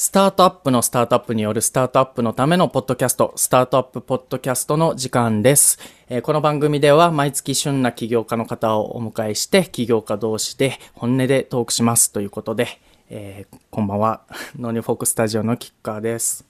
[0.00, 5.78] スタートアップのスタートアップによるスタートアップのためのポッドキャスト、スタートアップポッドキャストの時間です。
[6.08, 14.22] えーこの番組では毎月旬な起業家の方をお迎えして、起業家同士で本音でトークしますということで、えーこんばんは、
[14.58, 16.46] ノーニューフォークスタジオのキッカーです。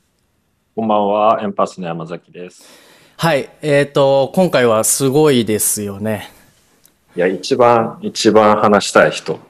[0.76, 2.62] こんばんは、エンパスの山崎です。
[3.16, 6.30] はい、えっ、と、今回はすごいですよね。
[7.16, 9.40] いや、一番、一番話したい人。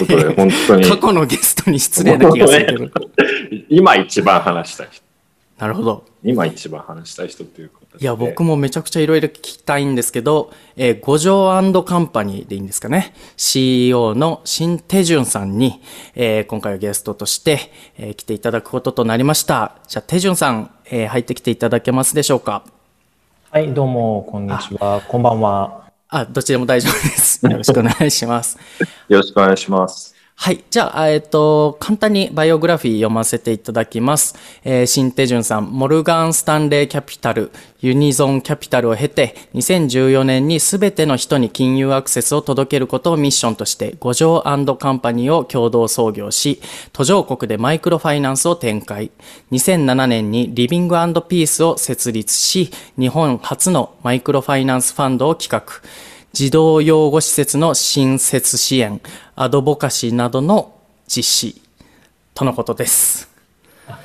[0.00, 0.84] ことで、本当に。
[0.84, 3.10] 過去のゲストに失礼な気がするけど。
[3.68, 5.02] 今一番話したい人。
[5.58, 6.04] なるほど。
[6.22, 8.04] 今一番話したい人ということで。
[8.04, 11.48] いや、僕もめちゃくちゃいろいろ聞きたいんですけど、えー五条
[11.84, 13.14] カンパニーでいいんですかね。
[13.38, 15.80] CEO の新手順さんに、
[16.14, 19.76] えー今回はゲストとして、えー来ていただくこととなりました。
[19.88, 22.62] じゃあ、手順さん、えー入ってきていただけますでしょうか？
[23.50, 25.00] はい、どうも、こんにちは。
[25.08, 25.85] こんばんは。
[26.08, 27.44] あ、どっちでも大丈夫です。
[27.44, 28.58] よろしくお願いします。
[29.08, 30.15] よろしくお願いします。
[30.38, 30.62] はい。
[30.70, 34.36] じゃあ、えっ、と、簡単にバイオグラフィー読ませていただきます。
[34.64, 46.60] えー、新手順さん、モルガン・スタンレー・キャピタル、ユニゾン・キャピタルを経て、2014年に全ての人に金融アクセスを届けることをミッションとして、五条カンパニーを共同創業し、
[46.92, 49.10] 途上国でマイクロファイナンスを展開。
[49.50, 55.82] 2007年にリビングピースを設立し、日本初のマイクロファイナンスファンドを企画。
[56.36, 59.00] 児童養護施設の新設支援、
[59.38, 60.74] アドボカシーなどの
[61.06, 61.62] 実施
[62.32, 63.28] とのことです。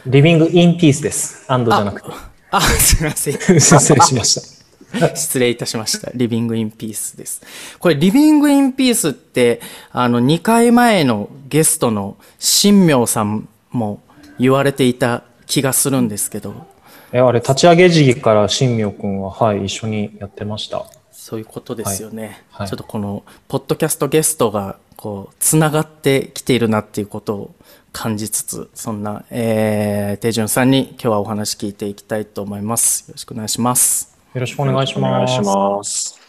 [0.06, 1.46] リビングインピースです。
[1.50, 2.10] アンドじゃなくて。
[2.52, 3.40] あ、すみません。
[3.62, 4.62] 失礼しまし
[5.00, 5.16] た。
[5.16, 6.12] 失礼いたしました。
[6.14, 7.42] リビングインピースです。
[7.80, 9.62] これ、リビングインピースって、
[9.94, 14.02] あの、2回前のゲストの新明さんも
[14.38, 16.68] 言われていた気がするんですけど、
[17.14, 20.86] え、あれ、立ち上げ時期から新明くんは、はい、一緒にやってました。
[21.14, 22.23] そういうことですよね。
[22.23, 27.56] はいはいちょっとこの、ポッドキャストゲストが、こう、つながってきているなっていうことを
[27.92, 33.10] 感じつつ、そんな、えー、手順さんに今日はお話聞いていきたいと思います。
[33.10, 34.16] よろしくお願いします。
[34.36, 36.20] よろしくお願いしお願いします。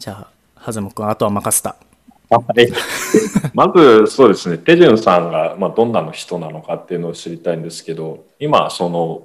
[0.00, 1.76] じゃあ、はずむくん、あとは任せた。
[2.30, 2.68] はい。
[3.54, 9.22] まず、そうですね、テジュンさんが、まあ、どんなの人なのかっていうのを知りたいんですけど、今、その、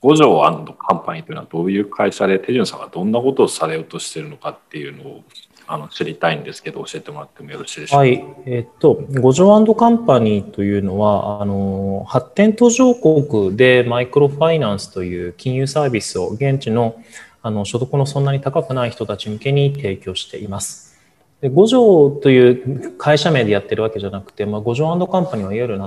[0.00, 5.22] 五条カンパニーというのはどういう会社で、テジュンさんがどんなことをされようとしているのかっていうのを
[5.66, 7.98] あの知りたいんですけど、教えてもらってもよろしいでしょうか？
[7.98, 8.24] はい。
[8.46, 16.96] えっと、五条カンパニーというのは、あの、発展途上国でマイクロファイナンスという金融サービスを現地の
[17.42, 20.98] あの所得のそんなに高くない人たち向けに提供しています。
[21.40, 25.78] で五条という会社名でやってるわけじゃなくて、まあ、五条カンパニーはいわゆる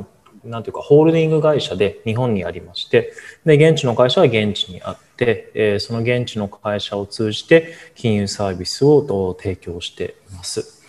[0.44, 3.14] なんていうかホールディング会社で日本にありまして
[3.46, 10.80] で現地の会社は現地にあって、えーその現地の会社を通じて金融サービスをと提供しています。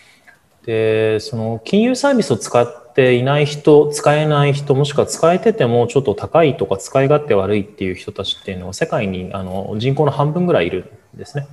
[0.64, 11.46] でその金融サービスを使っていない人使えない人もしくは使えててもちょっと高いとか使い勝手悪いっていう人たちっていうのは世界にあの人口の半分ぐらいいるんですね。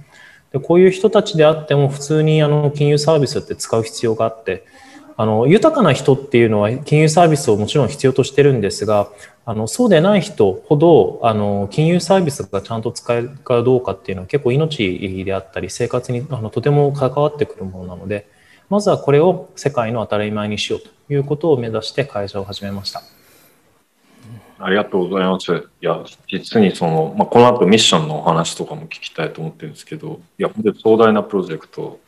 [0.52, 4.66] でこういう人たちであっても普通にあの金融サービスって使う必要があって
[5.20, 9.10] あの豊かな人っていうのは金融サービスをもちろん必要としてるんですが
[9.46, 18.30] あのそうでない人ほどあの金融サービスがちゃんと使えるかどうかっていうのは結構命であったり生活にあのとても関わってくるものなので
[18.70, 23.02] まずはこれを世界の当たり前にしようということを目指して会社を始めました。
[24.60, 25.54] ありがとうございます。
[25.54, 32.00] いや、実にその、まあ、この後ミッションのお話とかも聞きたいと思ってるんですけど、いや、本当に壮大なプロジェクト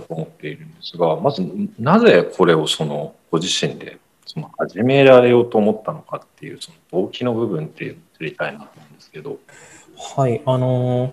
[0.00, 1.42] だと思っているんですが、まず、
[1.78, 9.38] なぜこれをその、ご自身で、その、始められようと思ったのかっていう、その、動機の部分っていうのを知りたいなと思うんですけど、
[10.16, 11.12] はい、あのー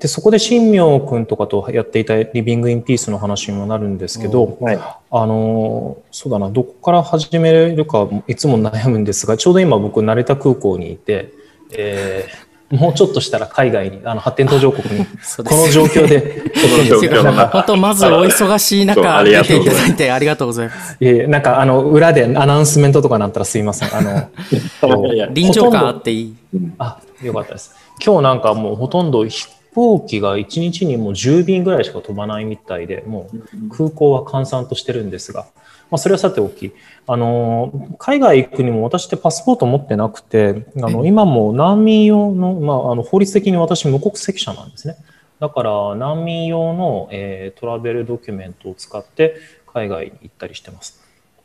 [0.00, 4.76] でそこで新明君とかとやっていたリビングインピースの話にもなるんですけど、はい。
[4.76, 11.34] あのーそうだなどこから始めるかいつも悩むんですがちょうど今僕成田空港にいて、
[11.76, 15.04] えーもうちょっとしたら海外にあの発展途上国に
[15.44, 16.42] この状況で
[17.50, 20.96] 本当、まずお忙しい中、ありがとう出ていただいてありがとうございます。
[21.00, 23.88] いえなんかあの裏でアナウンスメントとかなったらすいません。
[23.94, 24.30] あの
[25.34, 26.34] 臨場感あっていい。
[26.78, 27.74] あよかったです。
[28.04, 35.46] 今日なんかもうほとんど飛行機が1日にもう10便ぐらいしか飛ばないみたいでもう空港は閑散としてるんですが、
[35.90, 36.72] まあ、それはさておき
[37.06, 44.96] あの海外行くにも私ってパスポート持ってなくてあの今も難民用の,、まあ、あの法律的に私無国籍者なんですね。
[45.40, 51.00] だから難民用の、えートラベルドキュメントを使って海外に行ったりしてます。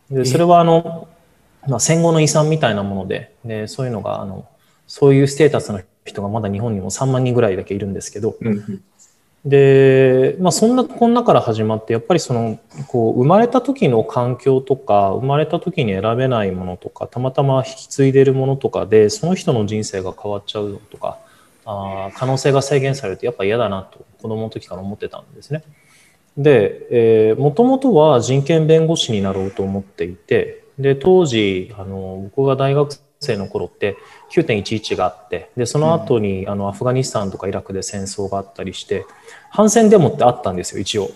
[0.09, 1.07] でそれはあの、
[1.67, 4.45] まあ、戦後の遺産みたいなものででそういうのがあの
[4.87, 8.83] そういうステータスの人がまだ日本にも3万人ぐらいだけいるんですけど、うん
[9.45, 21.19] で、まあ、そんなこんなから始まってやっぱりそのこう生まれた時の環境とか生まれた時に選べないものとかたまたま引き継いでいるものとかでその人の人生が変わっちゃうとか
[21.65, 25.63] あ可能性が制限されるとやっぱ嫌だなと子供の時から思ってたんですね。
[26.37, 26.87] で、
[27.29, 33.97] えー、もともとは人権弁護士になろうと思っていてで当時あの僕が大学生の頃って
[34.31, 39.05] 9.11があってでその後に、あのアフガニスタンとかイラクで戦争があったりして
[39.55, 41.09] 反戦デモってあったんですよ一応。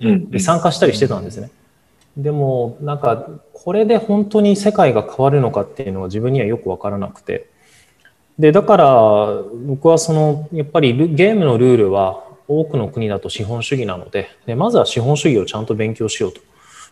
[0.00, 1.50] で参加したりしてたんですね。
[2.16, 7.48] でもなんかこれで本当に世界が変わるのかっていうのは自分にはよく分からなくて
[8.38, 16.40] でだから僕はそのやっぱりゲームのルールは多くの国だと資本主義なのででまずは資本主義をちゃんと勉強しようと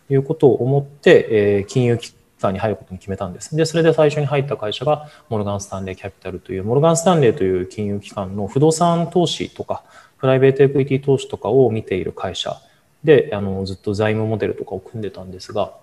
[0.09, 2.13] いうことを思って、えー、金融機
[2.43, 3.55] 関に入ることに決めたんです。
[3.55, 9.83] で、それで最初に入った会社がモルガン・スタンレー・キャピタルという、モルガン・スタンレーという金融機関の不動産投資とか、
[10.23, 12.57] プライベートエクイティ投資とかを見ている会社
[13.03, 15.73] で、あの、ずっと財務モデルとかを組んでたんですが、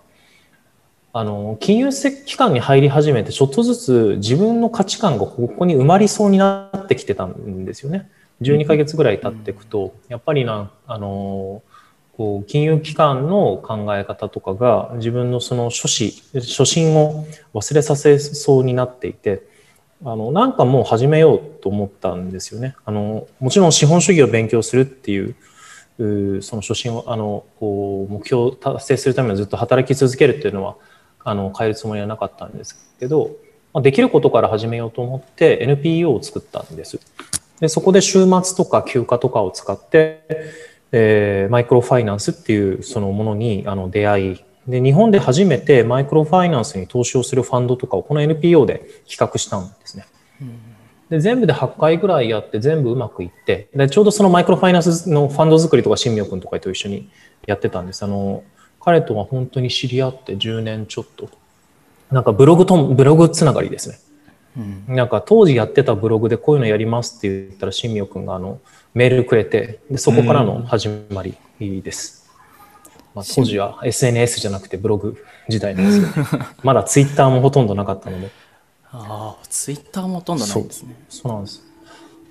[1.13, 8.09] あの、金融機関に入り始めて、ちょっとずつ自分の価値観がここに埋まりそうになってきてたんですよね。
[8.41, 11.61] 12ヶ月ぐらい経っていくと、やっぱりな、あの、
[12.17, 19.43] こう金融機関の考え方とかが自分のその初心初心を忘れさせそうになっていて
[20.03, 22.75] あのなんかもう始めようと思ったんですよね。
[22.85, 25.35] あのもちろん資本主義を勉強するっていう
[26.43, 30.77] その初心をあのこう目標を達成するためにずっと働き続けるっていうのは
[31.23, 33.37] あの変えるつもりはなかったんですけど、
[33.75, 36.99] まあ、できることから始めようと思って NPO を作ったんです。
[37.61, 40.25] でそこで週末とか休暇とかを使って
[40.93, 50.07] えー、マイクロファイナンスっていうそのものにあの出会いで日本で初めてマイクロファイナンスに投資をするファンドとかをこの NPO で企画したんですね。
[51.09, 57.11] で全部で8回ぐらいやって全部うまくいってでちょうどそのマイクロファイナンスのファンド作りとか新明君とかと一緒に
[57.47, 58.05] やってたんです。
[58.05, 58.45] あの
[58.81, 61.29] 彼とは本当に知り合って10年ちょっと
[62.11, 63.99] なんかブログとブログつながりですね。
[64.57, 68.61] うん、なんか当時やってたブログでこういうのやりますって言ったら新明君があの
[68.95, 72.20] メールくれてでそこからの始まりです。
[73.15, 75.17] まあ、当時は SNS じゃなくてブログ
[75.49, 78.31] 時代なんですけど、 まだツイッターもほとんどなかったので。
[78.93, 80.95] ああ、ツイッターもほとんどないんですね。
[81.09, 81.71] そうなんです。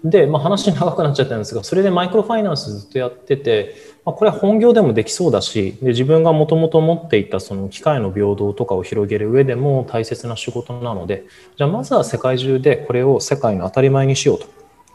[0.04, 11.26] で、まあ、話長くなっちゃったんですが、それでマイクロファイナンスずっとやってて、まあ、これは本業でもできそうだし、で自分がもともと持っていたその機械の平等とかを広げる上でも大切な仕事なので、
[11.58, 14.48] じゃあまずは世界中でこれを世界の当たり前にしようと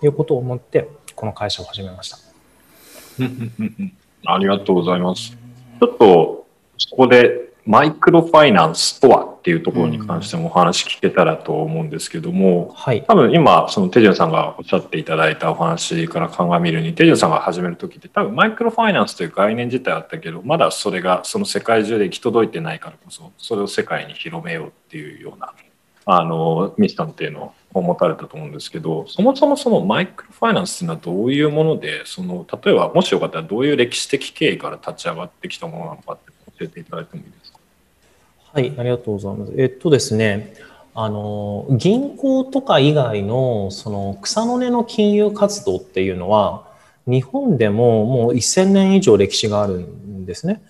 [0.03, 2.19] いうことを思って、この会社を始めました。
[4.27, 5.44] ありがとうございます。
[5.81, 6.47] ちょっと
[6.79, 25.55] そこでマイクロファイナンスとはっていうところに関してもお話聞けたらと思うんですけども、うん、はい、多分今その手順さんがおっしゃっていただいたお話から鑑みるに手順さんが始める時って多分マイクロファイナンスという概念自体あったけどまだそれがその世界中で行き届いてないからこそそれを世界に広めようっていうような
[26.07, 37.59] あのミッションっていうのをを持たれたと思うんですけどそもそもそのマイクロファイナンスっていうのはどういうものでその例えばもしよかったらどういう歴史的経緯から立ち上がってきたものなのかって教えていただいてもいいですか？
[38.53, 39.53] はい、ありがとうございます。
[39.59, 40.55] えっとですね、
[40.95, 46.69] あの銀行とか以外のその草の根の金融活動っていうのは
[47.07, 50.63] 日本でももう1000年以上歴史があるんですね。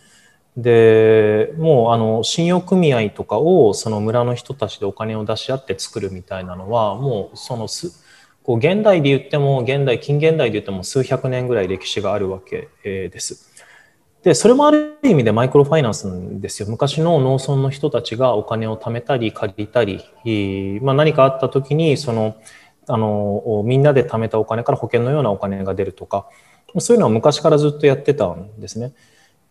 [0.56, 8.04] でもうあの信用組合とかをその村の人たちでお金を出し合って作るみたいなのはもうそのす
[8.44, 13.52] こう現代で言っても現代近現代で言っても数百年ぐらい歴史があるわけです。
[14.22, 22.36] でそれもある意味でマイクロファイナンスなんですよ昔の農村の人たちがお金を貯めたり借りたり、まあ、何かあった時にその
[22.86, 26.26] あのみんなで貯めたお金から保険のようなお金が出るとか
[26.78, 28.94] そういうのは昔からずっとやってたんですね。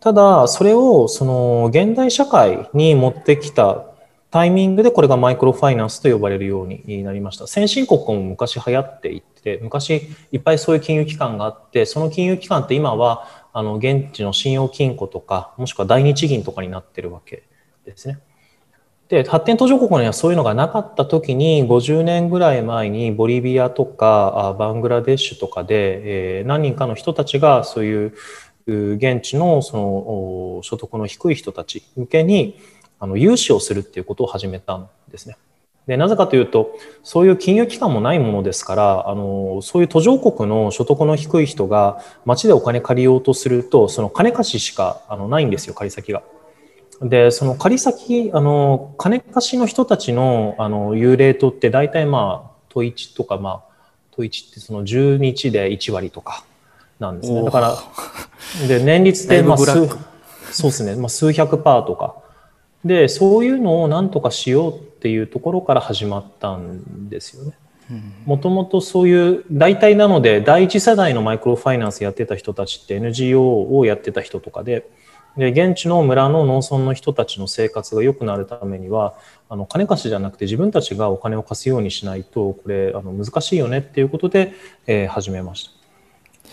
[0.04, 3.86] ただ、それをその現代社会に持ってきた
[4.32, 7.48] タイミングでこれがマイクロファイナンスと呼ばれるようになりました。
[7.48, 17.44] 先進国も昔流行っていて、昔いっぱいそういう金融機関があって、その金融機関って今はあの現地の信用金庫とか、もしくは大日銀とかになってるわけ
[17.86, 18.20] ですね。
[19.08, 28.14] で、発展途上国にはそういうのがなかった時に、50年ぐらい前にボリビアとかバングラデシュとかで、え何人かの人たちがそういう
[28.68, 32.60] 現地のその所得の低い人たち向けに
[33.00, 35.38] あの融資をするっていうことを始めたんですね。
[35.88, 46.24] でなぜかというとそういう金融機関もないものですからあのそういう途上国の所得の低い人が町でお金借りようとするとその金貸ししかあのないんですよ借り先が。
[47.02, 53.74] でその借り先あの金貸しの人たちのあのユーレートって大体まあ都一とかまあ
[54.12, 56.46] 都一ってその10日で1割とか
[57.04, 57.44] なんですね。
[57.44, 59.88] だから、で、年率で、まあ、数、
[60.52, 62.16] そうですね、まあ、数百パーとか。
[62.86, 67.54] で、そういうのをなんとかしようっていうところから始まったんですよね。
[68.26, 74.90] もともとそういう大体なので第一世代のマイクロファイナンスやってた人たちって NGO をやってた人とかで
[75.38, 79.16] で現地の村の農村の人たちの生活が良くなるためには
[79.50, 84.54] あの金貸しじゃなくて自分たちがお金を貸すようにしないとこれあの難しいよねっていうことで、
[84.88, 85.83] えー、始めました。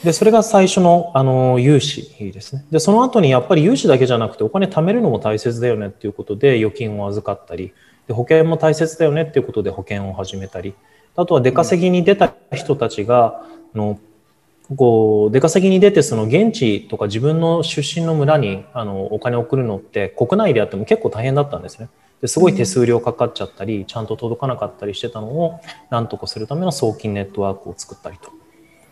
[0.05, 2.65] でそれが最初のあの融資ですね。
[2.71, 7.73] でその後にやっぱり融資だけじゃなくてお金貯めるのも大切だよねっていうことで預金を預かったり
[8.09, 10.75] で保険も大切だよねっていうことで保険を始めたり
[11.17, 13.99] あとは出稼ぎに出た人たちが、あの
[14.77, 21.89] こう出稼ぎに出てその現地とか自分の出身の村にあのお金を送るのって国内であっても結構大変だったんですね。
[22.21, 28.31] ですごい手数料かかっちゃったりちゃんと届かなかったりしてたのをなんとかするための送金ネットワークを作ったりと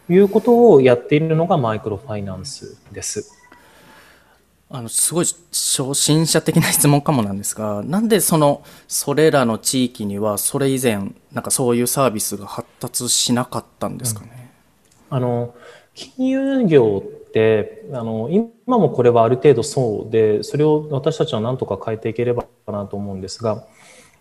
[0.09, 3.39] いうことをやっているのがマイクロファイナンスです。
[4.71, 14.51] あのすごい初心者的な質問かもなんですが なんでそのそれらの地域にはそれ以前なんかそういうサービスが発達しなかったんですかね、
[15.11, 15.55] うん、あの
[15.95, 23.65] 金融業ってあの今もこれはある程度そうでそれを私たちは何とか変えていければなと思うんですが、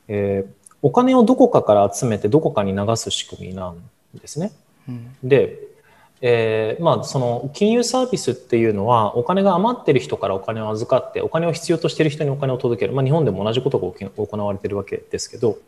[0.08, 0.52] えー、
[0.82, 3.82] お金をどこかから集めてどこかに流す仕組みなん
[4.16, 4.54] ですね。
[4.88, 5.67] うん、で
[6.22, 15.60] えー、まあ、その金融サービスっていうのはお金が余ってる人からお金を預かってお金を必要としている人にお金を届ける、まあ、日本でも同じことが行われてるわけですけど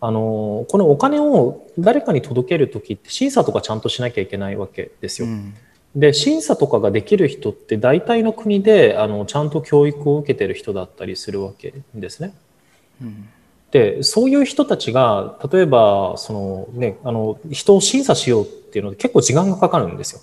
[0.00, 5.28] あのこのお金を誰かに届ける時って審査とかちゃんとしなきゃいけないわけですよ。
[5.28, 5.54] うん、
[5.94, 12.34] で審査とかができる人って大体の国であのちゃんと教育を受けてる人だったりするわけですね。
[13.02, 13.28] うん
[13.70, 20.20] でそういう人たちが例えばその、ね、あの人を審査しようっていうので結構時間がかかるんですよ。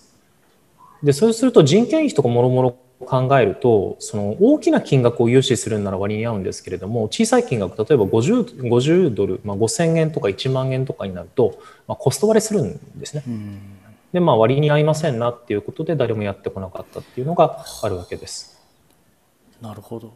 [1.01, 13.24] でそうすると人件費とかもろもろ考えるとその大きな金額を融資するなら割に合うんですけれども小さい金額例えば 50, 50ドル、まあ、5000円とか1万円とかになると、まあ、コスト割れするんですね。
[14.13, 18.62] でまあ割に合いませんなっていうことで誰もやってこなかったっていうのがあるわけです。
[19.62, 20.13] なるほど。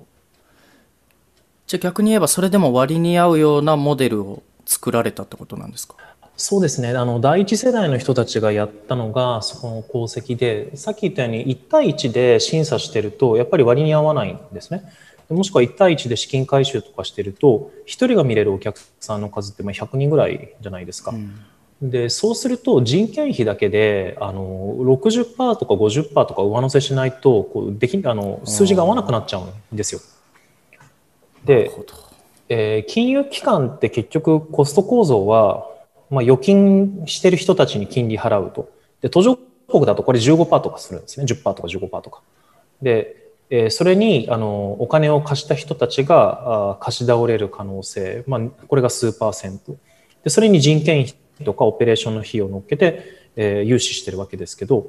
[1.66, 5.96] じゃあ逆に言えばそれでも割に合うようなモデルを作られたってことなんですか？
[6.38, 14.84] そうですねあの第一世代の人たちがやったのがそこの功績でさっき言ったように1対1で審査してるとやっぱり割に合わないんですね。
[15.30, 21.12] もしくは1対1で資金回収とかしてると1人が見れるお客さんの数ってまあ100人ぐらいじゃないですか。
[21.12, 21.42] うん
[21.82, 30.02] でそうすると人件費だけであの60%とか50%とか上乗せしないとこうできあの数字が合わなくなっちゃうんですよ。
[31.46, 31.72] で、
[32.50, 35.70] えー、金融機関って結局コスト構造は、
[36.10, 38.70] まあ、預金してる人たちに金利払うと。
[39.02, 39.38] で、途上
[39.68, 41.26] 国だとこれ15%とかするんですね。
[41.26, 42.22] 10%とか15%とか。
[42.82, 49.76] で、えー、それにあのお金を貸した人たちがあ貸し倒れる可能性、まあ、これが数パーセント。
[50.24, 53.04] で、それに人件費とかオペレーションの費用を乗っけて、
[53.36, 54.88] えー、融資してるわけですけど、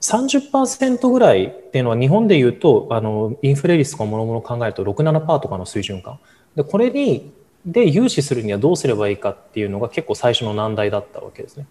[0.00, 6.18] 30%ぐらいっていうのは日本でいうとあのインフレ率とかもろもろ考えると67%とかの水準感
[6.56, 7.32] でこれに
[7.66, 11.66] で融資するにはどうすればいいかっていうのが結構最初の難題だったわけですね。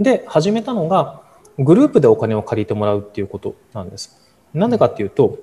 [0.00, 1.22] で始めたのが
[1.58, 4.20] グループでお金を借りてもらうっていうことなんです。
[4.54, 5.38] なんでかっていうと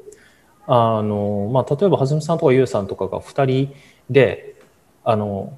[0.68, 3.76] あの、まあ、例えばはずみさんとかゆうさんとかが2人
[4.10, 4.56] で
[5.04, 5.54] あの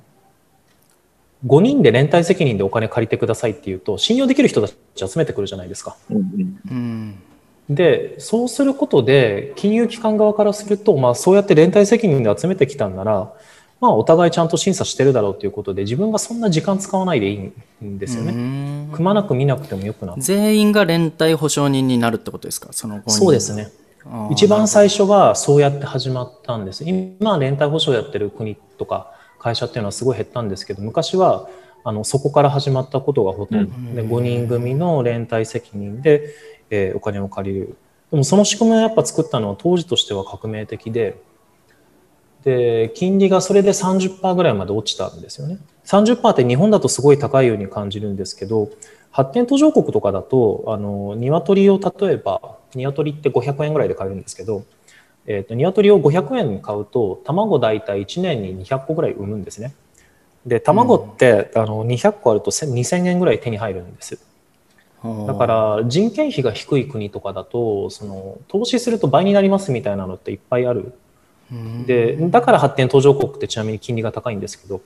[1.45, 5.97] 5人で連帯責任でお金借りてくださいっていうと信用できる人たち集めてくるじゃないですか。
[6.09, 7.21] うん
[7.69, 13.33] でそうすることで金融機関側からすると、まあ、そうやって連帯責任で集めてきたんなら、
[13.81, 18.87] まあ、お互いちゃんと審査してるだろうということで自分がそんな時間使わないでいいんですよね。
[18.93, 22.69] くまなく見なくてもよくなる全員が連帯保証人になるってことですか？
[22.71, 23.71] そのそうですね。
[24.29, 26.83] 一番最初はそうやって始まったんです。
[26.87, 31.49] 今連帯保証やってる国とか会社っていうのはすごい減ったんですけど昔は
[31.83, 34.01] あのそこから始まったことがほとんど。
[34.01, 36.35] で5人組の連帯責任で、
[36.69, 37.75] えー、お金を借りる。
[38.11, 41.19] でもその仕組みをやっぱ作ったのは当時としては革命的で
[42.43, 48.69] で金利がそれで30%ぐらいまで落ちたんですよね30%って日本だとすごい高いように感じるんですけど
[49.11, 54.63] 発展途上国とかだとあの鶏を例えば鶏って500円ぐらいで買えるんですけど
[55.27, 59.73] えーと、鶏を500円買うと卵大体1年に200個ぐらい産むんですね。
[60.45, 64.19] で卵って、うん、あの200個あると2000円ぐらい手に入るんです。
[65.27, 70.93] だから人件費が低い国とかだとその投資すると倍になりますみたいなのっていっぱいある。
[71.85, 74.81] でだから発展途上国ってちなみに金利が高いんですけど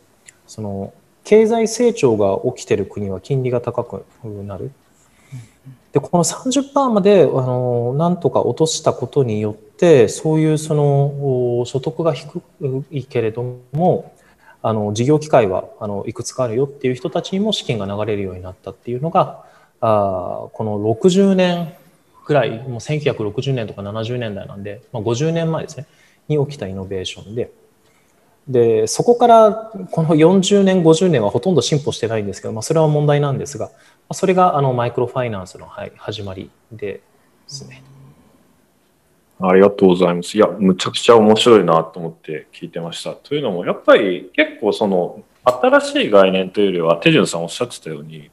[0.47, 0.93] その
[1.23, 4.05] 経済成長が起きてる国は金利が高く
[4.45, 4.65] なる。
[4.65, 4.69] っ
[5.95, 12.41] でこの30%まであのなんとか落としたことによってそういうその所得が低
[12.91, 14.13] いけれども
[14.61, 19.45] あの事業機会はあのいくつかあるよっていう人たちにも資金が流れるようになったっていうのが
[19.79, 21.73] あこの60年
[22.25, 25.85] ぐらいもう1960年とか70年代なんで、まあ、50年前ですね
[26.27, 27.51] に起きたイノベーションで
[28.47, 33.71] でそこからこの40年50年はほとんど進歩してないんですけど、まあ、それは問題なんですが
[34.11, 37.01] それがあのマイクロファイナンスの、はい、始まりで
[37.47, 37.83] すね。
[39.39, 40.37] ありがとうございます。
[40.37, 43.13] いや、むちゃくちゃ面白いなと思って聞いてました。
[43.13, 48.29] というのも、やっぱり結構その新しい概念というよりは、手順さんおっしゃってたように、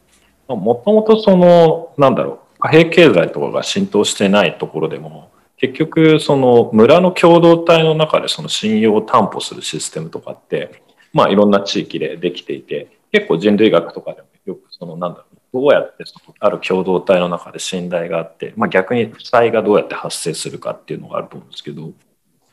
[0.48, 5.30] もともとその、なんだろう、貨幣経済とかが浸透してないところでも、
[5.62, 21.92] 結局その村の共同体の中でその信用を担保するシステムとかって、まあいろんな地域でできていて、結構人類学とかでもよくそのなんだろう、どうやってそのある共同体の中で信頼があって、まあ逆に負債がどうやって発生するかっていうのがあると思うんですけど、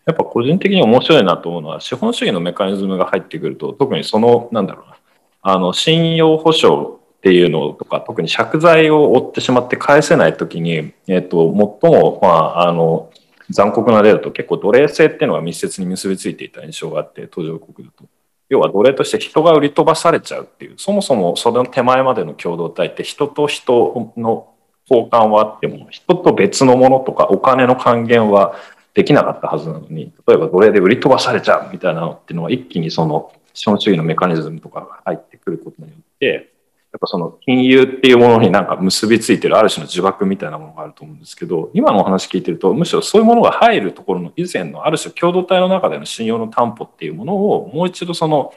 [0.05, 4.97] やっぱ個人的に面白いなと思うのは、資本主義のメカニズムが入ってくると、特にその、なんだろうな、
[5.41, 13.11] あの、信用保証っていうのとか、特に借財を負ってしまって返せないときに、えっ、と、最も、まあ、あの、
[13.49, 18.05] 残酷な例だと結構奴隷制っていうのが密接に結びついていた印象があって、途上国だと。
[18.47, 24.47] 要は奴隷として人が売り飛ばされちゃうっていう、そもそもその手前までの共同体って人と人の
[24.89, 28.55] 交換はあっても、人と別のものとかお金の還元は
[28.93, 36.48] できなかったはずなのに、例えば奴隷で売り飛ばされちゃうみたいなのっていうのは一気にその資本主義のメカニズムとかが入ってくることによって、
[36.97, 48.53] っぱその金融っていうものになんか結びついてるある種の呪縛みたいなものがあると思うんですけど、今のお話聞いてると、むしろそういうものが入るところの以前のある種共同体の中での信用の担保っていうものをもう一度その、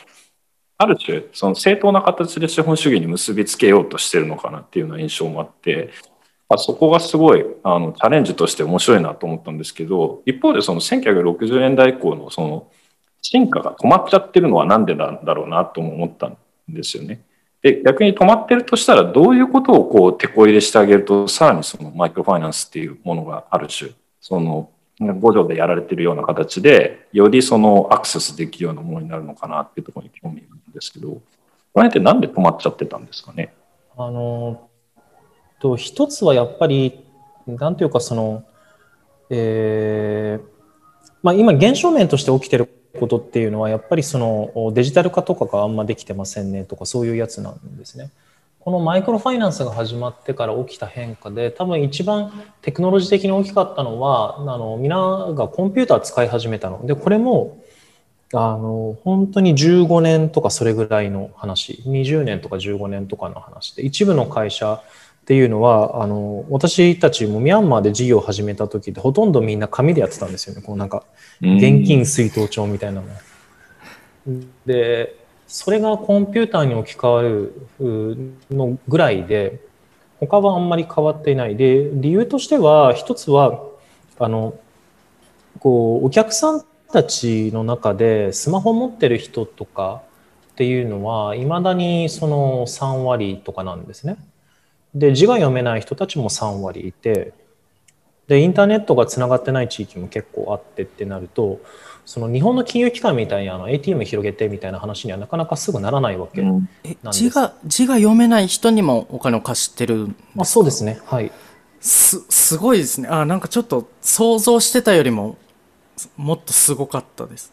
[0.79, 5.91] ある種その正当な形で資本主義に結びつけようとしてるのかなっていうような印象もあって、
[6.49, 12.71] あそこがすごいあのチャレンジとして面白いなと思ったんですけど、一方でその1960年代以降のその
[13.21, 16.37] 進化が止まっちゃってるのはなんでなんだろうなとも思ったん
[16.69, 17.25] ですよね。
[17.62, 24.68] で、逆に止まってるとしたら、どういうことをこう、手こ入れしてあげると、さらにそのマイクロファイナンスっていうものがある種、その、
[25.01, 31.20] 五条でやられてるような形で、よりそのアクセスできるようなものになるのかなっていうところに興味があるんですけど、
[31.72, 33.53] これってなんで止まっちゃってたんですかね？
[33.96, 34.68] あの、
[35.61, 37.05] と、一つはやっぱり、
[37.46, 38.44] なんていうかその、
[39.31, 40.46] えー、
[41.22, 48.11] まあ今現象面として起きてることっていうのはやっぱりそのデジタル化とかがあんまできてませんねとかそういうやつなんですね。
[48.61, 54.96] このマイクロファイナンスが始まってから起きた変化で多分一番テクノロジー的に大きかったのはあの皆
[55.35, 56.87] がコンピューター使い始めたの。
[56.87, 57.59] でこれも
[58.33, 61.83] あの本当に15年とかそれぐらいの話。
[61.87, 64.81] 20年とか15年とかの話で一部の会社
[65.22, 70.62] っていうのはあの私たちもミャンマーで事業を始めた時ってほとんどみんな紙でやってたんですよね。
[70.62, 71.05] こうなんか
[71.42, 73.09] 現金出納帳みたいなの。
[74.64, 75.16] で
[75.48, 77.52] それがコンピューターに置き換わる
[78.50, 79.61] のぐらいで
[80.20, 83.64] 他はあんまり変わっていないで理由としては一つは
[84.18, 84.55] あの
[85.59, 90.02] こうお客さんたちの中でスマホ持ってる人とか
[90.52, 94.16] っていうのはいまだにその3割とかなんですね。
[94.94, 97.33] で、字が読めない人たちも3割いて、
[98.33, 101.61] で、インターネットがつながってない地域も結構あってってなると、
[102.07, 110.99] その日本の金融機関みたいにあの ATM 広げてみたいな話にはなかなかすぐならないわけなんです、字が字が読めない人にもお金を貸してるあそうですね。
[111.05, 111.31] はい。
[111.83, 113.09] すすごいですね。
[113.09, 115.37] あなんかちょっと想像してたよりも
[116.16, 117.53] もっとすごかったです。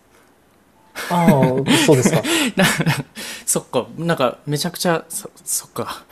[1.10, 1.30] ああ
[1.86, 2.24] そうですか。
[3.46, 3.86] そっか。
[3.98, 6.06] なんかめちゃくちゃそそっか。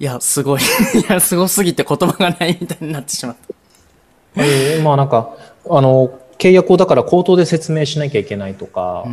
[0.00, 0.60] いや、すごい。
[0.94, 3.54] いや、すごすぎて言葉がないみたいになってしまった。
[4.36, 5.36] えー、まあなんか、
[5.68, 9.04] あの、契約をだから口頭で説明しなきゃいけないとか、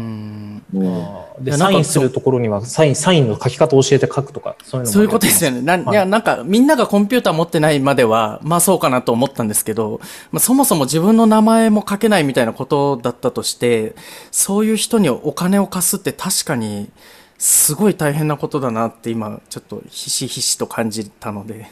[1.39, 5.61] でサインするところにはサインサインの書き方を教えて書くとか、そういうのそういうことですよね。
[5.61, 9.99] な、はい、いや、なんかみんながコンピューター持ってないまでは、まあそうかなと思ったんですけど、
[10.31, 13.95] まあ、そもそも自分の名前も書けないみたいなことだったとして、
[14.29, 16.91] そういう人にお金を貸すって確かに、
[17.39, 21.67] すごい大変なことだなって今ちょっとひしひしと感じたので、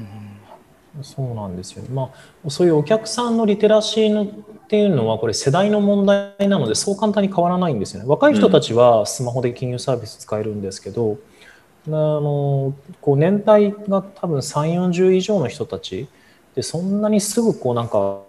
[0.00, 0.33] うん、
[1.02, 2.10] そうなんですよね、ま
[2.46, 4.26] あ、そういうお客さんのリテラシーのっ
[4.68, 8.08] ていうのはこれ世代の問題なのでそう簡単に変わらないんですよね。
[8.08, 11.18] 若い人たちはスマホで金融サービス使えるんですけど、
[11.86, 16.08] うん、あのこう年代が多分3 4 0以上の人たち
[16.54, 18.22] でそんなにすぐこうなんかこ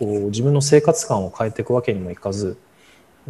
[0.00, 2.56] う自分の生活感を変えていくわけにもいかず。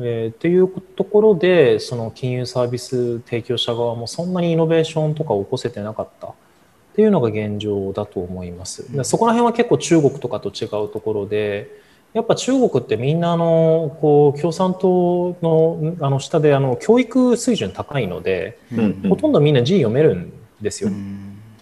[0.01, 6.35] えー、っていうところでその金融サービス提供者側もそんなにイノベーションとか起こせてなかった
[6.99, 8.85] っっていうのが現状だと思います。
[9.05, 11.81] そこら辺は結構中国とかと違うところで、
[12.13, 20.91] やっぱ中国ってみんなあのこう共産党のあの下であの教育水準高いので、うんうん、ほとんどみんな字読めるんですよ。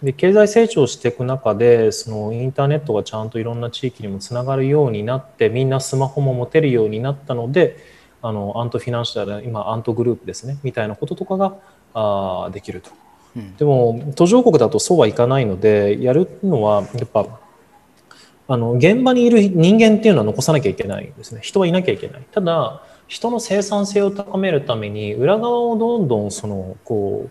[0.03, 7.77] で経済成長していく中でそのインターネットがちゃんといろんな地域にもつながるようになってみんなスマホも持てるようになったので
[8.23, 11.57] あのアントフィナンシャル今アントグループですねみたいなこととかが
[11.93, 12.91] あできると。
[13.59, 17.41] でも途上国だとそうはいかないのでやるのはやっぱ
[18.49, 21.41] あの現場にいる人間っていうのは残さなきゃいけないですね。
[21.43, 22.27] 人はいなきゃいけない。
[22.33, 27.31] ただ人の生産性を高めるために裏側をどんどんそのこう、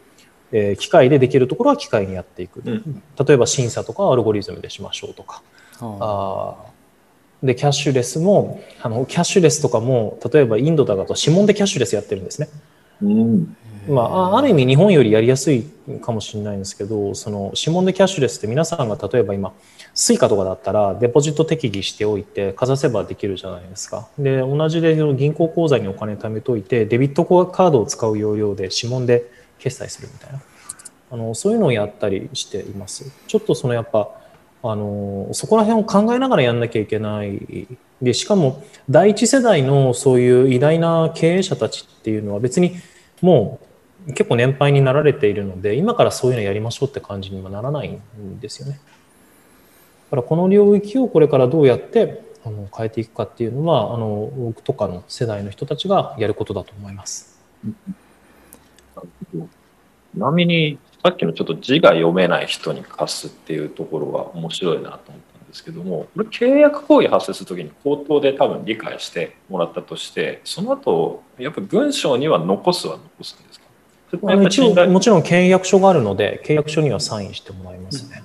[0.51, 5.41] えー、機械でできるところは機械にやっていく、うん、例えば審査とかアルゴリズムでしましょうとか、
[5.81, 6.55] あ
[7.43, 12.47] でキャッシュレスもあのキャッシュレスとかも例えばインドだと指紋でキャッシュレスやってるんですね、
[13.01, 15.63] うん、まあ、ある意味日本よりやりやすい
[16.01, 19.53] かもしれないんですけどその指紋でキャッシュレスって皆さんが例えば今
[19.93, 24.07] スイカとかだったらデポジット適宜しておいてかざせばできるじゃないですか。
[24.19, 29.25] で同じで銀行口座にお金貯めといてデビットカードを使う要領で指紋で
[29.57, 30.41] 決済するみたいな。
[31.11, 33.09] あのそういうのをやったりしています。
[33.27, 34.09] ちょっとそのやっぱ
[34.63, 37.67] あのそこら辺を考えながらやんなきゃいけない。
[38.01, 42.75] でしかも第一世代のそういう偉大な経営者たちっていうのは別に
[43.21, 43.65] もう
[44.07, 48.79] 結構年配になられているので今からそういうのやりましょうって感じにはならないんですよね。
[50.05, 57.39] だからこの領域をこれからどうやってあの変えていくかっていうのはあの僕とかの世代の人たちがやることだと思います。
[60.15, 73.54] ちなみにさっきのちょっと字が読めない人に貸すっていうところが面白いなと思ったんですけどもこれ契約行為発生するときに口頭で多分理解してもらったとしてその後やっぱ文章には残すは残すんです
[74.11, 78.23] かあの一応もちろん契約書があるので契約書にはサインしてもらいますね。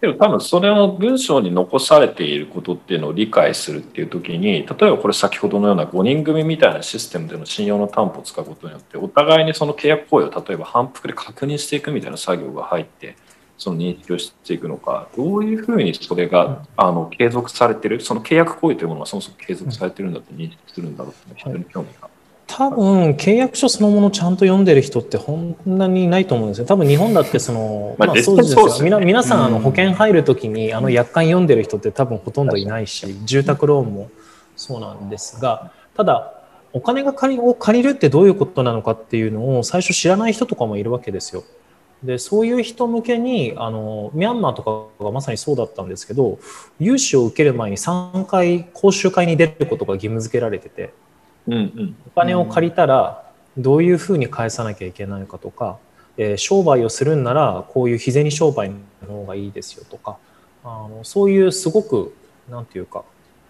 [0.00, 13.16] けど多分それの文章に残されていることっていうのを理解するっていう時に例えばこれ先ほどのような5人組みたいなシステムでの信用の担保を使うことによってお互いにその契約行為を例えば反復で確認していくみたいな作業が入って
[13.58, 22.10] その認識をしていくのかどういうふうにそれがあの継続されてるその契約行為というものがそもそも継続されてるんだと認識するんだろうっていうのは非常に興味が
[22.46, 26.66] 多分契約書そのものちゃんと読んでる人ってこんなにいないと思うんですよ。
[26.66, 28.68] 多分日本だってその、まあ、そうですよ。
[28.82, 34.10] 皆皆さんあの保険入るときにあの約款読んでる人って多分ほとんどいないし、住宅ローンも
[34.56, 36.34] そうなんですが、ただ
[36.72, 41.42] お金が借りを借りるってどういうことなのかっていうのを最初知らない人とかもいるわけですよ。
[42.02, 44.62] でそういう人向けにあのミャンマーと
[44.98, 46.38] かがまさにそうだったんですけど
[46.78, 50.92] 融資を受ける前に3回講習会に出ることが義務付けられてて
[51.46, 55.78] うんうん、お金を借りたらどういうふうに返さなきゃいけないかとか、
[56.16, 58.76] えー、商売をするんならこういう日銭商売の
[59.08, 60.18] 方がいいですよとか
[60.64, 62.14] あのそういうすごく
[62.50, 63.04] なんていうか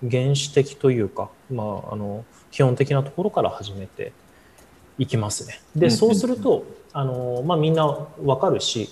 [0.09, 4.12] 原始的というか、まあ、あの基本的なところから始めて
[4.98, 5.61] いきますね。
[5.74, 7.87] でそうするとあの、まあ、みんな
[8.18, 8.88] 分かるし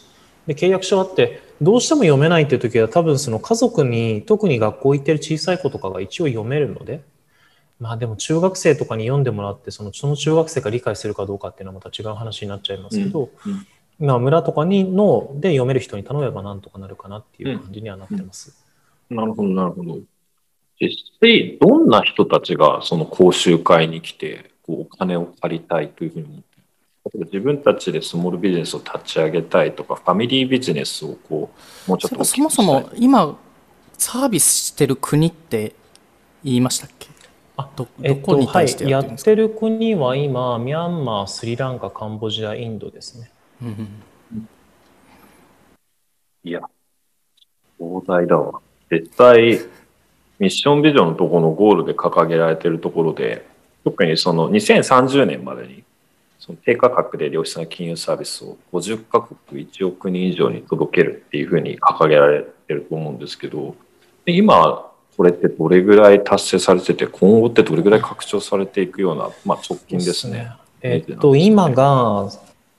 [0.47, 7.03] で契約書あってどうしても読めないっていう時は多分その家族に特に学校行ってる小さい子とかが一応読めるので
[7.81, 18.57] まあでも中学生とかに読んでもらってそのその中学生が理解するかどうかっていうのはまた違う話になっちゃいますけど、うんうん、まあ村とかにので読める人に頼めばなんとかなるかなっていう感じにはなってます。
[19.11, 19.99] うん、なるほどなるほど。
[20.81, 26.45] 実際どんな人たちがその講習会に来てこうお金を借りたいというふうに思って
[27.05, 31.51] 例えば自分たちでスモールビジネスを立ち上げたいとかファミリービジネスをこ
[31.87, 33.39] うもうちょっとそもそも今
[33.99, 35.75] サービスしてる国って
[36.43, 37.14] 言いましたっけ？
[37.57, 43.31] あどどこに対してやってるんですか、はい、やってる国は今、ミャンマー、スリランカ、カンボジア、インドですね。
[46.43, 46.61] いや、
[47.79, 48.61] 壮大だわ。
[48.91, 49.61] 絶対、
[50.39, 53.47] ミッションビジョンのところのゴールで掲げられてるところで、
[53.85, 55.85] 特にその2030年までに、
[56.41, 63.77] その低価格で良質な金融サービスを50カ国1億人以上に届けるっていうふうに掲げられてると思うんですけど、
[64.27, 70.53] 今、これってどれぐらい達成されてて、今後ってどれぐらい拡張されていくような、まあ、直近ですね。
[70.83, 72.31] えっと、今が、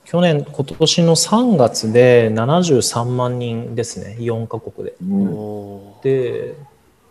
[0.04, 4.94] 去年、今年の3月で73万人ですね、4カ国で。
[5.02, 6.54] うん、で、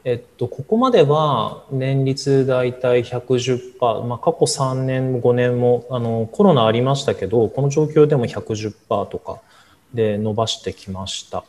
[0.06, 9.42] えっと、ここまでは年率大体110%、まあ、過去3年、5年もあのコロナありましたけど、この状況でも110%とか
[9.94, 11.44] で伸ばしてきました。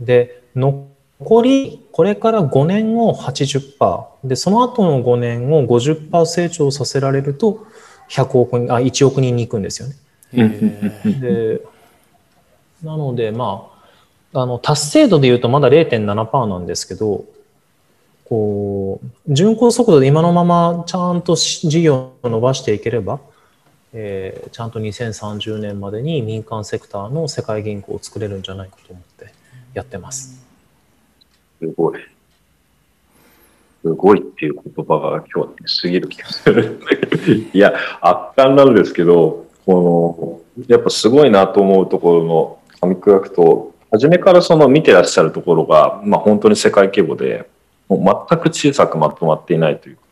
[0.00, 0.88] で、残
[1.24, 7.66] 残り、これから5年を80%、で、その後の5年を50%成長させられると、
[8.10, 9.96] 100億人、あ、1億人に行くんですよね。
[11.20, 11.62] で、
[12.82, 13.70] なので、ま
[14.34, 17.24] あ、あの、達成度で言うとまだ0.7%なんですけど、
[18.26, 23.20] こう、巡航速度で今のままちゃんと事業を伸ばしていければ、
[23.94, 29.32] えー、ちゃんと2030年までに民間セクターの世界銀行を作れるんじゃないかと思って
[29.72, 30.43] やってます。
[31.60, 31.98] すごい。
[33.82, 36.80] すごいっていう言葉が今日はすぎる気がする。
[37.52, 47.48] いや、圧巻なんですけど、この、やっぱすごいなと思うところの上倉区と、初めからその見てらっしゃるところが、まあ本当に世界規模で、
[47.88, 50.02] もう全く小さくまとまっていないというか、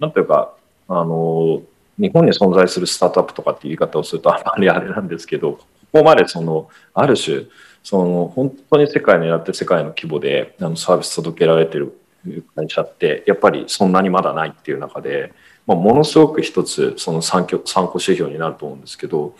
[0.00, 0.52] なんというか、
[0.88, 1.62] あの、
[1.98, 7.46] 日本に存在するスタートアップとかっていう言い方をするとあまりあれなんですけど、ここまでその、ある種、
[7.88, 11.98] その本当に世界狙って世界の規模であのサービス届けられてる
[12.54, 15.32] 会社ってやっぱりそんなにまだないっていう中で、
[15.66, 19.34] まあ、ものすごく一つその参考参考指標になると思うんですけど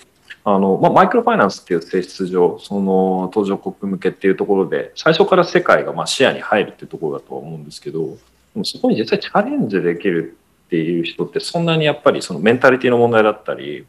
[0.45, 8.15] あの、まあ、マイクロファイナンスっていう性質上その途上国向けっていうところで最初から世界がまあ視野に入るっていうところだと思うんですけどで
[8.55, 13.85] もそこに実際チャレンジできるっていう人ってそんなにやっぱりそのメンタリティの問題だったり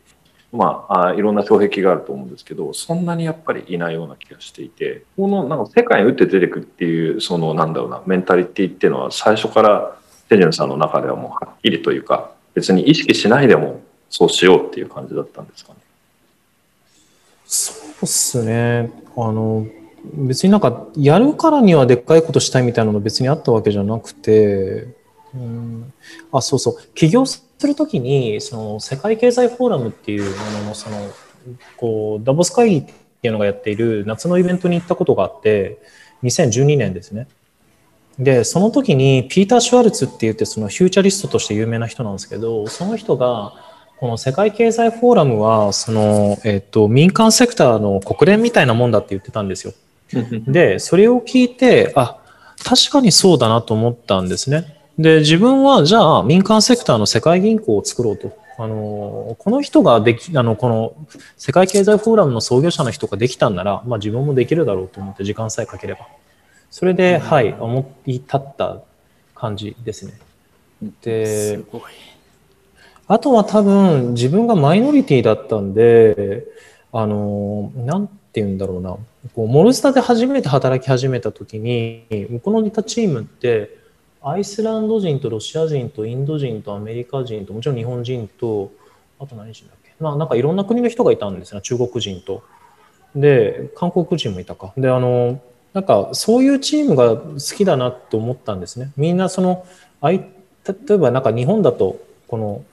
[0.51, 9.95] まあ、いろんな障壁があると思うんですけど、そんなにやっぱりいないような気がしていて、このなんか世界に打って出てくっていう、そのなんだろうな、メンタリティっていうのは最初から
[10.27, 15.79] テジェンさんの中ではもうはっきりというか、別に意識しないでもそうしようっていう感じだったんですかね？
[17.45, 18.91] そうっすね。
[19.15, 19.67] あの、
[20.15, 24.87] 別になんかやるからにはでっかいことしたいみたいなの別にあったわけじゃなくて、
[25.35, 25.93] うん、
[26.31, 26.75] あ、そうそう。
[26.95, 30.97] 起業するときに、その世界経済フォーラムっていうものの、その、
[31.77, 32.93] こう、ダボス会議って
[33.27, 35.77] いうのがやっている夏のイベントに行ったことがあって、
[36.23, 37.27] 2012年ですね。
[38.17, 43.53] で、その時にピーター・シュワルツって言って、そのフューチャリストとして有名な人なんですけど、その人が、
[43.99, 49.73] この世界経済フォーラムは、その、えっと、民間セクターの国連みたいなもんだって言ってたんですよ。
[50.47, 52.17] で、それを聞いて、あ、
[52.63, 54.78] 確かにそうだなと思ったんですね。
[54.99, 58.37] で、自分はじゃあ民間セクターの世界銀行を作ろうと。
[58.57, 60.93] あの、この人ができ、あの、この
[61.37, 66.01] 世界経済フォーラムの創業者の人ができたんなら、まあ自分もできるだろうと思って時間さえかければ。
[66.69, 68.81] それで、うん、はい、思い立った
[69.35, 70.19] 感じですね。
[71.01, 71.61] で、
[73.07, 76.43] あとは多分自分がマイノリティだったんで、
[76.91, 78.97] あの、なんて言うんだろうな。
[79.33, 83.78] こうモルスタで初めて働き始めた時に、向こうのいたチームって、
[84.21, 88.71] アイスランド人とロシア人とインド人とアメリカ人ともちろん日本人と
[89.19, 89.93] あと何人だっけ？
[89.99, 92.43] まあなんかいろんな国の人がいたんですね中国人と。
[93.15, 94.73] で韓国人もいたか。
[94.77, 95.41] であの
[95.73, 98.91] なんかそういうチームが好きだなと思ったんですね。
[98.97, 99.65] みんなその
[100.01, 100.25] あい
[100.87, 102.63] 例えばなんか日本だとこの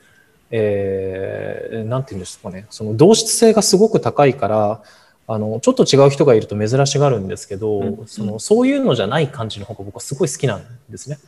[0.51, 4.81] えー、なんて言うんですかねその同質性がすごく高いから
[5.27, 11.19] あのちょっと違う人がいると珍しがるんですけど、うん、そのそういうのじゃない感じの方が僕はすごい好きなんですね。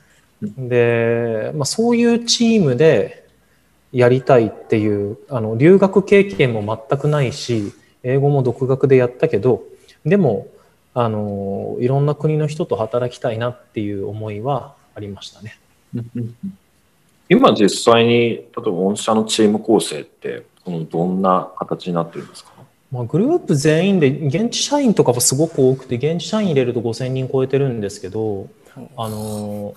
[0.43, 3.27] で、まあ、そういうチームで
[3.93, 7.73] やりたいっていうあの留学経験も全くないし
[8.03, 9.63] 英語も独学でやったけど
[10.05, 10.47] でも
[10.95, 15.57] あのいろんな国の人と働きたいなっていう思いはありましたね。
[17.29, 22.53] 今実際に例えば御社のチーム構成ってこのどんな形になってるんですか？
[22.91, 28.49] まあ、グループ全員で現地社員とかはすごく多くて現地社員入れると5000人超えてるんですけど
[28.97, 29.75] あの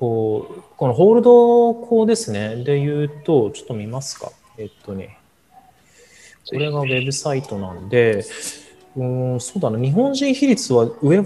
[0.00, 2.56] こう、このホールド校ですね。
[2.64, 4.32] で言うと、ちょっと見ますか。
[4.56, 5.18] えっとね、
[6.48, 8.24] これがウェブサイトなんで、
[8.96, 11.22] うん、そうだな、日本人比率は上、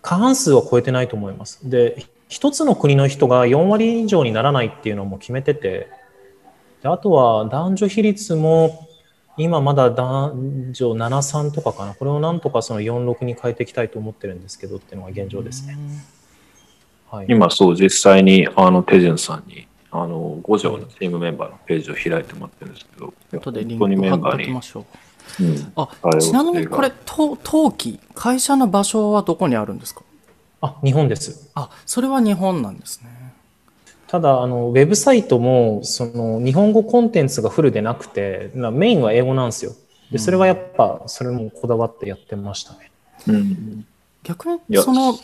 [0.00, 1.68] 過半数は超えてないと思います。
[1.68, 5.88] で、一つの国の人が4割以上にならないっていうのも決めてて、
[6.82, 8.88] であとは男女比率も
[9.36, 11.94] 今まだ男女73とかかな。
[11.94, 15.76] これをなんとかその46に変えていきたいと思ってるんですけどっていうのが現状ですね。
[17.10, 24.84] はい、今そう実際にあのテジェンさんにあの五条のチームメンバーのページを開いてもらってるんですけど、後でリンク貼っておきましょう。
[25.42, 25.88] うん、あ
[26.20, 30.02] ちなみにこれ陶器会社の場所はどこにあるんですか？
[30.60, 31.50] あ日本です。
[31.54, 33.34] あそれは日本なんですね。
[34.06, 39.72] ただあのウェブサイトもその日本語コンテンツがフルでなくてメインは英語なんですよ。
[40.10, 42.90] でそれはやっぱそれもこだわってやってましたね、
[43.28, 43.86] うん、
[44.24, 45.16] 逆にその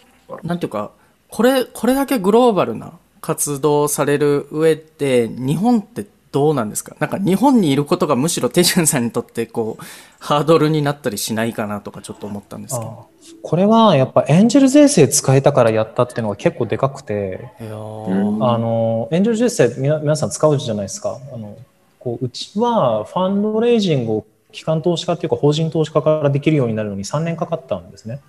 [0.44, 0.92] なんていうか
[1.28, 6.96] これ、これだけグローバルな活動される上で、日本ってどうなんですか？
[7.00, 9.84] なんか日本にいることがむしろテジュンさんにとってこう、
[10.18, 13.06] ハードルになったりしないかなとかちょっと思ったんですけど。
[13.42, 21.18] これはやっぱエンジェル税制使えたからやったっていうのが結構でかくて、あの、エンジェル税制皆皆さん使うじゃないですか。
[21.32, 21.56] あの
[21.98, 28.20] こううちはファンドレイジングを機関投資家っていうか法人投資家からできるようになるのに3年かかったんですね。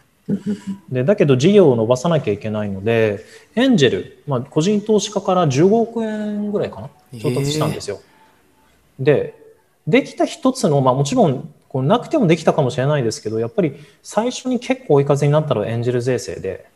[0.90, 3.24] でだけど事業を伸ばさなきゃいけないので
[3.56, 8.00] エンジェル、まあ、個人投資家から15億円ぐらいかな調達したんですよ。
[9.00, 9.34] で
[9.88, 16.70] できた一つの、まあ、もちろんこうなくてもできたかもしれないですけどやっぱり最初に結構追い風になったのはエンジェル税制で。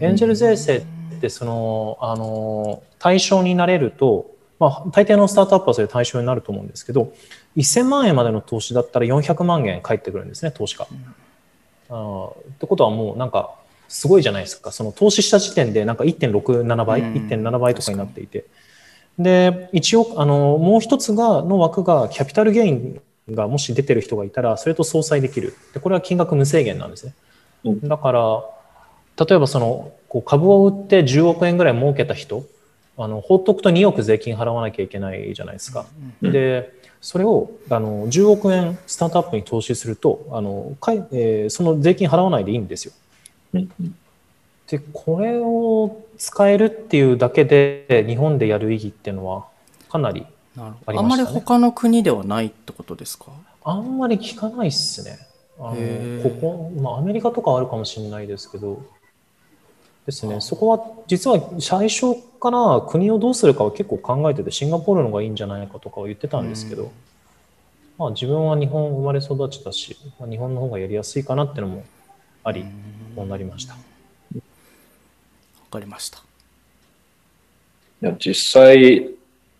[0.00, 0.82] エンジェル税制っ
[1.20, 7.12] てそのあの対象になれると、まあ、大抵のスタートアップはそれ対象になると思うんですけど
[7.56, 10.88] 1000万円までの投資だったら400万円返ってくるんですね投資家。
[11.94, 13.54] あってことはもうなんか
[13.88, 14.72] すごいじゃないですか。
[14.72, 18.44] その投資した時点でなんか1.67倍、うん、1.7倍とかになっていて。
[19.18, 25.54] で一応あのもう一つがの枠がキャピタルゲインがもし出てる人がいたらそれと相殺できる。
[25.72, 27.14] でこれは金額無制限なんですね、
[27.64, 28.44] うん、だから
[29.24, 32.44] 例えばそのこう株を売って10億円ぐらい儲けた人
[32.96, 35.86] あの放っとくと2億税金払わなきゃいけないじゃないですか。
[36.22, 36.72] うん、で
[37.04, 42.94] それをあの10億円スタートアップに投資するとあのかい、えー、その税金払わないでいいんですよ。
[43.52, 43.68] うん、
[44.66, 49.44] でこれを使えるっていうだけで日本でやる意義っていうのは
[49.90, 50.24] かなり
[50.56, 53.26] ありました、ね、あんまり他の国ではないってことですか？
[53.64, 55.18] あんまり聞かないっすね。
[55.58, 58.82] あのここ、まあ、アメリカとかあるかもしれないですけど、
[60.06, 66.92] ですね、そこは実は最初から国をどうするかは結構考えてて、シンガポールの方がいいんじゃないかとかは言ってたんですけど、
[67.96, 71.84] まあ、自分は日本生まれ育ちだし、まあ、日本の方がやりやすいかなっていうのも
[72.42, 72.64] あり、
[73.16, 73.74] こうなりました。
[73.74, 73.80] わ
[75.70, 76.18] かりました。
[78.02, 79.08] いや実際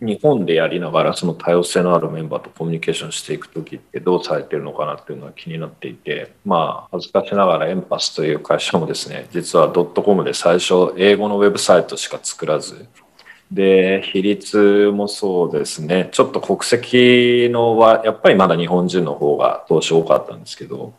[0.04, 12.86] 日本でやりながらその多様性のあるメンバーとコミュニケーションしていく時ってどうされてるのかなっていうのは気になっていてまあ恥ずかしながらエンパスという会社もですね実はドットコムで最初英語のウェブサイトしか作らず
[13.50, 16.08] で比率もそうですね。
[16.12, 20.92] ちょっと国籍のはやっぱりまだ日本人の方が投資多かったんですけど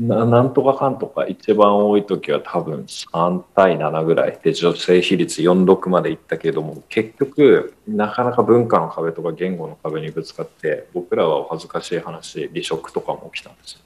[0.00, 13.84] ななんとかかんとか一番多い時は多分3対7ぐらいで女性比率46までいったけども結局なかなか文化の壁とか言語の壁にぶつかって僕らはお恥ずかしい話離職とかも起きたんですよね。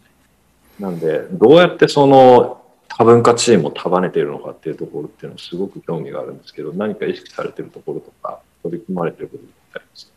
[0.81, 10.12] なんでどうやってその多文化チームを束ねているのかっていうところっていうのはすごく興味があるんですけど何か意識されてるところとか取り組まれてることってありますか？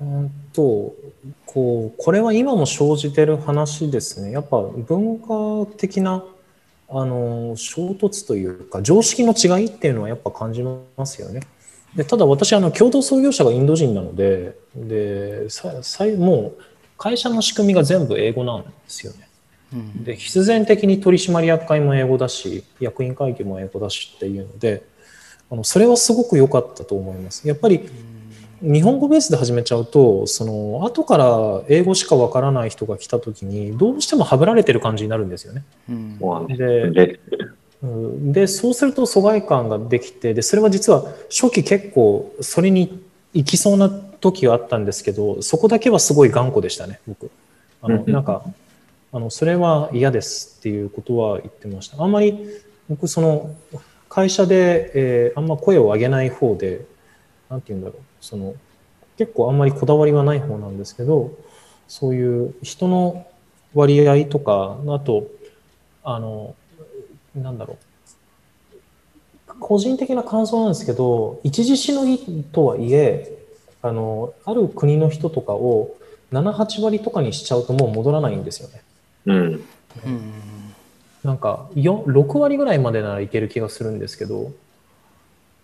[0.00, 0.94] うんと
[1.46, 6.24] こうこれは今も生じてる話ですねやっぱ文化的な
[6.88, 11.40] あの衝突というか常識の違いっていうのはやっぱ感じますよね。
[11.94, 15.72] でただ私あの共同創業者がインド人なのででさ
[16.18, 16.62] もう
[16.96, 19.28] 会社の仕組みが全部英語なんですよね。
[19.72, 24.82] うん、で必然的に取締役会も英語だし役員会議も英語だしっていうので
[25.48, 27.46] あのそれはすごく良かったと思います。
[27.46, 28.09] やっぱり、うん
[28.62, 35.64] 日本語ベースで始めちゃうとその後から英語しかわからない人が来た時にどうしてもはぶられてる感じになるんですよね。
[35.88, 37.20] うん、で
[37.82, 47.30] でそうすると疎外感ができてでそれは実は初期結構それに行きそうな時があったんですけどそこだけはすごい頑固でしたね僕。
[47.82, 48.44] あのなんか
[49.12, 52.02] あのそれは嫌ですっていうことは言ってました。
[52.02, 52.38] あんまり
[52.90, 53.54] 僕その
[54.10, 56.84] 会社で、えー、あんま声を上げない方で
[57.48, 58.54] 何て言うんだろうその
[59.16, 61.32] 結構あんまりこだわりはない方なんですけど
[61.88, 63.26] そういう人の
[63.74, 65.26] 割合とかあと
[66.02, 66.54] あの
[67.34, 67.76] なんだろう。
[69.58, 73.36] 個人的な感想なんですけど一時しのぎとはいえ
[73.82, 75.96] あのある国の人とかを
[76.32, 78.82] 78割とかにしちゃうともう戻らないんですよね。
[79.26, 79.64] うん、
[81.24, 84.52] なんか6割ぐらいまでならいける気がするんですけど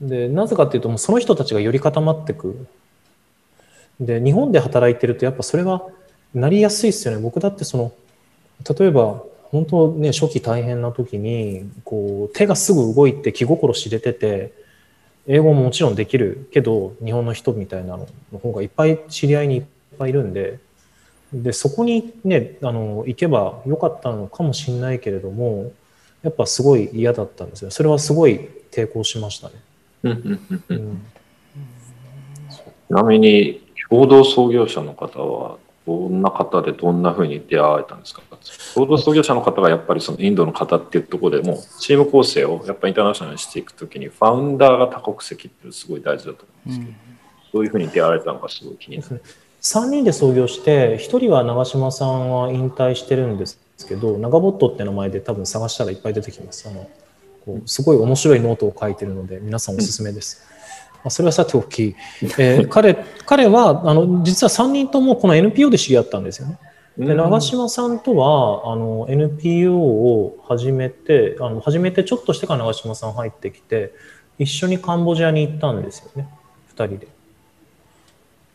[0.01, 2.67] でなぜかっていうともうその人たちがより固まってく。
[4.01, 5.83] で日本で働いてるとやっぱそれは
[6.35, 7.21] なりやすいですよね。
[7.21, 7.93] 僕だってその
[8.79, 14.53] 例えば本当ね初期大変な時にこう手がすぐ動いて気心知れてて
[15.27, 19.65] 英語ももちろんできるけど日本の人みたいなのの方がいっぱい知り合いにいっ
[19.99, 20.59] ぱいいるんで
[21.33, 25.73] でそこにねあの行けばよかったのかもしれないけれども
[26.23, 27.71] やっぱすごい嫌だったんですよ。
[27.71, 29.55] それはすごい抵抗しましたね。
[30.03, 30.09] ち
[32.91, 38.23] なみに共同創業者の方はどんな方でどんなふうに出会えたんですか？
[38.75, 46.97] 共同創業者の方がやっぱりそのインドの方っていうところでもチーム構成をやっぱりインターナショナルにしていくときにファウンダーが多国籍ってすごい大事だと思うんですけど、うん、
[47.53, 49.23] どういうふうに出会われたのかすごい気になる。
[49.63, 53.59] 3人で創業して1人は長嶋さんは引退してるんです
[53.89, 56.69] けど長ボットって名前で多分探したらいっぱい出てきます。
[56.69, 56.89] あの
[57.47, 60.45] こうすごい面白いノートを書いてるので皆さんおすすめです。
[60.97, 61.95] まあ、それはさておき、
[62.39, 62.95] えー、彼
[63.25, 66.59] 彼はあの実は3人ともこの NPO で知り合ったんですよね。
[66.99, 73.95] で長嶋さんとはあの NPO を始めてあの始めてちょっとしてから長嶋さん入ってきて
[74.39, 76.29] 一緒にカンボジアに行ったんですよね
[76.75, 77.09] 2人で。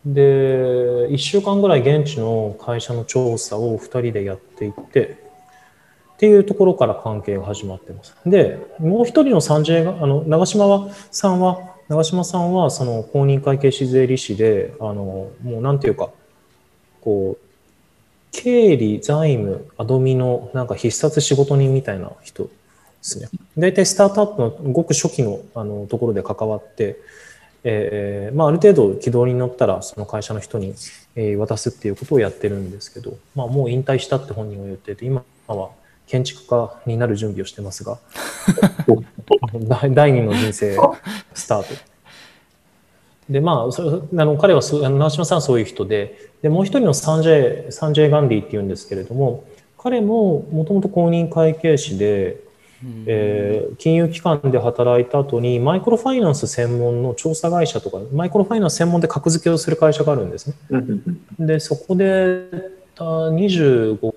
[0.03, 5.30] で1週間ぐらい現地の会社の調査を2人でやっていって
[6.22, 8.15] っていうところから関係が始まってます。
[8.28, 16.11] でもう一人の 3J があの長嶋はさんは長嶋さんはその公認会計士税理士であのもうなんていうか
[17.01, 17.45] こう
[18.32, 22.49] 経理、財務、アドミのなんか必殺仕事人みたいな人で
[23.01, 23.28] すね。
[23.57, 26.99] 大体スタートアップのごく初期のあのところで関わって、
[27.63, 30.76] えーまあ、ある程度軌道に乗ったらその会社の人に、
[31.39, 35.72] 渡すっていうことをやってるんですけど、まあ、もう引退したって本人は言ってて今は
[36.12, 37.97] 建築家になる準備をしてますが
[39.91, 40.78] 第二の人生
[41.34, 41.68] スタート。
[43.30, 49.45] で、まあ、そあの彼はそ、長嶋さんはそういう人で、で、もう一人のサンジェイ、サンジェイ・ガンディっていうんですけれども、
[49.78, 52.41] 彼ももともと公認会計士で、
[53.05, 60.55] えー、金融機関で働いた後にマイクロファイナンス専門の調査会社とかマイクロファイナンス専門で格付けをする会社があるんですね。
[61.39, 62.49] でそこで
[62.97, 64.14] 25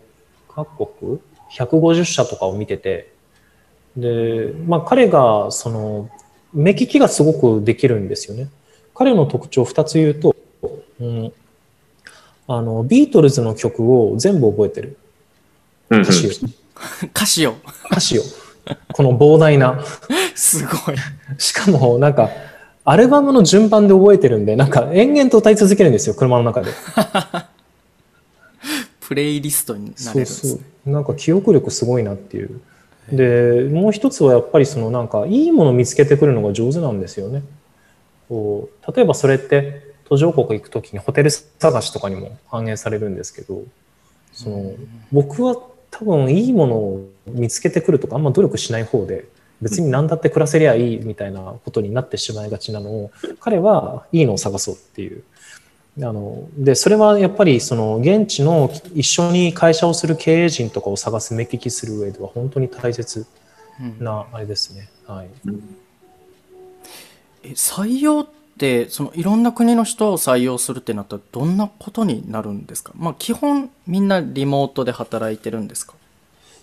[0.49, 1.21] カ国
[1.55, 3.13] 150社とかを見てて
[3.97, 6.11] で、まあ、彼がその
[6.53, 8.49] 目利きがすごくできるんですよね。
[8.95, 10.37] 彼の特徴2つ言うと、
[11.01, 11.33] うん、
[12.47, 14.97] あのビートルズの曲を全部覚えてる
[15.91, 16.31] 歌詞を。
[17.11, 17.57] 歌詞を。
[17.91, 18.23] 歌詞を。
[18.93, 19.85] この膨大な。
[20.35, 20.97] すごい。
[21.39, 22.31] しかもなんか
[22.85, 26.73] アルバムの順番で覚えてるんでなんか延々と歌い続けるんですよ車の中で。
[29.01, 32.61] プレイリストになれるんです、ね、そうそうなんか記憶力すごいなっていう。
[33.11, 37.43] でもう一つはやっぱりそのなんかいいもの見つけてくるのが上手なんですよね。
[38.29, 43.63] こう例えばそれって途上国行く時にホテル探しとかにも反映されるんですけど
[44.33, 44.73] その
[45.13, 45.57] 僕は
[45.91, 49.27] 多分いいものを見つけてくるとかあんま努力しない方で
[49.61, 53.11] 別に何だって暮らせりゃいいみたいなことになってしまいがちなのを
[53.41, 55.23] 彼はいいのを探そうっていう。
[56.03, 63.27] あのでそれはやっぱりその現地の一緒に会社をする経営陣とかを探す目利きする上では本当に大切
[64.01, 64.89] なあれですね。
[65.07, 65.77] はい、うん。
[67.55, 68.27] 採用っ
[68.59, 75.95] てそのいろんな国の人を採用するってなったらどんなことになるんですか、まあ、基本みんなリモートで働いてるんですか？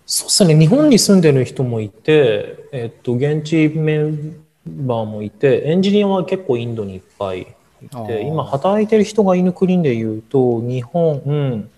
[0.05, 0.59] そうですね。
[0.59, 7.47] 日本に住んでる人もいて、えっと、現地メンバーもいてエンジニアは結構インドにいっぱい
[7.85, 11.69] いて今働いてる人がいる国でいうと日本、うん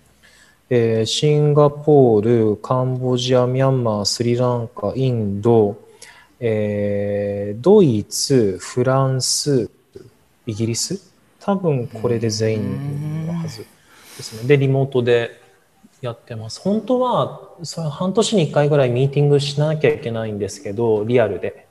[0.69, 5.77] えー、シンガポールカンボジアミャンマースリランカインド
[6.45, 9.69] えー、ドイツ、フランス、
[10.45, 13.65] イギリス多分これで全員のはず
[14.17, 14.47] ですね。
[14.47, 15.39] で、リモートで
[16.01, 16.59] やってます。
[16.59, 21.65] 本当はそれ半年に1回ぐらいミーティングしなきゃいけないんですけど、リアルで。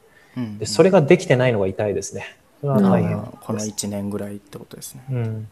[0.59, 2.39] でそれができてないのが痛いですね。
[2.63, 5.05] それは大変この1年ぐらいってことですね。
[5.11, 5.49] うん。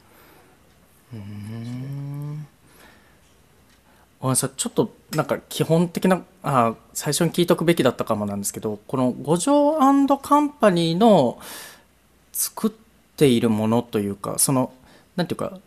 [1.13, 2.47] うん
[4.23, 9.79] ちょっとなんか基本的なあ最初に聞いとくべきだったかもなんですけどこの五条
[10.23, 11.39] カンパニーの
[12.33, 12.71] 作っ
[13.17, 14.73] ているものというかその
[15.17, 15.59] なんていうか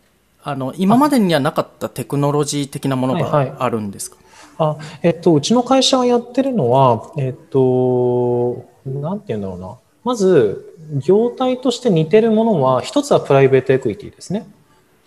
[0.44, 4.24] あの今までにはなかったテクノロジー的なものがあるんですか、はい
[4.68, 9.76] はい、あえっと、うちの会社がやってるのは、えっと、なんて言うんだろうな。
[10.04, 10.73] まず、
[11.06, 14.48] 業態として似てるものは、一つはプライベートエクイティですね。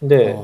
[0.03, 0.37] で、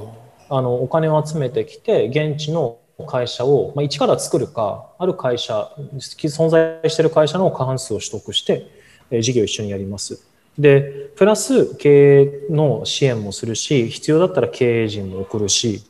[0.48, 8.66] あの、お金を集めてきて、現地の会社を、まあ、一から作るか、ある会社、存在している会社の過半数を取得して、
[9.10, 10.22] えー、事業を一緒にやります。
[10.58, 15.82] で、プラス経営の支援もするし、必要だったら経営陣も送るし、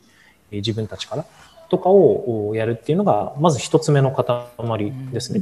[0.51, 1.25] 自分たちから
[1.69, 5.41] とかをやるっていうのが、まず一つ目の塊ですね。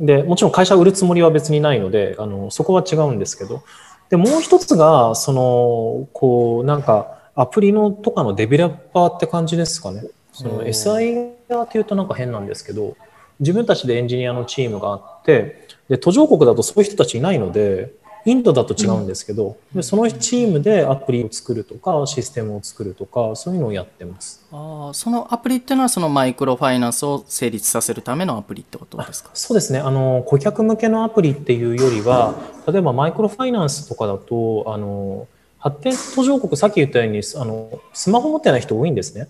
[0.00, 3.62] で、もちろん会社を売るつもりは別にないので、あの、そこは違うんですけど、
[4.10, 10.04] で、もう一つが、その、こう、なんか、アプリのとかのデベロッパーって感じですかね。
[10.32, 11.30] その SIR
[11.64, 12.96] っていうとなんか変なんですけど、
[13.40, 17.92] 自分たちでエンジニアのチームがあって、で、途上国だとそういう人たちいないので、
[18.30, 24.44] インドだと違うんですけど、うん、でそのチームでアプリを作るとか、システムを作るとか、そういうのをやってます。
[24.52, 29.30] あそのアプリっていうのは、そのマイクロファイナンスを成立させるためのアプリってことですか？
[29.34, 30.22] そうですねあの。
[30.26, 32.34] 顧客向けのアプリっていうよりは、
[32.66, 35.26] 例えばマイクロファイナンスとかだと、あの
[35.58, 39.28] 発展途上国、さっき言ったようにあのスマホ持ってない人多いんですね。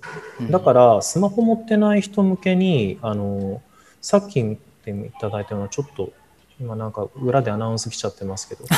[0.50, 3.62] だから、スマホ持ってない人向けに、あの
[4.00, 6.10] さっき見ていただいたのは、ちょっと
[6.60, 8.64] 今なんか裏でアナウンス来ちゃってますけど。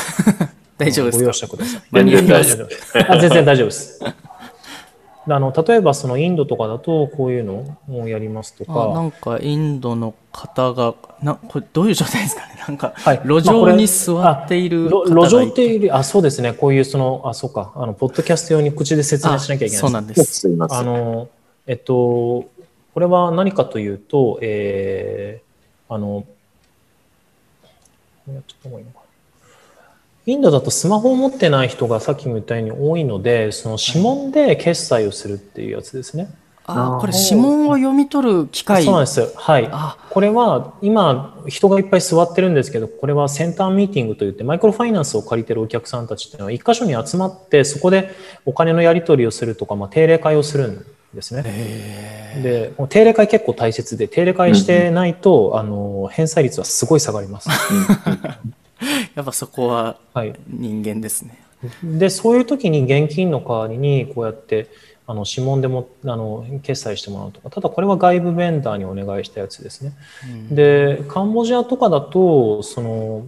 [0.77, 1.81] 大丈夫ですご容赦ください。
[1.93, 4.03] 全然大丈夫あ全然大丈夫です。
[5.27, 8.87] あの例えばそのインドとかだとこういうのをやりますとか。
[8.87, 12.55] なんかインドの方が、なこれどういう状態ですかね？
[12.67, 16.53] なんか、はい路上に座っている方がいて、路上っていうあ、そうですね。
[16.53, 17.71] こういうその、あ、そうか。
[17.75, 20.23] あの、ポッドキャスト用に口で説明しなきゃいけないそうなんです。
[20.23, 20.79] すいません。
[20.79, 21.27] あの、
[21.67, 22.45] えっと、
[22.93, 26.25] これは何かというと、えー、あの、
[28.27, 29.05] ちょっともいいのかな
[30.27, 36.29] インドだとスマホを持ってない人がさっきも言ったように多いので、その指紋で決済をするっていうやつですね。
[36.67, 38.85] あこれ指紋を読み取る機械？
[38.85, 39.33] そうなんです。
[39.35, 39.67] はい。
[39.71, 48.11] あこれは今人がいっぱい座ってるんですけど、これはセンターミーティングといってマイクロファイナンスを借りてるお客さんたちっていうのは一箇所に集まってそこで
[48.45, 52.41] お金のやり取りをするとか、まあ、定例会をするんですね。
[52.41, 57.49] で、定例会結構大切で、定例会してないと、あの、返済率はすごい下がります。
[59.15, 60.33] やっぱそこははい。
[60.47, 61.37] 人間ですね。
[61.83, 64.67] で、そういう時に現金の代わりにこうやって、
[65.07, 69.93] あの指紋でもあの決済してもらうとか、ただこれは外部ベンダーにお願いしたやつですね。
[70.49, 73.27] で、カンボジアとかだと、その、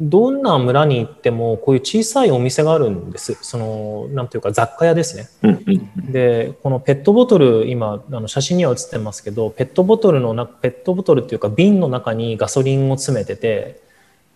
[0.00, 3.38] どんな村に行ってもこういう小さいお店があるんです。
[3.42, 5.28] その、なんていうか雑貨屋ですね。
[6.10, 13.80] で、このペットボトル、今、あの写真には写ってますけど、ペットボトルのな、ペットボトルっていうか瓶の中にガソリンを詰めてて、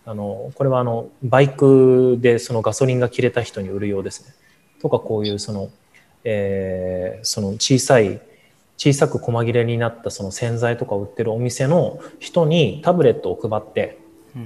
[0.05, 4.33] あの、これはあの、バイクでそのガソリンが切れた人に売るようですね。
[4.81, 5.69] とかこういうその、
[6.23, 8.21] えーその小さい、
[8.77, 13.99] 小さく細切れになったその洗剤とかを売ってるお店の人にタブレットを配って、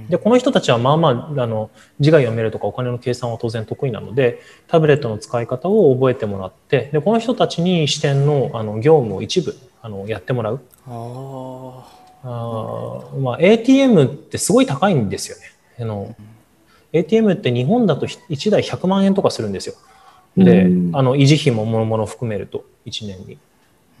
[0.08, 1.70] で、この人たちはまあまあ、あの、
[2.00, 10.60] 字が読めるとかお金の計算は当然得意なので、タブレットの使い方を覚えてもらって、で、この人たちに支店のあの業務を一部あのやってもらう。
[10.86, 12.04] ああ。
[13.18, 15.42] まあ、ATM ってすごい高いんですよね。
[15.80, 16.14] あの
[16.92, 19.74] ATM って日本だと1台100万円とかするんですよ。
[20.36, 23.38] で、うんあの維持費もも々含めると1年に。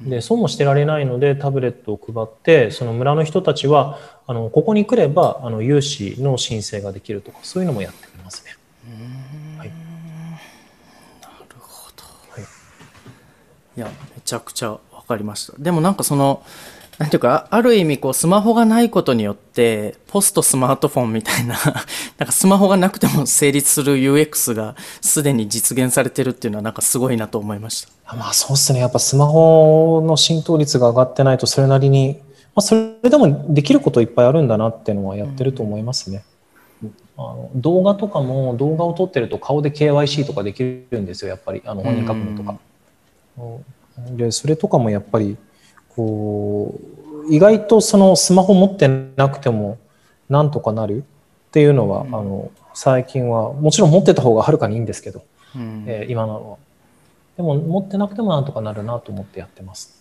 [0.00, 8.56] で、そうもしてられないのでタブレットを配って、その村の人たちは、あの、ここに来れば、あの、融資の申請ができるとか、そういうのもやってくれますね。
[9.58, 9.68] はい。
[13.76, 13.92] いや、め
[14.24, 15.54] ちゃくちゃわかりました。
[15.58, 16.44] でもなんかその、
[16.98, 21.56] な んていうか、ある意味こうスマホがないことによって、ポストスマートフォンみたいな、
[22.18, 28.14] なんかスマホがなくても成立する UX がすでに実現されてるっていうのはなんかすごいなと思いました。
[28.14, 28.80] まあそうですね。
[28.80, 32.18] やっぱスマホの浸透率が上がってないと、それなりに、
[32.54, 36.24] まあそれでもできることいっぱいあるんだなっていうのはやってると思いますね。
[37.16, 41.62] あの動画とかも動画を撮ってると顔で KYC とかできるんですよ、やっぱり。
[41.64, 42.58] あの本人確認とか。
[44.16, 45.36] で、それとかもやっぱり、
[45.96, 46.74] こ
[47.28, 49.78] う、意外とそのスマホ持ってなくても
[50.28, 55.22] なんとかなるっていうのは、あの、最近は、もちろん持ってた方がはるかにいいんですけど、
[55.54, 56.56] うんえー今のは。
[57.36, 59.93] でも持ってなくてもなんとかなるなと思ってやってます。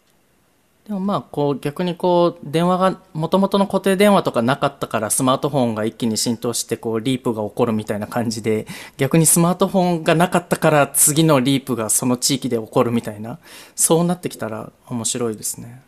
[0.87, 8.67] でもまあこう逆にこう電話が元々の固定電話とかなかったからスマートフォンが一気に浸透してこうリープが起こるみたいな感じで
[8.97, 13.39] 逆にスマートフォンがなかったから次のリープがその地域で起こるみたいな
[13.75, 15.81] そうなってきたら面白いですね。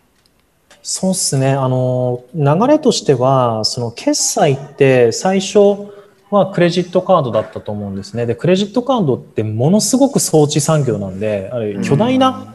[0.88, 1.54] そうですね。
[1.54, 5.90] あの、流れとしては、その決済って最初
[6.30, 8.28] はクレジットカードだったと思うんですね。
[8.28, 12.54] で、クレジットカードってものすごく装置産業なんで、あれ巨大な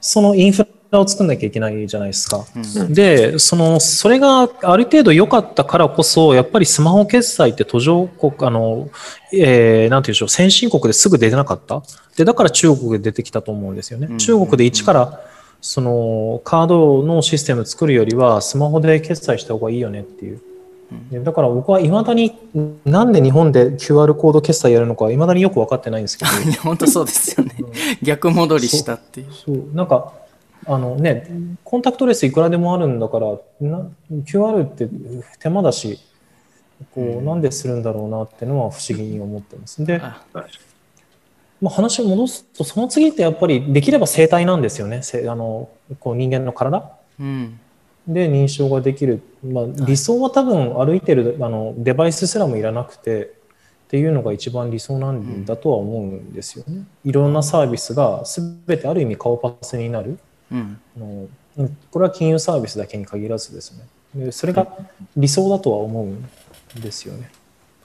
[0.00, 2.44] そのインフラを作んなきゃいけないじゃないですか。
[2.88, 8.88] で、その、それがある程度良かったからこそ、やっぱりスマホ決済って途上国、あの、
[9.32, 11.82] えー、なんていうんでしょう、先進国ですぐ出てなかった？
[12.16, 14.16] で、だから中国で出てきたと思うんですよね。
[14.16, 15.20] 中国で一から、
[15.60, 20.40] そのカードのシステム作るよりはスマホで決済した方がいいよねっていう。
[21.10, 22.32] でだから僕はいまだに
[22.86, 26.30] なんで日本で QR コード決済やるのかいまだによく分かってないんですけど
[26.62, 27.52] 本当そうですよね。
[28.02, 29.26] 逆戻りしたっていう。
[29.44, 30.12] そうなんか
[30.68, 31.26] あのね
[31.64, 34.88] コンタクトレスいくらでもあるんだからな QR って
[35.38, 35.98] 手間だし
[36.94, 39.84] こうなんでするんだろうなっていうのは不思議に思ってます。
[39.84, 40.22] で、あ
[41.60, 46.90] まあ、話を戻すとその次ってやっぱりできれば生体なんですよねせあのこう人間の体。
[47.18, 47.58] うん。
[48.06, 53.30] で認証ができる、まあ、理想は多分歩いてるあのデバイスすらもいらなくてっ
[53.88, 56.86] ていうのが一番理想なんだとは思うんですよね。
[57.04, 60.18] いろんなサービスが全てある意味顔パスになる
[60.52, 60.80] うん。
[60.96, 61.28] あの
[61.90, 63.72] これは金融サービスだけに限らずです
[64.14, 64.66] ねでそれが
[65.16, 67.30] 理想だとは思うんですよね。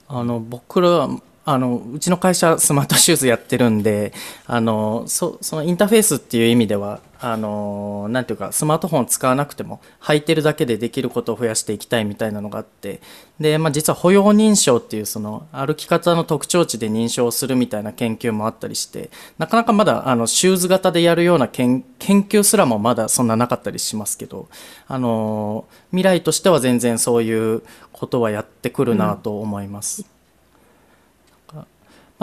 [0.07, 1.09] あの僕ら
[1.45, 4.13] あのうちの会社スマートシューズやってるんで
[4.45, 12.99] あのそそのインターフェースっていう意味ではあのーていうか、スマートフォン使わなくても、履いてるだけでできることを増やしていきたいみたいなのがあって、
[13.39, 24.49] で、まあ、実は歩容認証っていう、その、歩き方の特徴値で認証するみたいな研究もあったりして、なかなかまだ、あの、シューズ型でやるような研研究すらもまだそんななかったりしますけど、
[24.87, 27.61] あのー未来としては全然そういう
[27.91, 30.05] ことはやってくるなと思います。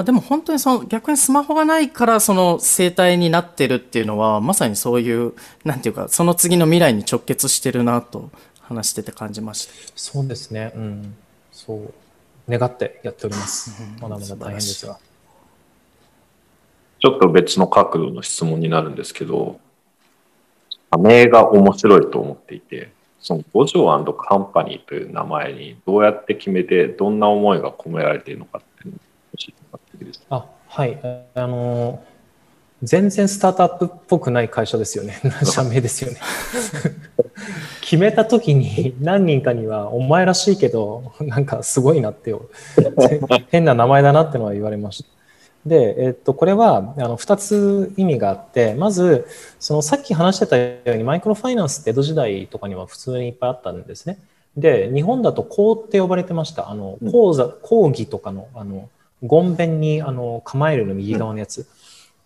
[0.01, 8.31] まあ、でも本当にその逆にスマホがないからその生態になってるっていうのはまさにそういうなんていうかその次の未来に直結してるなと
[8.63, 9.75] 話してて感じました。
[9.95, 10.73] そうですね。
[10.75, 11.17] うん。
[11.53, 11.93] そう。
[12.49, 13.83] 願ってやっております。
[14.01, 14.99] まだまだ大変ですが。
[16.99, 19.61] ちょっと別の角度の質問になるんですけど、
[20.91, 22.91] 社名が面白いと思っていて、
[23.21, 23.85] その五条
[24.15, 28.63] カンパニーという名前にどうやって決めて、どんな思いが込められているのか
[30.11, 30.99] ですかあ、はい。
[31.35, 32.03] あの、
[32.83, 35.21] 全然スタートアップっぽくない会社ですよね。
[35.45, 36.19] 社名ですよね。
[37.83, 42.49] 決めた時に何人かには、お前らしいけど、なんかすごいなってよ、
[43.51, 45.11] 変な名前だなってのは言われました。
[45.67, 49.27] で、えっと、これはあの2つ意味があって、まず、
[49.59, 54.19] そのさっき話してたように、マイクロファイナンスって江戸時代とかには普通にいっぱいあったんですね。
[54.57, 56.71] で、日本だと講って呼ばれてました。
[56.71, 58.89] あの講座、講義とかの、あの、
[59.23, 61.67] ごんべんにあの構えるの右側のやつ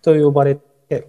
[0.02, 1.08] と呼ばれて、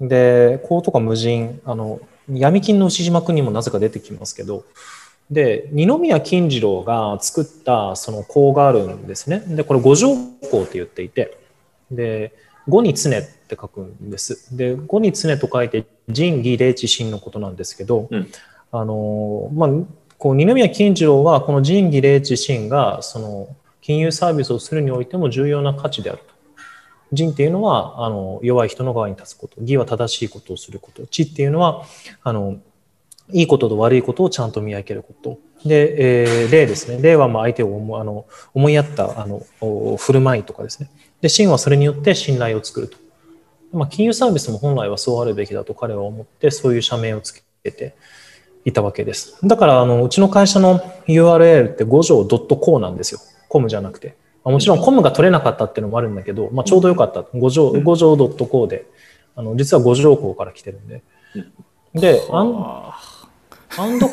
[0.00, 2.00] で、こうとか無人、あの、
[2.30, 4.64] 闇金の牛島君にもなぜか出てきますけど、
[5.30, 9.40] で、二宮金次郎が作ったその項があるんですね。
[9.46, 10.14] で、これ五条
[10.50, 11.38] 項って言っていて、
[11.90, 12.32] で、
[12.68, 14.56] 五に常って書くんです。
[14.56, 18.28] で、五に常と書いて、仁義礼智信のことなんですけど、うん
[18.72, 19.70] あの、まあ、
[20.18, 26.32] こう二宮金次郎はこの仁義礼智信がその金融サービスをするにおいても重要な価値であると。
[27.12, 31.84] 仁っていうのはあの弱い人の側に立つこと、義は正しいことをすること、知っていうのは
[32.22, 32.58] あの
[33.30, 35.38] いいことと悪いことをちゃんと見分けること。
[35.64, 37.00] で、えー、礼ですね。
[37.02, 38.24] 礼はまあ相手を思あの
[38.54, 39.42] 思いやったあの
[39.98, 40.90] 振る舞いとかですね。
[41.20, 42.96] で、信はそれによって信頼を作ると。
[43.72, 47.94] まあ、金融サービスも本来はそうあるべきだと彼は思って、そういう社名をつけて
[48.64, 49.38] いたわけです。
[49.42, 53.20] だから、あの、うちの会社の URL って五条 .co なんですよ。
[53.52, 54.16] コムじゃなくて。
[54.44, 57.22] まあもちろんコムが取れなかったっていうのもあるんだけど、まあ、ちょうどよかった。
[57.34, 58.86] 五条、五条 .co で、
[59.36, 61.02] あの、実は五条港から来てるんで。
[61.94, 62.92] で、アン
[63.78, 64.10] アンド、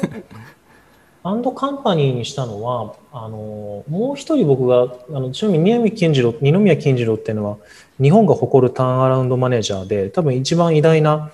[1.24, 7.58] アンドカンパニーにしたのは、あの、もう一人僕が、あの、ちなみに二宮金次郎、二宮金次郎っていうのは、
[8.02, 11.32] 日本が誇るターンアラウンドマネージャーで、多分一番偉大な、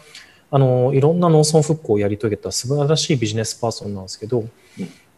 [0.52, 4.46] あの、いろんな農村復興をやり遂げた素晴らしいビジネスパーソンなんですけど、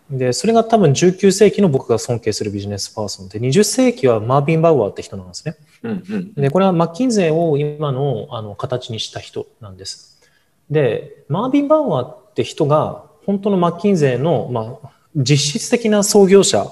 [0.10, 5.58] で、それが多分19世紀の僕が尊敬するビジネスパーソンで、20世紀はマービン・バウアーって人なんですね。
[5.84, 10.22] うんうんで、これはマッキンゼーを今のあの形にした人なんです。
[10.70, 16.72] で、マービン・バウアーって人が本当のマッキンゼーの、まあ、実質的な創業者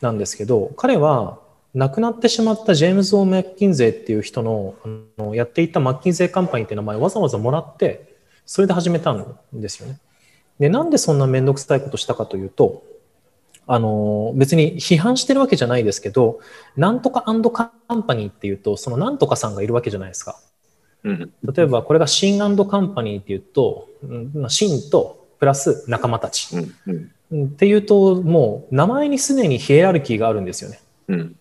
[0.00, 1.38] なんですけど、彼は
[1.74, 4.74] 亡くなってしまったジェームズ・オー・マッキンゼーっていう人の
[5.18, 8.14] あのやっていたマッキンゼーカンパニーって名前をわざわざもらって、
[8.44, 9.98] それで始めたんですよね。
[10.58, 12.82] で、なんでそんなめんどくさいことしたかというと、
[13.66, 16.40] あの、別に批判してるわけじゃないですけど、
[16.76, 17.42] なんとかカン
[18.02, 20.38] パニーっていうと、そのなんとかさんがいるわけじゃないですか。
[21.02, 23.88] うん例えばこれがシンカンパニーっていうと、
[24.48, 26.56] シンとプラス仲間たち。
[26.56, 30.80] うんうんうんっていうと、もう名前にすでにヒエラルキーがあるんですよね。
[31.08, 31.36] うん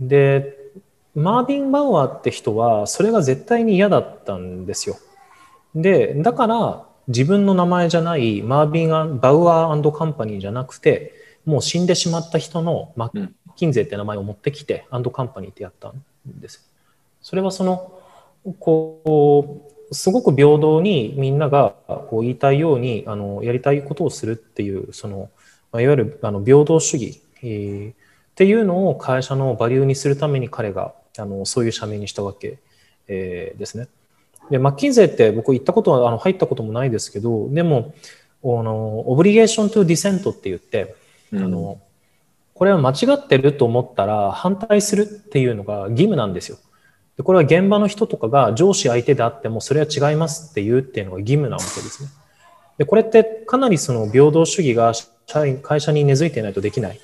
[0.00, 0.56] で、
[1.14, 4.96] マービン・バウアーって人は、それが絶対に嫌だったんですよ。
[5.74, 11.12] で、だから、自分の名前じゃないマービン・バウアーカンパニーじゃなくて、
[11.44, 16.68] もう死んでしまった人のマッキンゼーって名前を持ってきて、アンドカンパニーってやったんです。
[17.22, 18.00] それはその、
[18.58, 25.30] こう、すごく平等にみんながこう言いたいようにあのやりたいことをするっていう、その、
[25.72, 27.94] いわゆるあの平等主義、えーっ
[28.36, 32.58] ていうのを会社のバリューにするために彼があのそういう社名にしたわけ、
[33.08, 33.88] えーですね。
[34.50, 37.94] で、マッキンゼーって僕行ったことはあの入ったこともないですけど、でも、
[38.44, 40.94] あの、オブリゲーショントゥディセントって言って、
[41.32, 41.80] うんあの、
[42.54, 46.58] これは間違ってると思ったら反対するっていうのが義務なんですよ。
[47.16, 52.10] でこれは現場の人とかが上司相手であってもそれは違いますって言うっていうのが義務なわけですね。
[52.78, 54.92] で、これってかなりその平等主義が
[55.26, 57.00] 社員会社に根付いていないとできない。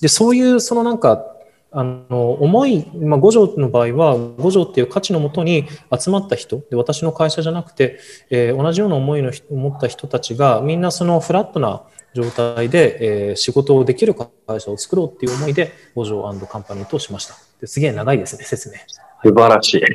[0.00, 1.34] で、そういうそのなんか、
[1.72, 7.98] あの、思い、まあ、五条の場合は、五条っていう価値のもとに集まった人、で、私の会社じゃなくて、
[8.30, 14.28] えー同じような思いの持った人たちが、みんなそのフラットな状態で、えー仕事をできる会
[14.60, 17.34] 社を作ろうっていう思いで、五条カンパニーとしました。
[17.60, 18.74] ですげえ長いですね、説明。
[19.22, 19.82] 素晴らしい。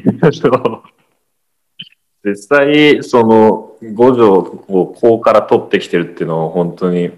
[2.24, 7.12] 実際、その五条をこうから取ってきてるっていうのは本当に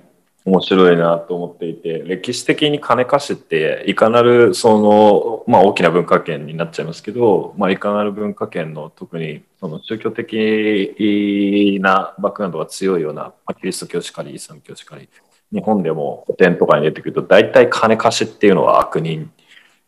[0.47, 15.09] 面白いなと思っていて、歴史的に金貸しっていかなるその、まあ大きな文化圏になっちゃいますけど、まあいかなる文化圏の特にその宗教的なバックグラウンドが強いような、まあ、キリスト教しかり、イスラム教しかり、
[15.51, 19.29] 日本でも古典とかに出てくると大体金貸しっていうのは悪人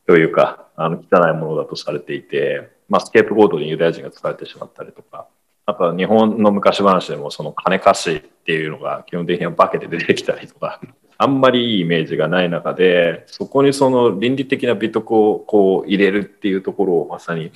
[0.07, 5.27] というか、あの汚いものだとされていて、まあ、スケープゴードにユダヤ人が使われてしまったりとか、
[5.69, 10.81] あとは日本の昔話でもその金貸しっていうのが基本的には化けて出てきたりとか、
[11.17, 17.51] あんまりいいイメージがない中で、そこにその倫理的な美徳をこう入れるっていうところをまさに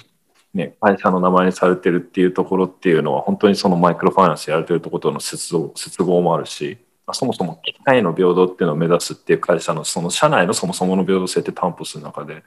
[0.53, 6.77] ね、会社の名前にされてるっていうところっていうのは本当にそのマイクロファイナンスやられてるところとの接合接合もあるし、
[7.11, 12.43] そもそも機会の平等っていうのを目指すっていう会社のその社内のそもそもの平等性って担保する中で、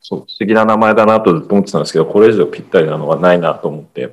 [0.00, 4.12] そう、不思議な名前だなとずっと思ってたんですけど、これ以上ぴったりなのはないなと思って。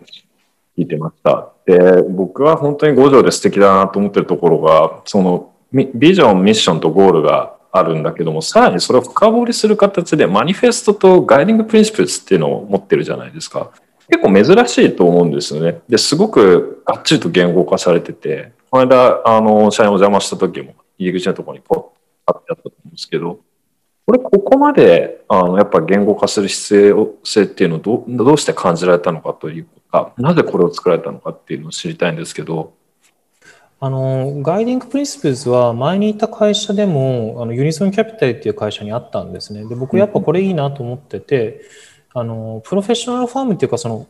[0.78, 1.51] 聞いてました。
[1.65, 13.71] で、僕は本当に五常で素敵だなと思ってるところが、そのビジョン、ミッションとゴールがあるんだけども、さらにそれを深掘りする形でマニフェストと Guiding Principle っていうのを持ってるじゃないですか。
[14.09, 15.82] 結構珍しいと思うんですよね。
[15.89, 21.93] で、すごくがっちりと言語化されてて、この間、あの、社員お邪魔した時も入り口のところにポッと
[22.28, 23.39] 貼ってあったと思うんですけど、
[24.05, 32.74] これ、ここまで、あの、やっぱ言語化する必要性っていうのをどどうして感じられたのかというこか、なぜこれを作られたのかっていうのを知りたいんですけど。
[33.80, 39.66] あの、 Guiding Principles は前にいた会社でも、あの、ユニソンキャピタルっていう会社にあったんですね。
[39.66, 41.62] で、僕やっぱこれいいなと思ってて、
[42.16, 44.08] うん、あの、 professional firm っていうか、その、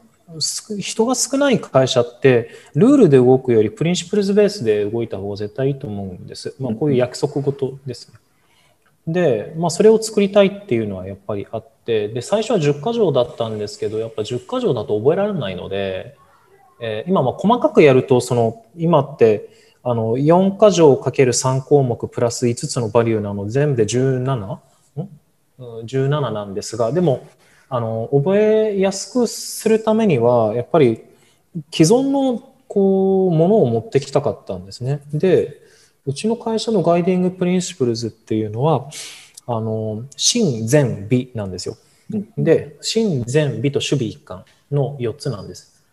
[0.79, 6.55] 人が少ない会社って、ルールで動くより principles base で動いた方が絶対いいと思うんです。
[6.59, 8.19] まあ、こういう約束事ですね。
[9.07, 16.17] で、まあ、それを作りたいっていうのはやっぱりあって、で、最初は10箇条だったんですけど、やっぱ10箇条だと覚えられないので、
[16.79, 19.49] えー、今、まあ細かくやると、その、今って、
[19.83, 24.21] あの、4箇条かける3項目プラス5つのバリューなの全部で 17?
[24.23, 24.59] ん
[25.59, 27.27] ?17 なんですが、でも、
[27.67, 31.03] あの、覚えやすくするためには、やっぱり
[31.71, 35.01] 既存のこう、ものを持ってきたかったんですね。
[35.13, 35.61] で、
[36.05, 38.89] うちの会社の Guiding Principles っていうのは、
[39.47, 41.77] あの、真善美なんですよ。
[42.37, 45.83] で、真善美と首尾一貫の4つなんです。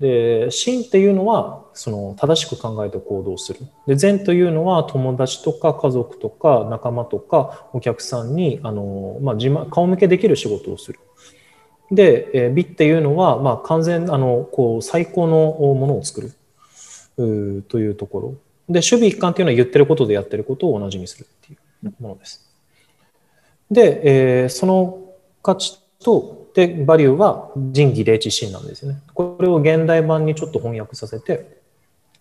[0.00, 3.60] で、真っていうのは、その、正しく考えて行動する。
[3.86, 10.98] で、善というのは、友達とか家族とか仲間とかお客さんに、あの、まあ、自慢、顔向けできる仕事をする。
[11.92, 16.32] で、美っていうのは、まあ、完全、あの、こう、最高のものを作る。
[17.68, 18.34] というところ。
[18.68, 22.48] で、守備一貫っていうのは言ってることでやってることを同じにするっていうものです。
[23.70, 24.98] で、えー、その
[25.42, 29.00] 価値と、で、バリューは仁義礼智信なんですよね。
[29.14, 31.62] これを現代版にちょっと翻訳させて、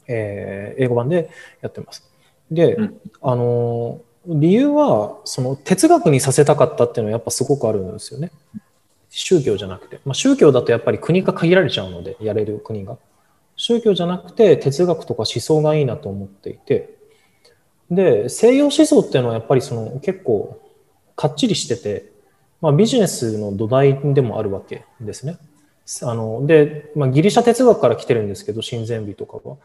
[0.08, 1.30] えー、英語版で
[1.62, 2.10] やってます。
[2.50, 8.32] で、うん、あの、理由は、その哲学にさせたかったっていうのはやっぱすごくあるんですよね。
[9.10, 10.00] 宗教じゃなくて。
[10.06, 12.98] まあ、宗教だとやっぱり国が限られちゃうので、やれる国が。
[13.62, 16.97] 宗教じゃなくて哲学とか思想がいいなと思っていて、
[17.91, 20.59] で、西洋思想っていうのはやっぱりその結構
[21.16, 22.12] かっちりしてて、
[22.59, 25.38] まあ、ビジネスの土台でもあるわけですね。
[26.01, 29.57] あので、まあ、ギリシャ哲学から来てるんですけど、親善美とかは。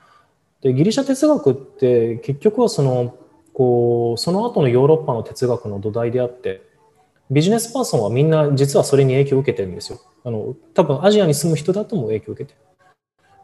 [0.60, 3.16] で、ギリシャ哲学って結局はその、
[3.54, 6.60] こう、その後のヨーロッパの哲学の土台であって、
[7.30, 10.00] ビジネスパーソンはみんな実はそれに影響を受けてるんですよ。
[10.22, 12.66] あの、多分アジアに住む人だとも影響を受けてる。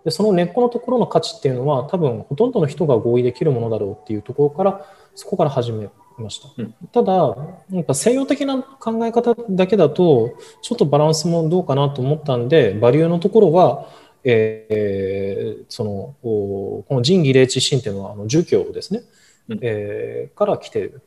[0.04, 5.88] でその根っこのところの価値っていうのは多分ほとんどの人が合意できるものだろうっていうところからそこから始め
[6.18, 7.36] ました、うん、ただ
[7.70, 13.88] なんか西洋的な考え方だけだとちょっとバランスもどうかなと思ったんでバリューのところは、
[14.24, 19.02] えー、そのこの仁義礼智信っていうのはあの儒教ですね、
[19.48, 21.02] うん、えー、から来ている。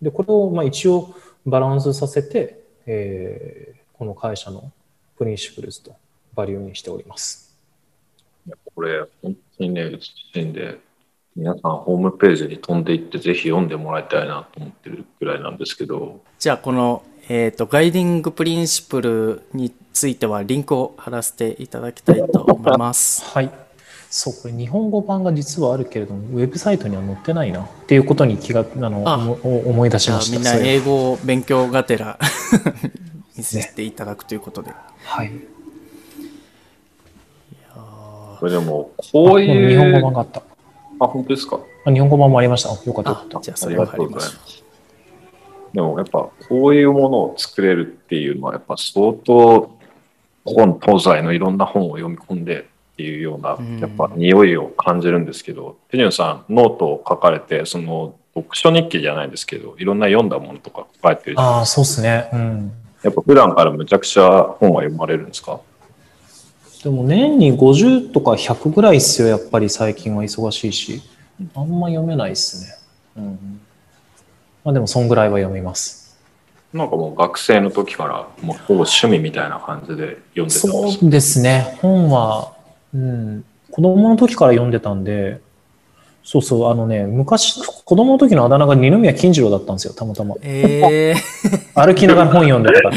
[0.00, 1.14] でこれをまあ一応
[1.46, 4.72] バランスさせて、えー、この会社の
[5.16, 5.94] Principles と
[6.34, 7.51] バリューにしております。
[8.74, 10.78] これ、本当にね、美しいんで、
[11.34, 16.20] 皆さんホームページに飛んでいってぜひ読んでもらいたいなと思ってるぐらいなんですけど。
[16.38, 23.24] じゃあ、この、えっ、ー、と、 Guiding Principle についてはリンクを貼らせていただきたいと思います。
[23.24, 23.50] はい。
[24.10, 30.36] そう、これ日本語版が実はあるけれども、ウェブサイトには載ってないなっていうことに気が、あの、あ思い出しました。
[30.36, 32.18] みんな英語を勉強がてら
[33.38, 34.68] 見せていただくということで。
[34.68, 35.32] ね、はい。
[38.42, 39.68] これでも、こういう。
[39.68, 40.42] 日本語版があった。
[40.98, 41.60] あ、本当ですか？
[41.86, 42.70] 日本語版もありました。
[42.70, 43.40] よかった。
[43.40, 44.64] じゃあ、それはありがとうございます。
[45.72, 49.70] でもやっぱこういうものを作れるっていうのはやっぱ相当
[50.44, 52.64] 本東西のいろんな本を読み込んでっ
[52.96, 62.28] ていうような、やっぱ匂いを感じるんですけど、テジュンさん、ノートを書かれて、その読書日記じゃないですけど、いろんな読んだものとか書いてるああ、そうですね。
[62.32, 62.72] うん。
[63.04, 65.60] やっぱ普段からむちゃくちゃ本は読まれるんですか？
[66.82, 71.02] でも年に50とか100ぐらいっすよ、やっぱり最近は忙しいし。
[71.54, 72.74] あんま読めないっすね。
[73.16, 73.60] うん。
[74.64, 76.18] まあでも、そんぐらいは読みます。
[76.72, 81.78] なんかもう学生の時からもうほぼ趣味みたいな感じで読んでたんですそうですね。
[81.82, 82.54] 本は、
[82.94, 85.40] うん、子供の時から読んでたんで、
[86.24, 90.36] そうそう、あのね、昔、子供の時のあだ名が二宮金次郎だったんですよ、たまたま。
[90.42, 92.90] ええー、 歩きながら本読んでたか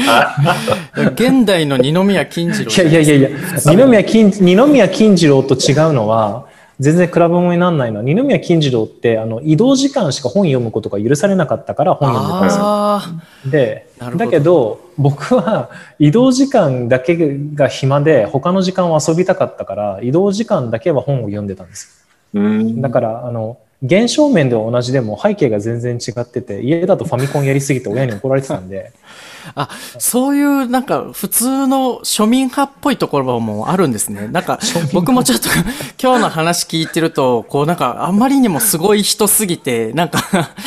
[0.94, 1.10] ら。
[1.10, 6.46] 現代の二宮金次郎いやいやいやいや、二宮金、二宮金次郎と違うのは、
[6.78, 13.50] 全然比べ物にならないのは、二宮金次郎って、あの、移動時間しか本読むことが許されなかったから本読んでたんですよ。
[13.50, 17.16] で、だけど、僕は移動時間だけ
[17.54, 22.05] が暇で、他の時間は遊びたかったから、移動時間だけは本を読んでたんですよ。
[22.34, 28.92] だから、あの、現象面では同じでも背景が全然違ってて、家だとファミコンやりすぎて親に怒られてたんで、
[29.54, 29.68] あ、
[29.98, 34.28] そういうなんか普通の庶民派っぽいところもあるんですね。
[34.28, 34.58] なんか
[34.92, 35.48] 僕もちょっと
[36.02, 40.20] 今日の話聞いてると、こうなんかあんまりにもすごい人すぎて、なんか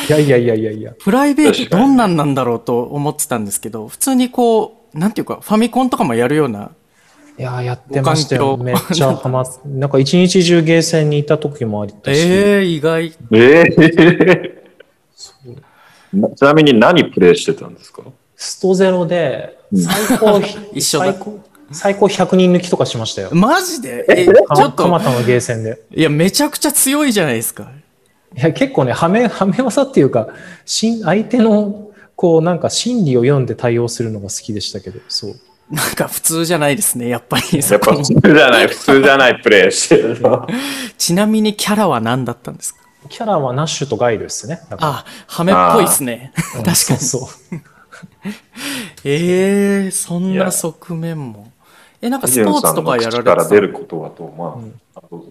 [0.08, 0.92] いやいやいやいやいや。
[1.00, 6.70] プライベートどんなんなんだろうと思ってたんですけど、普通にこう、なんていうかファミコンとかもやるような。
[7.40, 8.58] いややってましたよ。
[8.58, 12.20] めっちゃハマっなんか一日中ゲーセンにいた時もありたし。
[12.20, 13.06] ええー、意外。
[13.32, 18.02] ええー、ちなみに何プレイしてたんですか？
[18.36, 20.38] ストゼロで、最高、
[20.74, 21.40] 一緒最高、
[21.72, 23.30] 最高100人抜きとかしましたよ。
[23.32, 24.04] マジで？
[24.10, 24.32] え、ちょ
[24.68, 24.84] っと。
[24.86, 25.80] 蒲田のゲーセンで。
[25.94, 27.70] いや、めちゃくちゃ強いじゃないですか。
[28.36, 30.28] いや、結構ね、はめ、はめ技っていうか、
[30.66, 35.36] し相手の、こう、なんか心理を読んで対応するのが好きでしたけど、そう。
[35.70, 37.44] なんか普通じゃないですね、やっぱり。
[37.58, 40.46] やっぱ普通じゃない、普通じゃないプレイしてるの。
[40.98, 42.80] ちなみにキャラは何だったんですか？
[43.08, 44.60] キャラはナッシュとガイルですね。
[44.70, 46.32] あ、ハメっぽいですね。
[46.36, 46.74] 確かに。
[46.74, 47.28] そうそう。
[49.04, 51.52] ええー、そんな側面も。
[52.02, 55.26] え、なんかスポーツとかやられてたから出ることはと、まあ、うん、あ、どうぞ。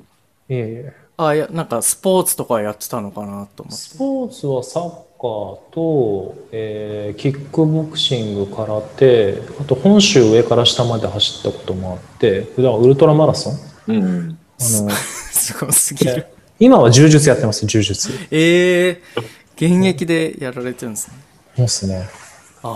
[0.50, 0.94] いえいえ。
[1.18, 3.72] あ、いや、なんかスポーツとかやってたのかなと思って。
[3.72, 13.60] スポーツはサッカーと、えー、キックボクシング、空手、あと本州上から下まで走ったこともあって、普段ウルトラマラソン。
[13.88, 14.38] うん。
[14.58, 14.90] あの、
[15.32, 16.26] すごすぎる。
[16.58, 18.12] 今は柔術やってます、柔術。
[18.32, 21.14] ええー、現役でやられてるんですね。
[21.58, 22.10] そうですね。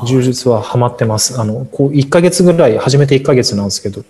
[0.06, 1.40] 柔術はハマってます。
[1.40, 4.04] あの、こう、1ヶ月ぐらい、始めて1ヶ月なんですけど、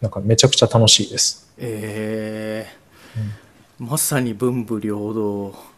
[0.00, 1.46] なんかめちゃくちゃ楽しいです。
[1.58, 2.66] え
[3.14, 5.75] えーうん、まさに文武両道。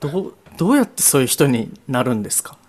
[0.00, 2.56] どう、どうやってそういう人になるんですか？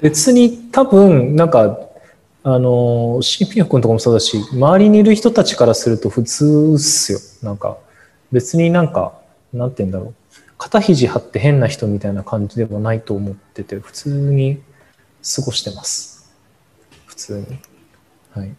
[0.00, 1.78] 別に多分、なんか、
[2.44, 7.18] あの、新品君とかもそうだし、周りにいる人たちからすると普通っすよ。
[7.42, 7.76] なんか、
[8.30, 9.12] 別になんか、
[9.52, 10.14] なんて言うんだろう。
[10.56, 14.60] 肩肘張って変な人みたいな感じではないと思ってて、普通に
[15.36, 16.30] 過ごしてます。
[17.06, 17.58] 普通に。
[18.34, 18.54] はい。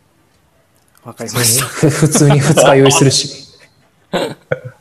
[1.03, 1.65] わかりました。
[1.65, 3.47] 普通に 二日酔いするし。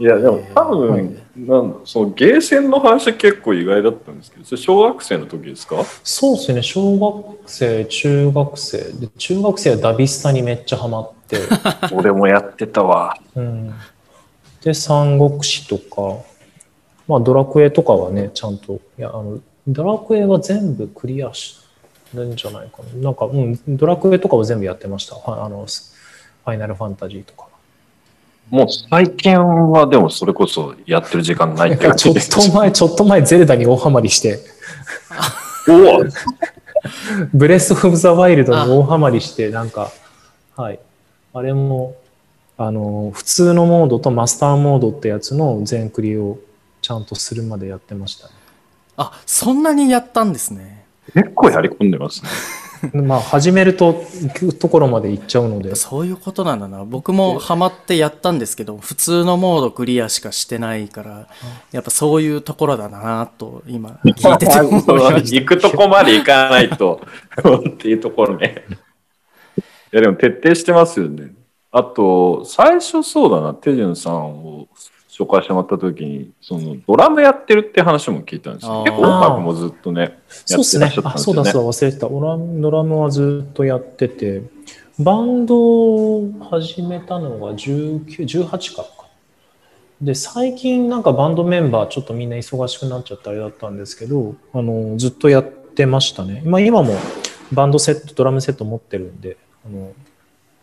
[0.00, 5.84] いや、でも多分、なんそのゲーセンの話結構意外だったんですけど、それ小学生の時ですか？
[6.02, 8.78] そうですね、小学生、中学生。
[8.78, 11.38] で中学生はダビスタにめっちゃハマって。
[11.92, 13.14] 俺もやってたわ。
[13.34, 13.74] うん。
[14.64, 16.22] で、三国志とか、
[17.06, 19.38] まあ、ドラクエとかはね、ちゃんと、いや、あの、
[19.68, 21.60] ドラクエは全部クリアし
[22.10, 23.02] てるんじゃないかな。
[23.02, 25.16] なんか、うん、ドラクエとかは全部やってました。
[25.26, 27.49] あの、ファイナルファンタジーとか。
[28.50, 29.38] もう最近
[29.70, 34.40] はでもそれこそやってる時間ないって感じちょっと前、ちょっと前ゼルダに大ハマりして。
[35.68, 36.04] お
[37.32, 39.92] ブレス・オブ・ザ・ワイルドに大ハマりして、なんか、
[40.56, 40.80] はい。
[41.32, 41.94] あれも
[42.56, 46.38] あの普通のモードとマスターモードってやつの全クリを
[46.82, 48.34] ちゃんとするまでやってましたね。
[48.96, 50.84] あそんなにやったんですね。
[51.14, 52.28] 結構やり込んでますね。
[52.94, 54.04] まあ始めると
[54.58, 55.74] ところまで行っちゃうので。
[55.74, 56.84] そういうことなんだな。
[56.84, 61.26] 僕もハマってやったんですけど普通のモードクリアしかしてないから
[61.72, 67.00] やっぱそういうところだなと今聞いてて行くとこまで行かないと
[67.68, 68.64] っていうところね。
[69.92, 71.32] いやでも徹底してますよね。
[71.72, 74.68] あと、最初そうだな、テジュンさんを
[75.10, 78.84] 紹介してもらった時に、そのドラムやってるって話も聞いたんですよ。
[78.84, 80.92] 結構音楽もずっとね、そうですね。
[81.04, 82.08] あ、そうだそうだ、忘れてた。
[82.08, 84.42] ドラムドラムはずっとやってて、
[84.98, 89.00] バンドを始めたのが19、18からか。
[90.00, 96.42] で、最近なんかバンドメンバーちょっとみんな忙しくなっちゃってあれだったんですけど、あの、ずっとやってましたね。
[96.44, 96.94] まあ今も
[97.52, 99.36] バンドセット、ドラムセット持ってるんで、
[99.66, 99.92] あの、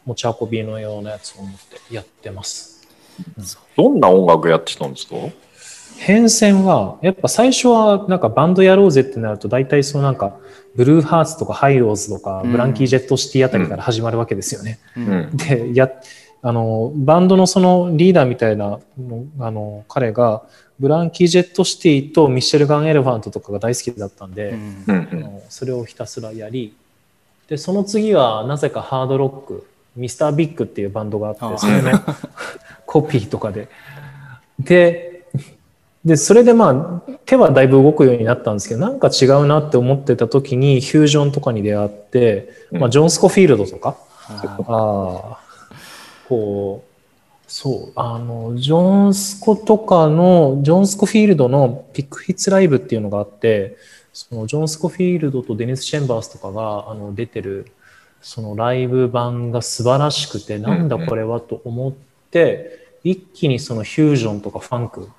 [0.06, 2.77] 持ち運びのようなやつを持ってやってます。
[3.76, 5.16] どんな音楽やってたんですか？
[5.98, 10.38] 変遷は、やっぱ最初はなんかバンドやろうぜってなると、大体そのなんか、
[10.76, 12.52] ブルーハーツとかハイローズとか、うん。
[12.52, 14.78] ブランキー・ジェット・シティあたりから始まるわけですよね。
[14.96, 15.08] ううん。
[15.34, 15.38] ん。
[15.38, 15.90] で、や、
[16.44, 20.44] あの、バンドのそのリーダーみたいなの、あの、彼が、
[20.80, 24.84] ブランキー・ジェット・シティとミッシェル・ガン・エレファントとかが大好きだったんで、うん。
[24.86, 25.10] うん。
[25.12, 26.76] あのそれをひたすらやり、
[27.50, 29.66] で、その次はなぜかハードロック、
[29.96, 31.94] ミスター・ビッグっていうバンドがあってそれね、
[32.88, 33.70] コピーとかで。
[34.60, 35.28] で、
[36.04, 43.98] で、それでまあ、手はだいぶ動くようになったんですけど、なんか違うなって思ってた時に、フュージョンとかに出会って、まあ、ジョン・スコフィールドとか、
[44.30, 45.40] あ
[46.30, 46.88] こう、
[47.48, 53.78] そう、あの、ジョンスコとかの、ジョンスコフィールドのピックヒッツライブっていうのがあって、
[54.14, 57.72] そのジョンスコフィールドとデニス・チェンバースとかがあの出てる、
[58.22, 62.07] そのライブ版が素晴らしくて、なんだこれはと思って、
[63.04, 65.10] 一気にそのフュージョンとかファンク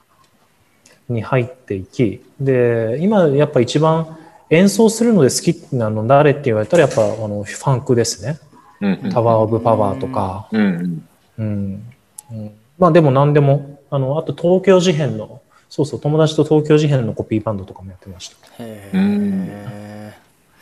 [1.08, 4.18] に入っていき、で、今やっぱ一番
[4.50, 8.38] 演奏するので好きなの誰って言われたらやっぱあのファンクですね。
[8.80, 11.06] うんタワー・オブ・パワーとか、うんうん。
[11.38, 11.92] うん
[12.30, 18.36] うんまあでも何でも、あの、あと東京事変の、そうそう、友達と東京事変のコピーバンドとかもやってました。
[18.62, 19.87] へうんえ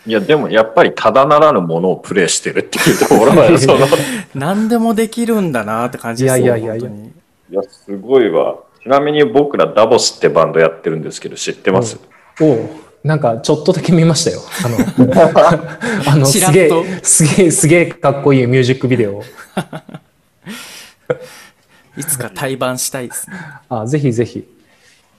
[0.07, 3.87] いや、でもやっぱりただならぬものをプレイしてるっていうところが、 その、
[4.35, 6.93] 何でもできるんだなって感じですいやいやいやいやい
[7.51, 8.57] や、すごいわ。
[8.83, 11.99] ちなみに僕らダボスってバンドやってるんですけど、知ってます、
[12.41, 12.69] おう
[13.03, 14.41] なんかちょっとだけ見ましたよ。
[14.65, 14.77] あの、
[16.13, 19.23] あのすげとえ、すげえ、すげえかっこいいミュージックビデオを。
[21.97, 23.37] いつか対バンしたいですね。
[23.69, 24.47] あ、ぜひぜひ。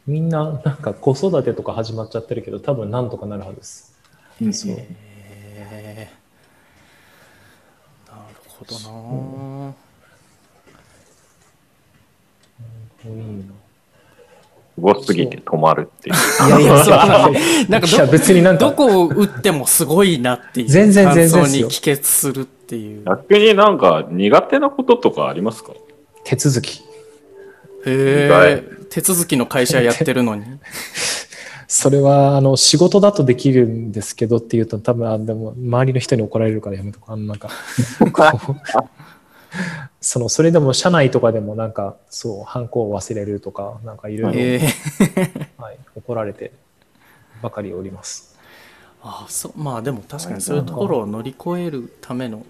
[0.05, 3.96] みんな、なんか子育てとか始まっちゃってるけど、多分なんとかなるはずです。
[4.53, 4.75] そう。
[4.75, 4.85] なる
[8.47, 9.73] ほどな
[13.05, 13.53] いいな
[14.75, 16.15] すごすぎて止まるっていう。
[16.47, 16.95] いやいや、そう
[17.69, 23.03] なんかいやど別になんかどこを打ってもすごいなっていう全然感全然に帰結するっていう。
[23.05, 25.71] 逆になんか苦手なこととかありますか？
[26.23, 26.81] 手続き。
[26.81, 26.83] へ
[27.85, 30.43] え手続きの会社やってるのに。
[31.67, 37.13] それは、あの、仕事だとできるんですけどっていうと、多分、あでも、周りの人に怒られるからやめとこう。
[37.13, 37.49] あの、なんか、
[39.99, 44.39] その、それでも、社内とかでも、なんか、そう、ハンコを忘れるとか、なんかいろいろ、
[45.57, 46.53] はい、怒られて
[47.41, 48.37] ばかりおります。
[49.03, 52.45] あそうまあでも確かにそういうところを乗り越えるための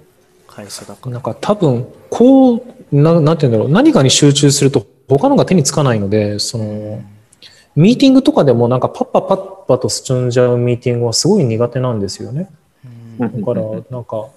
[0.48, 1.12] 会社だから。
[1.12, 2.62] なんか、多分、こう、
[2.92, 7.02] ななんて言うんだろう、何かに集中すると、他のが手につかないので、その、
[7.78, 12.50] ミーティングとかでも、なんか、パッパパッパと進んじゃうミーティングはすごい苦手なんですよね。
[13.20, 14.28] うんだから、なんか、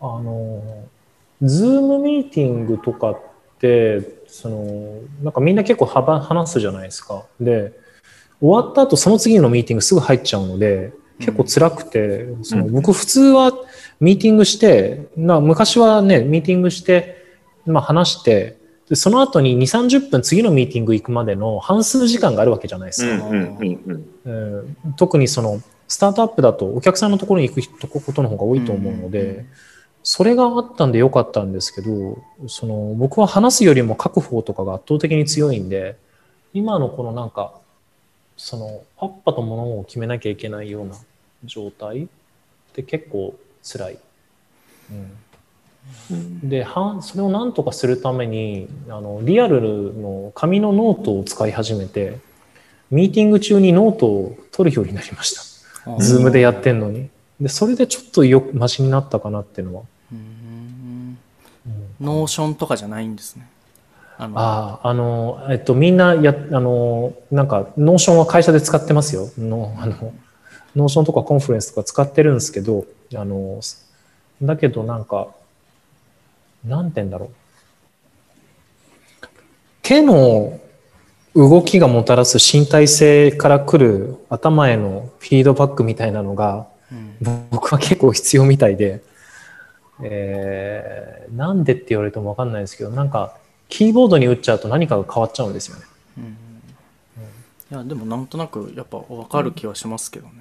[0.00, 0.62] あの、
[1.42, 3.20] ズームミーティングとかっ
[3.58, 7.24] て、その、なんかみんな結構幅話すじゃないですか。
[7.40, 7.72] で、
[8.40, 13.52] 終わった後その次のミーティングすぐ入っちゃうので、結構辛くて、そのうん僕普通は
[14.00, 17.16] ミーティングして、な昔はね、ミーティングして、
[17.64, 18.58] まあ話して、
[18.92, 23.26] でその後に2、30分次のミーティング行くまでの半数時間があるわけじゃないですか。
[24.98, 29.46] 特にそのスタートアップだとお客さんのところに行くことの方が多いと思うので、うん
[30.04, 32.18] それがあったんでよかったんですけど
[32.48, 35.96] その僕は話すよりも書く方とかが圧倒的に強いんで
[36.52, 37.52] 今のこのなんか
[38.36, 40.96] そのパッパとものを決めなきゃいけないような
[41.44, 42.06] 状態っ
[42.72, 43.98] て結構辛い。
[44.90, 45.12] うんうん
[46.42, 52.18] ではそれをなんとかするためにあのリアルの紙のノートを使い始めて
[52.90, 55.98] ミーティング中にノートを取るようになりました。
[55.98, 57.08] Zoom でやってんのに。
[57.40, 59.82] で、それでちょっとよ、マシになったかなっていうのは。
[62.00, 63.48] Notion とかじゃないんですね。
[64.18, 69.30] あのああ、あの、えっと、みんなや、あの、なんか、 Notion は会社で使ってますよ。
[69.38, 70.12] のあの
[70.76, 73.60] Notion とか Confluence とか使ってるんですけど、あの、
[74.42, 75.28] だけどなんか、
[76.64, 77.30] なんて言うんだろう？
[79.82, 80.60] 手の
[81.34, 87.16] 動きがもたらす身体性から来る頭へのフィードバックみたいなのが、うん。
[87.50, 89.02] 僕は結構必要みたいで、
[90.02, 93.36] えーなんでって言われてもわかんないですけど、なんか、
[93.70, 95.82] キーボードに打っちゃうと何かが変わっちゃうんですよね。
[96.18, 96.24] うん。
[96.24, 100.32] いやでもなんとなくやっぱ分かる気はしますけどね、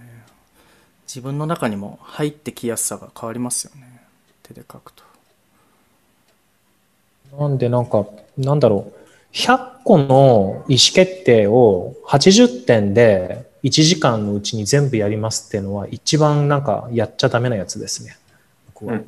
[1.07, 4.01] 自分の中にも入ってきやすさが変わりますよね。
[4.43, 5.03] 手で書くと
[7.39, 8.05] なんでなんか、
[8.37, 9.01] なんだろう。
[9.33, 18.17] 100個の意思決定を80点で1時間のうちに全部やりますっていうのは一番なんかやっちゃダメなやつですね。
[18.73, 18.99] 僕は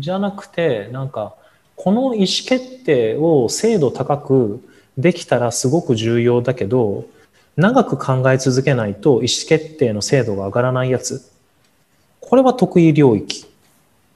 [0.00, 1.34] じゃなくてなんか
[1.76, 7.06] この意思決定を精度高くできたらすごく重要だけど
[7.56, 11.30] 長く考え続けないと意思決定の精度が上がらないやつ
[12.20, 13.46] これは得意領域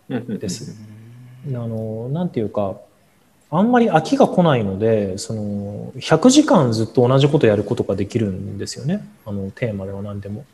[0.08, 0.91] です。
[1.46, 2.76] あのなんていうか
[3.50, 10.44] あんまり飽きが来ないのでその100時間ずっと同じことやることができるんですよねあのテーマでは何でも。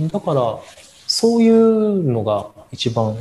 [0.00, 0.58] だから
[1.08, 3.16] そういうのが一番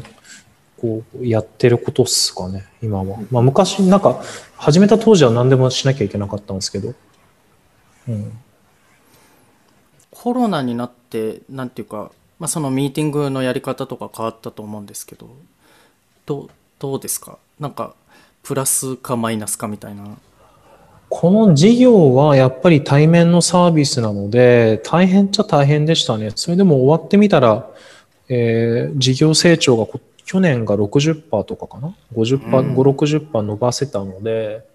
[0.80, 3.18] こうやってることっすかね今は。
[3.32, 4.22] まあ、昔なんか
[4.58, 6.94] 始めた当時は何でもしなきゃいけなかったんですけど。
[8.08, 8.38] うん、
[10.12, 15.30] コロナになってなんていうか、まあ、そのミーティングのやり方とか変わったと思うんですけど
[16.26, 16.50] ど
[16.80, 17.38] どうですか？
[17.60, 17.94] なんか
[18.44, 20.18] プラスかマイナスかみたいな。
[21.10, 26.32] この事業はやっぱり対面のサービスなので大変っちゃ大変でしたね。
[26.36, 27.70] それでも終わってみたら、
[28.28, 29.88] えー、事業成長が
[30.26, 34.66] 去年が60%とかかな ?50%、うん、5、60%伸ばせたので、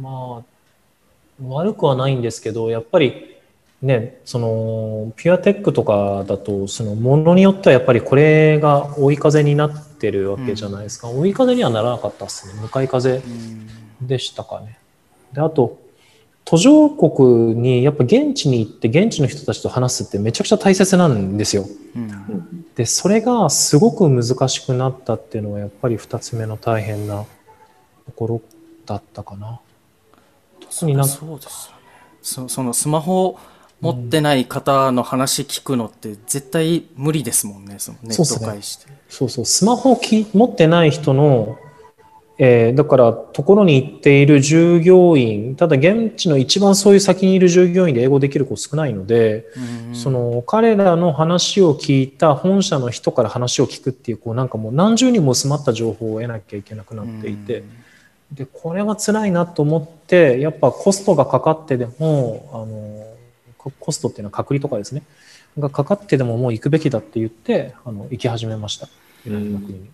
[0.00, 3.36] まあ、悪くはないんですけど、やっぱり
[3.80, 11.08] ね、その、ピュアテックとかだと、そのものによってはやっぱりこれが追い風になってるわけじゃないですか。
[11.08, 12.60] うん、追い風にはならなかったですね。
[12.60, 13.22] 向かい風
[14.00, 14.78] でしたかね。
[15.32, 15.78] で、あと、
[16.44, 21.66] 途上国にやっぱ現地に行って現地の人たちと話すってめちゃくちゃ大切なんですよ。
[21.94, 27.24] うん、で、それがすごく難しくなったっていうのはやっぱり二つ目の大変な
[28.06, 28.42] ところ
[28.84, 29.60] だったかな。
[30.60, 31.82] 特になんかそうですよね。
[32.22, 33.38] そそのスマホ
[33.82, 38.86] 持ってない方の話聞くのって絶対無理ですもんね、そのネット介して。
[39.08, 41.58] そうそう、スマホき持ってない人の、
[42.38, 49.46] えー、だからところに行っている従業員、ただ現地の一番そういう先にいる従業員で英語できる子少ないので、
[49.94, 57.64] その彼らの話を聞いた本社の人から話を聞くっていう、こうなんかもう何十人も詰まった情報を得なきゃいけなくなっていて、
[58.32, 63.11] で、これは辛いなと思って、やっぱコストがかかってでも、あの、
[63.70, 65.02] コストっていうのは隔離とかですね、
[65.58, 68.88] がかかってでももう行くべきだって言って、あの行き始めました。
[69.26, 69.90] いろんな国に。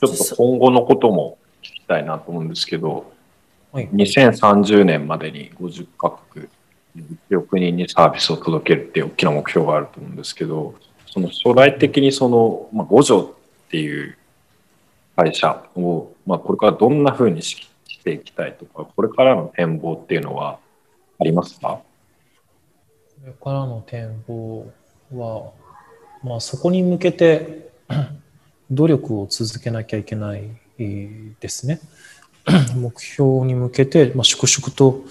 [0.00, 3.12] ちょっと今後のことも聞きたいなと思うんですけど、
[3.72, 6.46] はい、2030年までに50カ国、
[7.30, 10.74] 1億人にサービスを届けるっていう大きな目標があると思うんですけど、
[11.06, 14.16] その将来的にその、まあ、五条っていう
[15.16, 17.42] 会社を、まあ、これからどんなふうに
[18.06, 20.60] していきたいとか、これからの展望っていうのは
[21.18, 21.80] ありますか？
[23.20, 24.66] これからの展望
[25.12, 25.50] は、
[26.22, 27.70] まあ、そこに向けて
[28.70, 30.42] 努力を続けなきゃいけない
[30.78, 31.80] ですね。
[32.76, 35.02] 目標に向けて、まあ、粛々と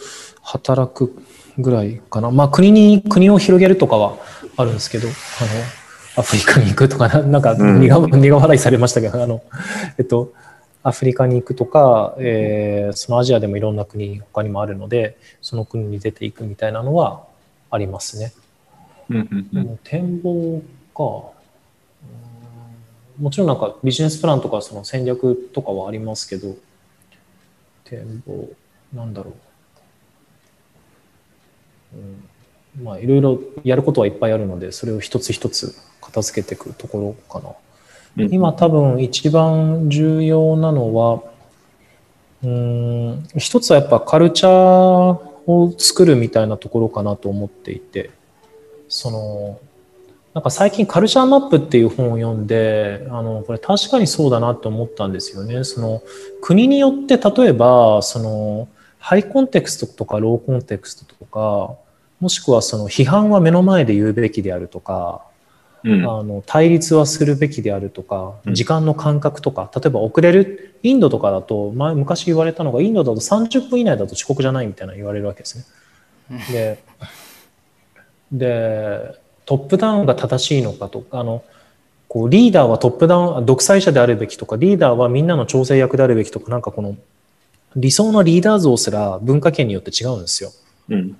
[0.41, 1.13] 働く
[1.57, 2.31] ぐらいかな。
[2.31, 4.17] まあ、国に、国を広げるとかは
[4.55, 9.41] あるんですけど、あの、アフリカに行くとか、なんか苦、うん、苦笑いされましたけど、あの、
[9.97, 10.31] えっと、
[10.85, 17.25] アフリカに行くとか、えー、そのアジアでもいろんな国他にもあるのでその国に出ていくみたいなのは
[17.71, 18.33] ありますね。
[19.83, 20.61] 展望
[20.93, 21.33] か
[23.19, 26.55] もちろんなんかビジネスプランとかその戦略とかはありますけど
[27.83, 28.49] 展望
[28.93, 29.33] なんだろ
[31.95, 31.97] う、
[32.77, 37.55] うん、まあいろいろやることはいっぱいあるのでそれを一つ一つ片付けていくところかな。
[38.17, 41.23] 今多分一番重要なのは、
[42.43, 48.11] うん、一つはやっぱカルチャーを作るみたいなところかなと思っていて、
[48.87, 49.59] その、
[50.33, 55.63] なんか最近カルチャーマップっていう本を読んで、あの、これ確かにそうだなって思ったんですよね。
[55.63, 56.01] その、
[56.41, 58.67] 国によって例えば、その、
[58.99, 61.75] ハイコンテクストとかローコンテクストとか、
[62.19, 65.21] もしくはその批判は目の前で言うべきであるとか、
[65.85, 75.65] うん、あの対立はするべきであるとか、時間の感覚とか、例えば遅れる、インドとかだと、前昔言われたのが、インドだと30分以内だと遅刻じゃないみたいな言われるわけですね。
[76.51, 76.79] で、
[78.31, 81.43] でトップダウンが正しいのかとか、あの、
[82.07, 86.95] こうリーダーはトップダウン、独裁者であるべきとか、リーダーはみんなの調整役であるべきとか、なんかこの
[87.75, 90.49] 理想のリーダー像すら文化圏によって違うんですよ。
[90.89, 91.17] うん、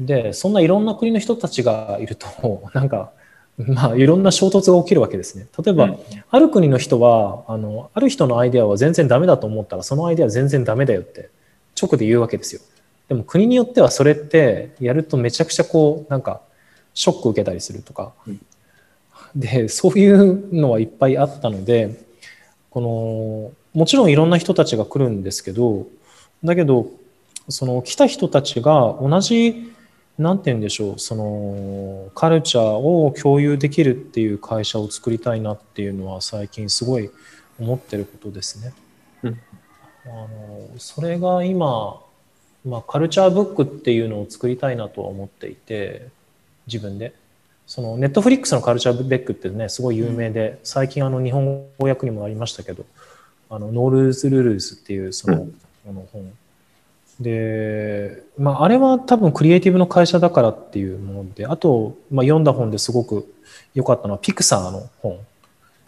[0.00, 3.12] で、そんないろんな国の人たちがいると、なんか
[3.66, 5.46] まあ、いろんな衝突が起きるわけですね。
[5.62, 5.98] 例えば、うん、
[6.30, 11.28] ある国の人はあの、ある人のアイデアは全然ダメだと思ったら、そのアイデアは全然ダメだよって
[11.80, 12.60] 直で言うわけですよ。
[13.08, 16.40] でも国によってはそれってやるとめちゃくちゃこう、なんか、
[16.94, 18.12] ショック受けたりするとか。
[18.26, 18.40] うん、
[19.34, 22.06] で、そういうのはいっぱいあったので、
[22.70, 25.86] このもちろんいろんな人たちが来るんですけど
[26.44, 26.90] だけど
[27.48, 29.72] その来た人たちが同じ
[30.18, 37.10] なんて言うんでしょうそのカルチャーを共有できるっていう会社を作りたいなっていうのは最近すごい
[37.60, 38.72] 思ってることですね。
[39.22, 39.40] うん、
[40.06, 40.28] あの
[40.78, 42.00] それが今、
[42.64, 46.08] まあ、 culture book っていうのを作りたいなとは思っていて
[46.66, 47.14] 自分で。
[47.68, 51.44] その Netflix の culture deck ってねすごい有名で、最近あの日本
[51.78, 52.86] 語訳にもありましたけど
[53.50, 55.46] あの No Rules Rules っていうその,、
[55.86, 56.32] あの本
[57.20, 63.32] で、まあ、あれは多分クリエイティブの会社だからっていうもので、あと、まあ、読んだ本ですごく
[63.74, 65.18] 良かったのはピクサーの本。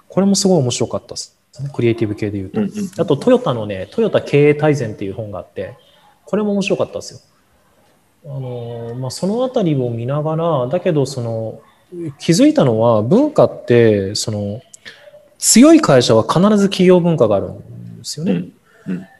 [0.08, 1.36] これもすごい面白かったです。
[1.72, 3.02] クリエイティブ系で言うと。
[3.02, 5.76] あと、トヨタのね、トヨタ経営大全っていう本があって、
[6.24, 7.20] これも面白かったですよ。
[8.26, 11.60] あの、まあ、そのあたりを見ながら、だけど、その、
[12.18, 14.60] 気づいたのは、文化って、その、
[15.38, 18.32] 強い会社は必ず企業文化があるんですよね。
[18.32, 18.52] うんうん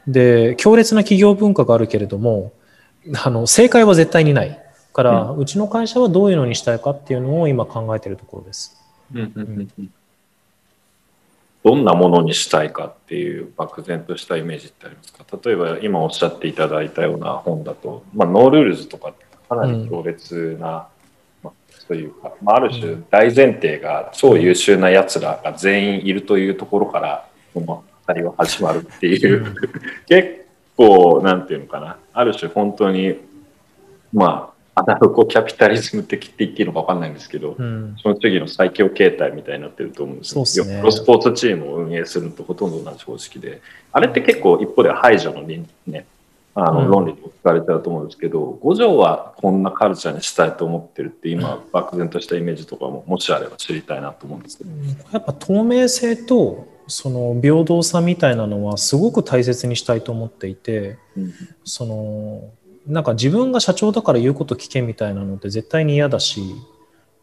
[0.06, 2.52] で強烈な企業文化があるけれども
[3.24, 4.58] あの正解は絶対にない
[4.92, 8.76] から、うん、うちの会社はどういうのにしたいかっていうのを今考えているところです。
[11.62, 15.24] どんなものにしたいかっていう漠然としたイメージってありますか？
[15.44, 19.12] 例えば今おっしゃっていただいたような本だと、まあ、 No Rules とか
[19.46, 20.70] かなり強烈な、うん、
[21.42, 29.54] まあ、そういうか、まあ、ある種大前提が超優秀なやつらが全員いるというところから、このりは始まるっていう。
[30.06, 30.46] 結
[30.76, 31.98] 構なんていうのかな。
[32.12, 33.16] ある種本当に
[34.12, 40.64] まあアナログキャピタリズム的って言っていいのか分かんないんですけど、うん、その次の最強形態みたいになってると思うんですよ。
[40.64, 43.60] ね、プロスポーツチームを運営するのとほとんど同じ方式で。
[43.92, 45.66] あれって結構一方では排除のね
[46.54, 54.70] あの論理に使われてると思うんですけど、うん、五条はこんなカルチャーにしたいと思ってるって今漠然としたイメージとかももしあれば知りたいなと思うんですけど。
[55.12, 61.32] やっぱ透明性とその平等さみたいなのはすごく大切にしたいと思っていて、うん、
[61.64, 62.50] その
[62.86, 66.56] なんか自分が社長だから言うこと聞けみたいなのって絶対に嫌だし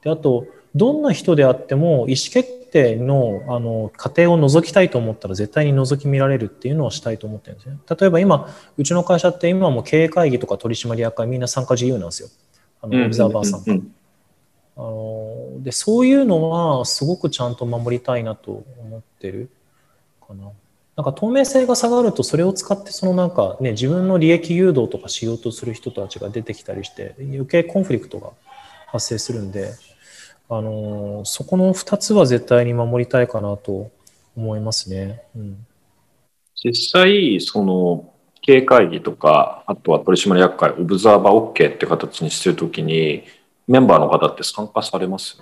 [0.03, 0.45] であと
[0.75, 7.77] どんな人であっても意思決定のあの過程を覗きたいと思ったら絶対に覗き見られるっていうのをしたいと思ってるんですね。
[7.99, 12.30] 例えば今うちの会社って今も経営会議とか取締役会みんな参加自由なんですよ。
[12.81, 13.72] あのオブザーバー参加。
[14.77, 19.49] あのでそういうのはすごくちゃんと守りたいなと思ってる。
[20.27, 20.52] かな。
[20.95, 28.31] なんか透明性が下がるとそれを使ってそのなんかね自分の利益誘導とかしようとする人たちが出てきたりして余計コンフリクトが
[28.88, 29.73] 発生するんで、
[30.49, 33.91] あのそこの2つは絶対に守りたいかなと
[34.35, 35.23] 思いますね。
[35.35, 35.65] うん、
[36.55, 43.23] 実際その経営会議とかあとは取締役会オブザーバー OK って形にしてるときに
[43.67, 45.37] メンバーの方って参加されます？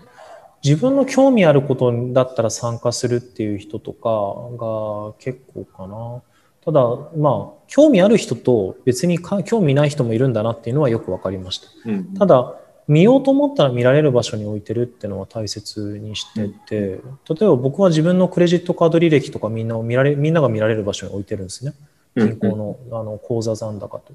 [0.64, 4.10] 自分の興味あることだったら参加するっていう人とか
[4.58, 6.24] が結構かな。
[6.66, 6.82] ただ、
[7.16, 11.68] まあ、興味ある人と別に興味ない人もいるんだなっていうのはよく分かりました。
[11.86, 12.56] うん、ただ、
[12.88, 21.74] 見ようと思ったら見られる場所に置いてるっていうのは大切にしてて、うん、例えば僕は自分のクレジットカード履歴とかみんなを見られみんなが見られる場所に置いてるんですね。
[22.16, 24.14] 銀行の,、あの口座残高と。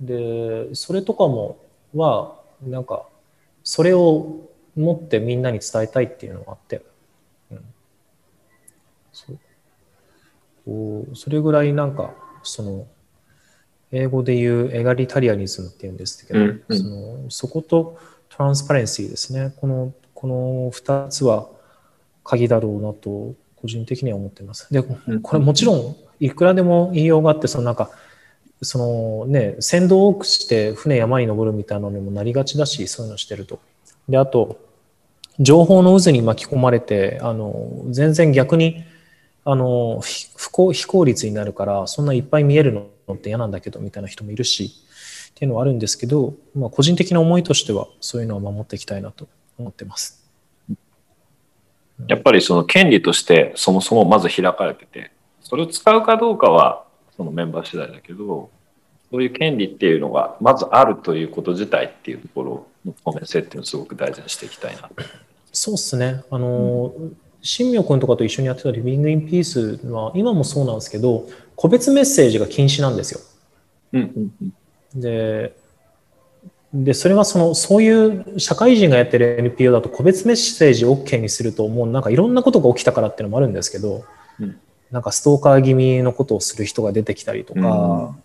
[0.00, 1.58] で、それとかも
[1.94, 3.06] は、なんか、
[3.62, 6.82] それを持ってみんなに伝えたいっていうのがあって、
[7.50, 7.64] うん、
[9.12, 9.38] そう
[10.64, 12.86] こうそれぐらいなんかその
[13.94, 17.98] 英語で言うエガリタリアニズムっていうんですけど、うんうん、そのそこと
[18.28, 21.48] トランスパレンシーですねこのこの2つは
[22.24, 24.72] 鍵だろうなと個人的には思ってます。
[24.72, 24.96] でこ
[25.32, 27.90] れもちろんいくらでも言いようがあってそのなんか
[28.62, 33.60] そのね船頭を多くして船山に登るみたいなのにもなりがちだしそういうのしてると。
[34.08, 34.58] であと
[35.40, 38.84] 情報の渦に巻き込まれて、あの、全然逆に、
[39.44, 44.72] あの、不効率になるから、そんないっぱい見えるのって嫌なんだけど、みたいな人もいるし、
[45.30, 49.28] っていうのはあるんですけど、まあ、個人的な思いとしては、そういうのを守っていきたいなと
[49.58, 50.24] 思ってます。
[52.08, 56.84] やっぱりその権利としてそもそもまず開かれてて、それを使うかどうかは
[57.16, 58.50] そのメンバー次第だけど、
[59.10, 64.90] そういう権利っていうのがまずあるということ自体っていうところの透明性っていうのをすごく大事にしていきたいな
[65.52, 66.24] そうっすね。
[66.30, 73.20] あの、うん、新明君とかと一緒にやってたリビングインピースは、今もそうなんですけど、個別メッセージが禁止なんですよ。
[73.92, 74.34] うんうん
[74.94, 75.54] うん、で、
[76.72, 84.06] で、それはその、そういう社会人がやってる NPO だと個別メッセージ OK にすると、もうなんかいろんなことが起きたからっていうのもあるんですけど、
[84.40, 84.58] うん、
[84.90, 88.16] なんかストーカー気味のことをする人が出てきたりとか、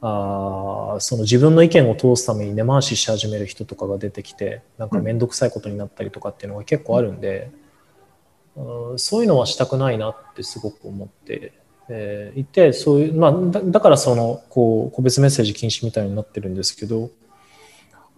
[0.00, 7.63] あその自分の意見を通すために根回しし始める人とかが出てきてなんか面倒くさいことになったりとかっていうのが結構あるんで、うん
[8.96, 11.52] そういうのはしたくないなってすごく思って、
[11.88, 17.10] えーいて、そういう、まあ、だだからその、こう、個別メッセージ禁止みたいになってるんですけど、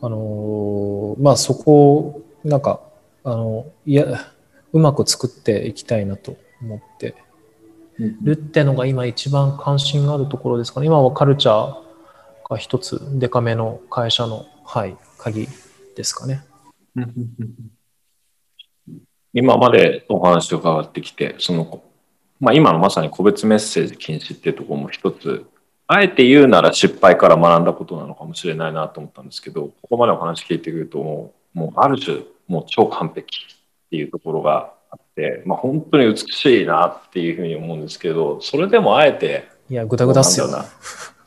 [0.01, 2.81] あのーまあそこを、なんか、
[3.25, 4.31] あの、いや、
[4.73, 7.15] うまく作っていきたいなと思って
[7.99, 10.87] るってのが今一番関心があるところですかね。
[10.87, 15.49] 今はカルチャーが一つデカめの会社の、はい、鍵
[15.97, 16.45] ですかね。
[19.39, 21.83] 今までお話を伺ってきて、その、
[22.41, 25.45] まあ、今のまさに個別メッセージ禁止っていうところも一つ、
[25.87, 40.49] あえて言うなら失敗から学んだことなのかもしれないなと思ったんですけど、ここまでお話聞いてくるともう、もうある種、もう超完璧っていうところがあって、まあ、本当に美しいなっていうふうに思うんですけど、それでもあえて、いや、ぐだぐだっすよ。
[40.49, 40.65] な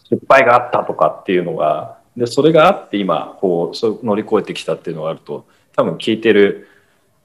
[0.05, 5.45] 失敗があったとかっていうのが、で、それがあって今、こう、そう乗り越えてきたっていうのがあると、
[5.75, 6.67] 多分聞いてる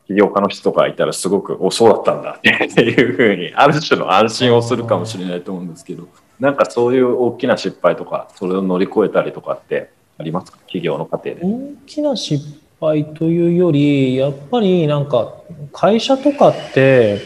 [0.06, 6.08] 起業家の人とかいたらすごく、お、そうだったんだっていうふうに、ある種の安心をするかもしれないと思うんですけど、
[6.40, 10.58] なんかそういう大きな失敗とか、それを乗り越えたりとかってありますか？
[10.66, 11.38] 企業の過程で。
[11.42, 12.44] 大きな失
[12.80, 15.32] 敗というより、やっぱりなんか
[15.72, 17.20] 会社とかって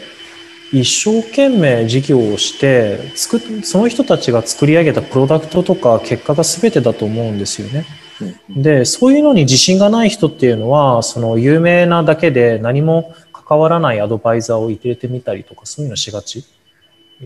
[0.71, 7.85] 一生懸命事業をして作っその人たちが作り上げたプロダクトとか結果が全てだと思うんですよね。
[8.49, 16.45] で、そういうのに自信がない人っていうのは、その有名なだけで何も関わらないアドバイザーを入れてみたりとか、そういうのしがち。
[17.21, 17.25] え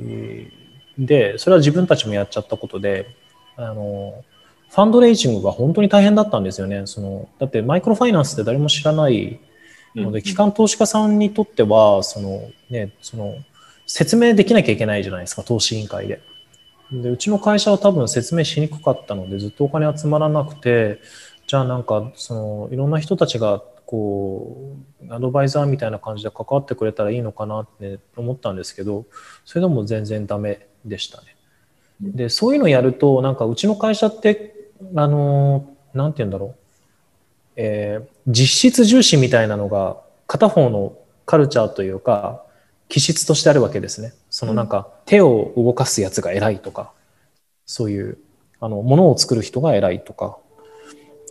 [0.60, 0.64] ー
[0.98, 3.16] で、それは自分たちもやっちゃったことで、
[3.56, 4.24] あの、
[4.70, 6.84] ファンドレイジングが本当に大変だったんですよね。
[6.86, 9.40] その、だってマイクロファイナンスって誰も知らない
[9.96, 13.36] ので、機関投資家さんにとっては、その、ね、その、
[13.86, 16.22] 説明できなきゃいけないじゃないですか、投資委員会で。
[17.02, 21.00] で、うちの会社は多分説明しにくかったので、ずっとお金集まらなくて、
[21.48, 29.06] じゃあなんか、その、いろんな人たちが、こう、アドバイザーみたいな感じで関わってくれたらいいのかなって思ったんですけど、
[29.46, 31.36] それでも全然ダメでしたね。
[32.02, 36.56] で、そういうのやると、なんかうちの会社って、あの、なんて言うんだろう。
[37.56, 39.98] えー実質重視みたいなのが
[40.28, 42.46] 片方のカルチャーというか
[42.88, 44.14] 気質としてあるわけですね。
[44.34, 46.92] そのなんか手を動かすやつが偉いとか
[47.68, 48.18] そういう
[48.60, 50.40] あのものを作る人が偉いとか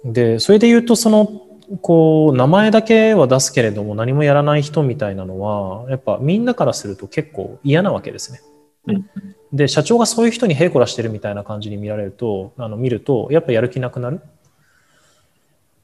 [0.04, 1.42] でそれで言うとその
[1.80, 8.40] こう名前だけは出すけれども何もやらない人みたいなのはやっぱみんなからすると結構嫌なわけですね。
[8.86, 9.10] うん
[9.52, 14.20] で社長がそういう人にへいこらしてるみたいな感じに見られるとあの見るとやっぱやる気なくなる。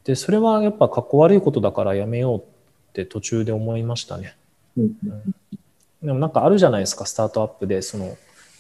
[0.05, 2.43] でそれはやっぱかっこ悪いことだからやめようっ
[2.95, 4.37] て途中で思いましたね。
[6.03, 8.17] でもなんかあるじゃないですかスタートアップでその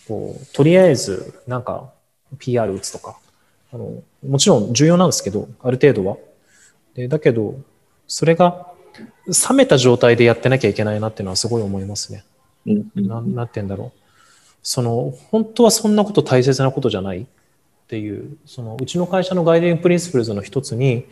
[0.06, 1.92] こうとりあえずなんか
[2.38, 3.18] PR 打つとか
[3.72, 6.16] あのもちろん重要なんですけどある程度は。
[6.94, 7.54] でだけど
[8.06, 8.72] それが
[9.26, 12.24] 冷めた状態でやってなきゃいけないなっていうのはすごい思いますね。
[12.96, 14.00] なんなんて言うんだろう。
[14.62, 17.26] その本当はそんなこと大切なことじゃないっ
[17.86, 21.06] ていうそのうちの会社の Guiding Principles の一つに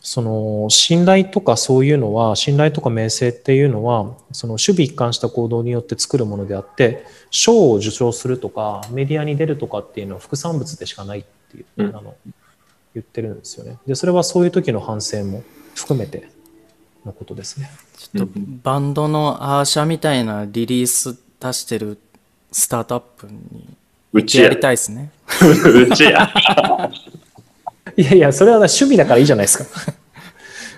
[0.00, 12.14] その信頼とかそういうのは信頼とか名声っていうのはその首尾一貫した行動によって作るものであって賞を受賞するとかメディアに出るとかっていうのは副産物でしかないっていう、うんあの
[12.92, 15.44] 言ってるんですよねでそれはそういう時の反省も
[15.76, 16.28] 含めて
[17.04, 18.32] のことですねちょっと
[18.64, 21.98] バンドのアーシャみたいなリリース出してる
[22.50, 23.76] スタートアップに
[24.12, 24.60] うちややり。
[24.60, 25.12] たいですね。
[25.88, 26.32] うちや。
[27.96, 29.64] いやいやそれは趣味だからいいじゃないですか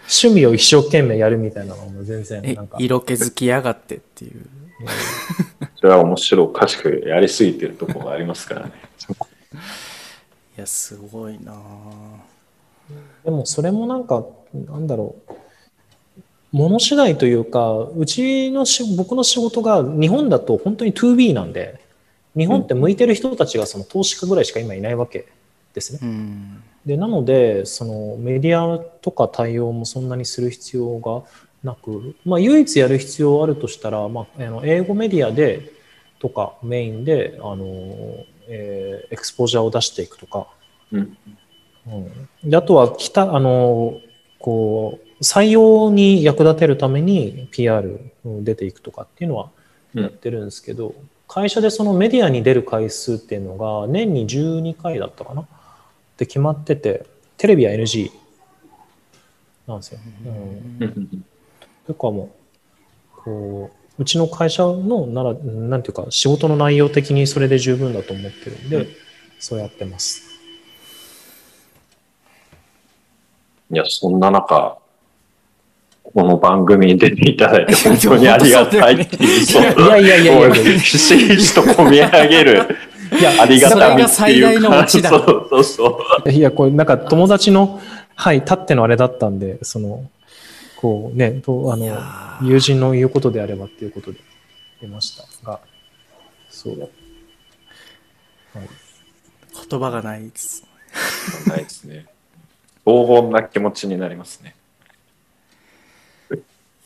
[0.09, 4.47] 趣味を一生懸命やるみたいなのも全然えなんか、色気づきやがってっていう。
[5.77, 8.73] それは面白おかしくやりすぎてるところがありますからね。
[10.59, 11.57] いや、すごいなぁ
[13.25, 15.33] でもそれもなんか、なんだろう。
[16.57, 21.81] もの次第というか、うちのし、僕の仕事が日本だと本当に 2B なんで、
[22.37, 25.27] 日本って向いてる人たちがその投資家ぐらいしか今いないわけ
[25.75, 25.99] ですね。
[26.03, 26.63] うん。
[26.87, 31.23] で、なので、そのメディアとか対応もそんなにする必要が
[31.63, 35.73] なく、まあ唯一やる必要あるとしたら、まあ、あの英語メディアで
[36.19, 37.65] とかメインで、あの、
[38.49, 40.47] えーエクスポージャーを出していくとか、
[40.91, 41.17] うん。
[41.87, 43.95] うん、であとは来たあの
[44.39, 49.51] こう採用に役立てるために PR 出ていくとかっていうのは
[49.95, 50.95] やってるんですけど、
[51.29, 55.47] 会社でそのメディアに出る回数っていうのが年に12回だったかな
[56.13, 57.07] って決まってて
[57.37, 58.11] テレビは NG
[59.67, 60.01] なんですよ。
[60.27, 60.29] う
[60.85, 61.25] ん
[61.87, 62.35] とかも
[63.25, 68.89] こううちの会社のならなんていうか仕事の内容的にそれで十分だと思ってるんで、うん
[69.43, 70.23] そうやってます。
[73.73, 74.79] いや、そんな中、
[76.05, 79.83] この番組に出ていただいて 本当にありがたいっていう。
[79.83, 82.77] いやいやいやいやひしひしと込み上げる。
[83.23, 86.31] いやありがたみっていうそれが最大のオチだそうそうそう。
[86.31, 87.81] いや、これなんか友達の、
[88.17, 90.11] はい、たってのあれだったんで、その、
[90.77, 91.87] こうね、とあの、
[92.43, 94.19] 友人の言うことであればっていうことで
[94.81, 95.61] 出ましたが、
[96.51, 96.83] そうだ。
[96.83, 96.89] は
[98.65, 98.69] い、
[99.69, 100.67] 言葉がないです。
[101.47, 102.07] ないですね。
[102.85, 104.57] 黄金な気持ちになりますね。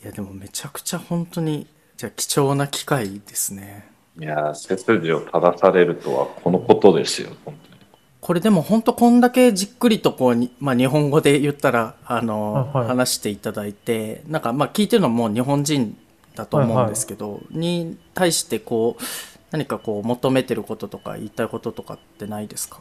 [0.03, 1.65] いや、でもめちゃくちゃ本当に、
[1.97, 3.96] じゃあ貴重な機会ですね。
[4.19, 7.77] いやー、背筋を正されるとはこのことですよ、本当に。
[8.19, 15.95] これでも本当こんだけじっくりとこうに、まあ、日本語で言ったらあの、あはい話していただいてなんかまあ聞いてるのも日本人
[16.35, 19.03] だと思うんですけど、に対してこう
[19.51, 22.79] 何かこう求めてることとか言いたいこととかってないですか？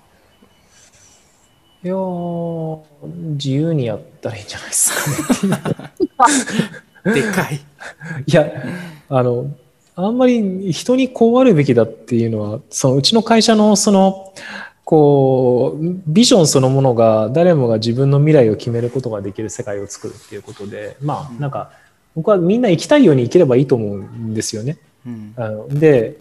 [1.84, 2.80] いやー
[3.34, 5.62] 自由にやったらいいんじゃないですかね。
[7.14, 7.60] でかい
[8.26, 8.50] いや、
[9.08, 9.46] あの、
[9.96, 14.32] あんまり人にこうあるべきだっていうのは、そのうちの会社のその、
[14.84, 21.70] こう、ビジョンそのものが誰もが自分の未来を決めることができる世界を作るっていうことで、まあ、なんか、
[22.14, 24.78] 僕はみんな生きたいように生きればいいと思うんですよね。
[25.06, 26.18] うんあので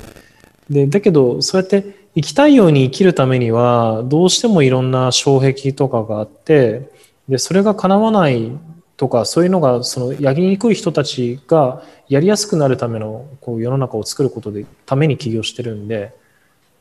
[0.70, 6.90] でだけどそうやって生きたいように生きるためにはどうしてもいろんな障壁とかがあって
[7.28, 8.52] でそれが叶わない
[8.98, 16.16] とかそういうのがそのやりにくい人たちがやりやすくなるためのこう世の中を作ることでために起業してるんで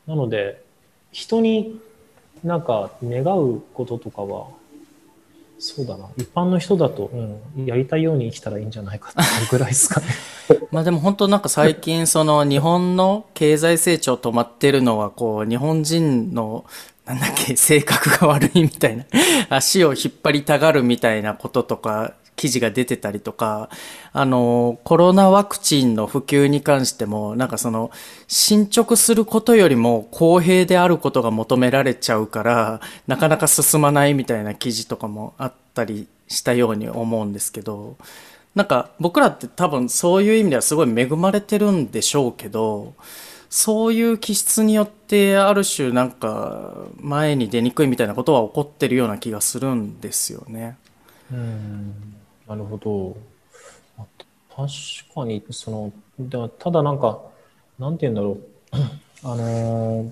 [0.07, 0.63] なので
[1.11, 1.79] 人に
[2.43, 4.47] なんか願うこととかは
[5.57, 7.09] そうだな一般の人だと、
[7.55, 10.07] うん、やりたいように生きたらいいんじゃないかっていうぐらいですかね。
[10.71, 16.65] まあでも本当なんか最近その日本の経済成長止まってるのはこう日本人の
[17.05, 19.05] なんだっけ性格が悪いみたいな。
[19.49, 23.69] 足を引っ張りたがるみたいなこととか記事が出てたりとか。
[24.17, 27.91] あのコロナワクチンの普及に関してもなんかその
[28.29, 37.97] 進捗することよりも公平であることが求められちゃうからなかなか進まないみたいな記事とかもあったりしたように思うんですけど。
[38.55, 42.93] なんか僕らって多分そういう意味ではすごい恵まれてるんでしょうけど
[43.49, 50.77] そういう気質によってある種なんか前に出にくいみたいなことは起こってるような気がするんですよね。
[51.31, 51.93] うん
[52.47, 53.17] なるほど。
[53.97, 54.03] あ
[54.55, 54.69] 確
[55.13, 57.19] かに、その、だただなんか、
[57.79, 58.39] なんて言うんだろう。
[59.27, 60.11] あのー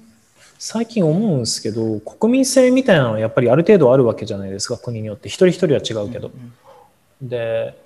[0.65, 5.27] 最近思うんですけど、国民性みたいなのはやっぱりある程度あるわけじゃないですか、国によって。
[5.27, 6.31] 一人一人は違うけど。
[7.21, 7.77] で、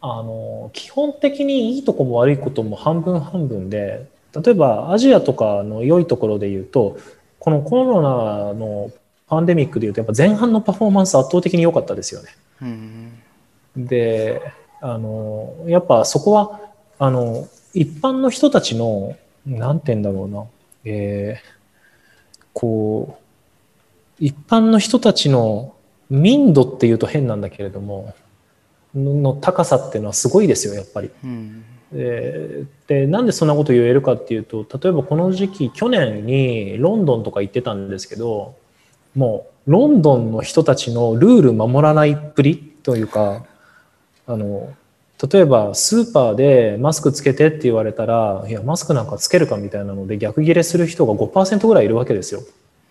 [0.00, 4.06] あのー基本的にいいとこも悪いことも半分半分で、
[4.42, 6.98] 例えばアジアとかの良いところで言うと、
[7.38, 8.90] このコロナの
[9.26, 12.28] パンデミックで言うと、やっぱ前半のパフォーマンス圧倒的に良かったですよね。
[12.62, 13.12] うん
[13.76, 14.42] で
[14.80, 16.60] あのやっぱそこは
[16.98, 20.44] あの一般の人たちのなんて言うんだろうな、
[20.84, 21.56] えー
[22.58, 25.74] こう一般の人たちの
[26.08, 28.14] 民度っていうと変なんだけれども
[28.94, 31.10] のの高さっていうのはすごいですよやっぱり。
[31.22, 38.56] うんででなんでそんなこと言えるかっていうと例えばこの時期去年にロンドンとか行ってたんですけど
[39.14, 43.44] もうロンドンの人たちのルール守らないっぷりというか
[44.26, 44.74] あの
[45.30, 52.42] 例えばスーパーでマスクつけてって言われたらいやマスクなんかつけるかみたいなので逆ギレする人が5%ぐらいいるわけですよ。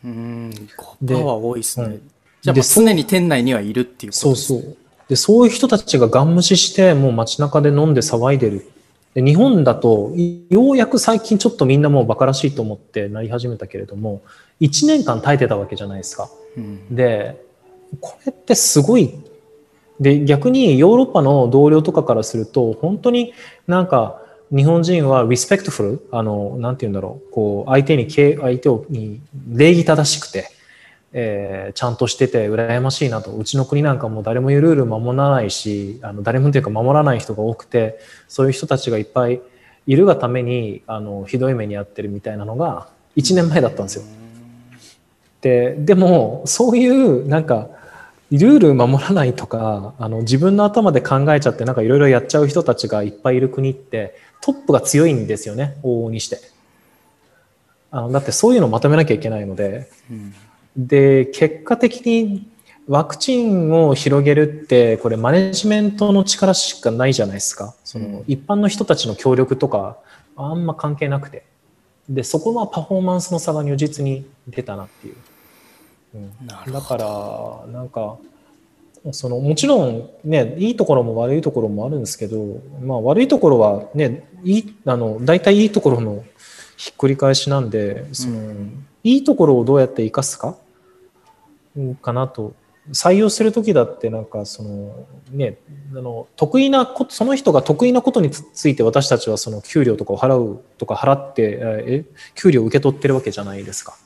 [0.04, 1.86] うんで5%は多いですね。
[1.86, 2.12] うん
[2.54, 4.78] じゃ常に店内にはいるっていうことですそうそう。
[5.08, 8.72] で、そういう人たちがガン無視して、もう街中で飲んで騒いでる。
[9.16, 14.22] で日本だと、いようやく最近ちょっとみんなもうバカらしいと思ってなり始めたけれども、
[14.60, 16.30] 1年間耐えてたわけじゃないですか。
[16.58, 17.42] うんで、
[18.02, 19.18] これってすごい。
[20.02, 23.34] で、逆にヨーロッパの同僚とかからすると、本当に
[23.68, 24.22] なんか、
[24.54, 30.50] 日本人はリスペクトフル、あの、なんて言うんだろう、こう、相手に敬、相手をに礼儀正しくて、
[31.18, 33.36] えーちゃんとしてて羨ましいなと。
[33.36, 39.40] うちの国なんかも誰もルール守らないし、あの、誰もというか守らない人が多くて、そういう人たちがいっぱい
[39.88, 44.04] いるがために、あの、ひどい目に遭ってるみたいなのが、1年前だったんですよ。
[45.46, 47.70] ででもそういうなんか
[48.32, 56.40] ルール守らないとかあの自分の頭で考えちゃってなんかいろいろやっちゃう人たちがいっぱいいる国ってトップが強いんですよね往々にして
[57.92, 60.34] あのだってそういうのをまとめなきゃいけないのでうん
[60.78, 62.48] で結果的に
[62.88, 67.74] ワクチンを広げるってこれマネジメントの力しかないじゃないですか。
[67.84, 69.98] その一般の人たちの協力とか
[70.36, 71.44] あんま関係なくて。
[72.08, 75.16] でそこはパフォーマンスの差が如実に出たなっていう。
[76.14, 76.48] うん。
[76.48, 78.18] だからなんか
[79.12, 86.24] そのもちろんね、いいところも悪いところもあるんですけど、まあ悪いところはね、いい、あの、大体いいところの
[86.78, 88.54] ひっくり返しなんで、その、
[89.04, 90.56] いいところをどうやって生かすか
[92.02, 92.54] かなと。
[92.92, 95.58] 採用するときだってなんかそのね、
[95.92, 103.98] あの得意なこと、その人が得意なことについて私たちはその給料とかを払うとか払って、え、給料を受け取ってるわけじゃないですか。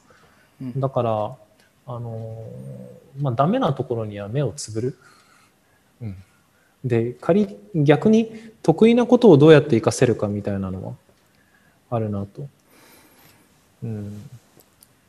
[0.77, 1.35] だから、
[1.87, 2.43] あの、
[3.19, 4.97] まあ、ダメなところには目をつぶる。
[6.01, 6.15] うん。
[6.85, 8.31] で、仮、逆に
[8.61, 10.93] 得意なことをどうやって活かせるかみたいなのは
[11.89, 12.47] あるなと。
[13.83, 14.29] うん。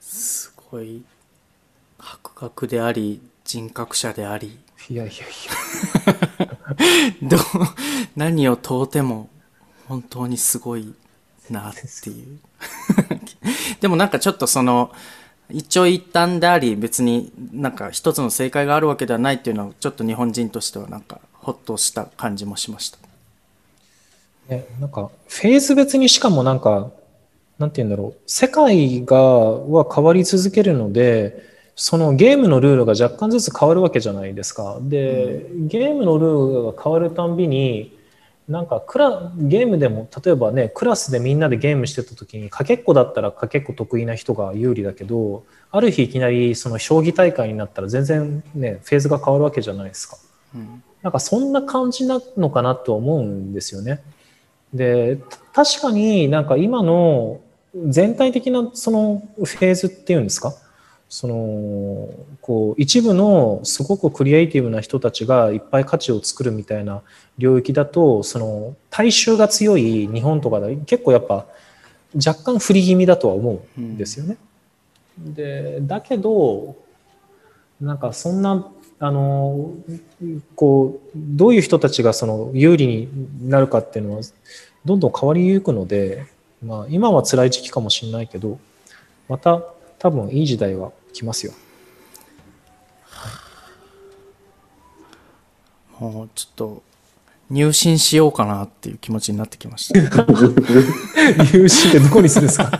[0.01, 1.03] すごい、
[2.01, 4.59] 博学であり、人格者であり。
[4.89, 6.49] いやいやいや。
[7.29, 7.41] どう、
[8.17, 9.29] 何を問うても
[9.87, 10.95] 本当にすごい
[11.51, 12.39] なっていう。
[13.81, 14.93] でもなんかちょっとその、
[15.51, 22.99] 一長一短であり、別になんか一つの正解があるわけではないっていうのは、ちょっと日本人としてはなんかほっとした感じもしました。
[24.49, 26.91] ね、なんかフェーズ別にしかもなんか、
[27.59, 31.50] なんて言うんだろう、世界がは変わり続けるので、
[31.83, 34.77] そのゲームのルールが若干ずつ変わるわけじゃないですか。
[34.83, 37.97] で、ゲームのルールが変わるたんびに、
[38.49, 50.17] なんかクラゲームでも例えばねクラスでみんなでゲームしてた時にかけっこだったらかけっこ得意な人が有利だけどある日いきなりその将棋大会になったら全然ねフェーズが変わるわけじゃないですか。
[50.57, 54.03] うん、なんかそんな感じなのかなと思うんですよね。
[54.75, 55.19] で
[55.53, 57.41] 確かになんか今の
[57.87, 60.53] 全体的なそのフェーズっていうんですか？
[61.11, 62.09] その
[62.41, 67.03] こう一部のすごくクリエイティブな人たちがいっぱい価値を作るみたいな
[67.37, 71.47] 領域だとその大衆が強い日本とかで結構やっぱ
[72.15, 74.37] 若干振り気味だとは思うんですよね。
[75.19, 76.77] うん、でだけど
[77.81, 78.71] なんかそんな
[79.01, 79.75] あの
[80.55, 84.23] こうどういう人たちがその有利になるかっていうのは
[84.85, 86.27] どんどん変わりゆくので、
[86.65, 88.61] まあ、今は辛い時期かもしれないけど
[89.29, 89.61] また
[89.99, 91.53] 多分いい時代は来ますよ。
[95.99, 96.83] もうちょっと
[97.51, 100.25] 入信しようかなっていう気持ちになってきました。
[101.45, 102.71] 入信ってどこにするんですか？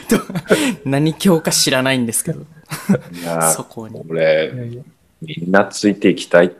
[0.84, 2.40] 何教か知らないんですけど。
[2.40, 4.00] いやそこに。
[4.08, 4.52] 俺、
[5.22, 6.50] みんなついていきたいっ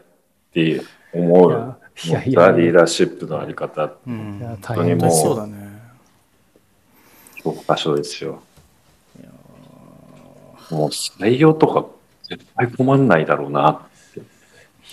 [0.55, 0.82] て
[1.12, 1.77] 思う。
[2.05, 3.93] いやいやリーダーシップのあり方。
[4.07, 5.69] うん、本当にもう、そうだね。
[7.43, 8.43] 教科書ですよ。
[10.71, 11.87] もう採用とか
[12.29, 13.81] 絶対困んないだろうなっ
[14.15, 14.21] て。
[14.21, 14.23] い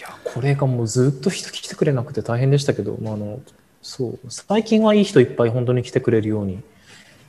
[0.02, 3.40] や、これがもうずっと人来てくれなくて大変でしたけど、まあ、あの、
[3.82, 6.62] そう、最近はいい人いっぱい本当に来てくれるように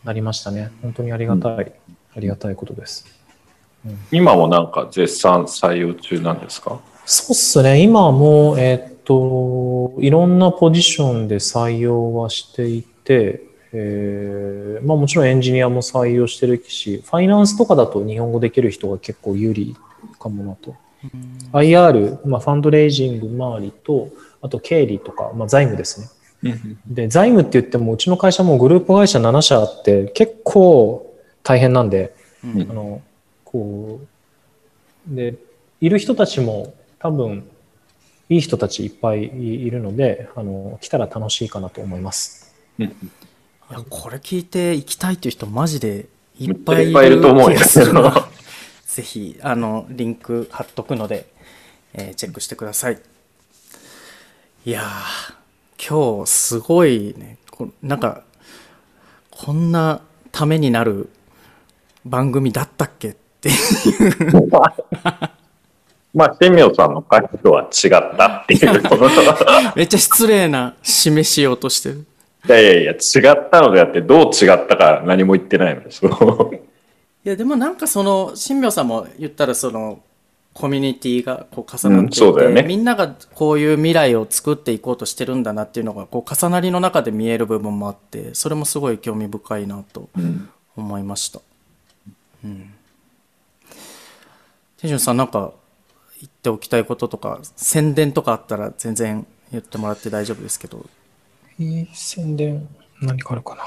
[0.05, 0.71] なりましたね。
[0.83, 1.73] 本当にありがたい、うん、
[2.17, 3.07] ありがたいことです。
[3.87, 6.81] うん、今もなんか絶賛採用中なんですか？
[7.05, 7.81] そうっすね。
[7.83, 19.77] 今も、えー、っと、いろんなポジションで採用はしていて、えーまあ、もちろんエンジニアも採用してるし、ファイナンスとかだと日本語できる人が結構有利
[20.19, 20.75] かもなと。
[21.53, 26.09] IR、まあ、ファンドレイジング周りと、あと経理とか、まあ、財務ですね。
[26.87, 32.15] で、財務って言っても、うちの会社もグループ会社7社あって、結構大変なんで、
[32.45, 33.03] あの、
[33.45, 34.01] こ
[35.11, 35.35] う、で、
[35.81, 37.49] いる人たちも多分、
[38.29, 42.55] いい人たちいっぱいいるので、あの、来たら楽しいかなと思います。
[43.71, 46.07] いやこれ聞いて行きたいっていう人マジで
[46.39, 47.59] いっぱいいると思うよ。
[48.87, 51.27] ぜひあのリンク貼っとくので、
[51.93, 52.99] えー、チェックしてください。
[54.65, 54.85] いや
[55.79, 57.37] 今日すごいね。
[57.51, 58.23] こなんか
[59.31, 60.01] こんな
[60.33, 61.11] ためになる
[62.07, 64.51] 番組だったっけっていう。
[66.15, 68.83] まあ、天明さんの回とは違ったっていう
[69.77, 72.07] めっちゃ失礼な示しようとしてる。
[72.47, 76.05] いやいやいや、違ったのであって、どう違ったか何も言ってないのです。
[76.07, 76.09] い
[77.25, 80.01] や、でもなんかその、新明さんも言ったらその、
[80.59, 90.09] コミュニティがこう重なっていて、うんね、みんながこういう未来を作っていこうとしてるんだなっていうのがこう重なりの中で見える部分もあってそれもすごい興味深いなと
[90.77, 91.41] 思いました。
[92.45, 92.75] うん。
[94.99, 95.53] さんなんか
[96.21, 100.85] 言っておきたいこととか宣伝とかあったら全然言ってもらって大丈夫ですけど。
[101.61, 102.69] えー、宣伝、
[103.01, 103.65] 何かあるかな？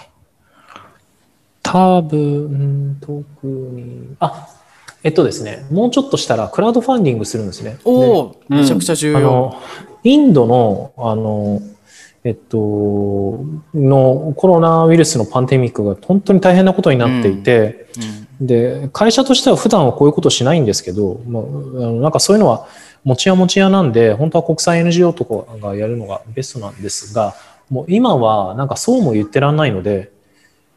[1.63, 4.47] 多分、特に、あ、
[5.03, 7.77] えっとですね、もうちょっとしたらクラウドファンディングするんですね。
[7.85, 9.55] おお、めちゃくちゃ重要。
[10.03, 11.61] インドの、あの、
[12.23, 13.43] えっと、
[13.73, 18.03] のコロナウイルスのパンデミックが本当に大変なことになっていて、うん
[18.41, 21.43] うん、で、会社としては普段はこういうことしないんですけど、まあ、
[21.93, 22.67] なんかそういうのは
[23.03, 27.33] 持ち屋持ち屋なんで、本当は国際 NGO とかがやるのがベストなんですが、
[27.71, 30.11] もう今はなんかそうも言ってらんないので、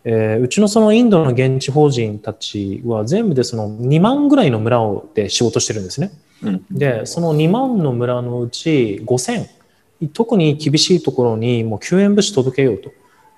[0.04, 6.12] えーうちのそのインドの現地法人たちは全部でその2万ぐらいの村をで仕事してるんですね。
[6.42, 6.64] うん。
[6.70, 9.48] で、その2万の村のうち5000、
[10.12, 12.92] 特に厳しいところにもう救援物資届けようと。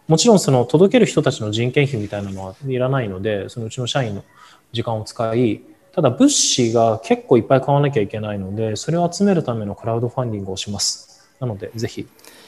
[0.08, 4.24] もちろんその届ける人たちの人件費みたいなのはいらないので、そのうちの社員の
[4.72, 5.62] 時間を使い、
[5.92, 11.28] ただ物資が結構いっぱい買わなきゃいけないので、それを集めるためのクラウドファンディングをします。
[11.40, 12.06] なので、ぜひ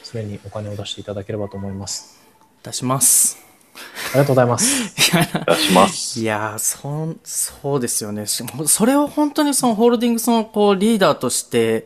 [0.09, 2.19] それにお金を出していただければと思います。
[2.63, 3.37] 出します。
[4.11, 4.95] ありがとうございます。
[4.95, 6.19] 出します。
[6.19, 8.25] いやーそん、そうですよね。
[8.25, 11.85] しそれを本当にそのホールディングスのこうリーダーとして、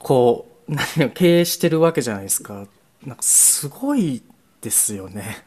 [0.00, 2.66] こう、何を経営してるわけじゃないですか。
[3.06, 4.20] なんかすごい
[4.60, 5.44] ですよね。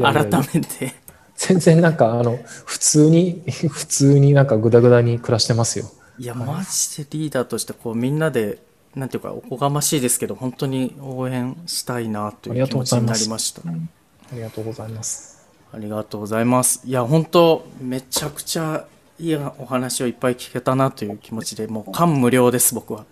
[0.00, 0.24] 改
[0.54, 0.94] めて。
[1.36, 5.84] 全然なんかあの、普通に、 普通になんかグダグダに暮らしてますよ。
[6.18, 8.58] いや、マジでリーダーとしてこうみんなで、
[8.94, 13.62] なんていうか、おこがましいですけど、本当に応援したいなという気持ちになりました。
[13.68, 15.48] ありがとうございます。
[15.72, 16.82] ありがとうございます。
[16.86, 18.86] いや、本当めちゃくちゃ
[19.18, 23.04] いいお話をいっぱい聞けたなという気持ちで、もう感無量です、僕は。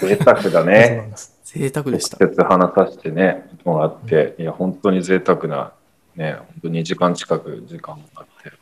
[0.00, 1.12] 贅沢だね。
[1.44, 2.18] 贅沢でした。
[2.18, 5.72] 直接話させてね、もらって、いや、本当に贅沢な、
[6.16, 8.52] ね、本当に2時間近く時間もあって、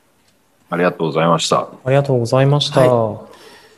[0.70, 1.68] ありがとうございました。
[1.84, 2.82] ありがとうございました。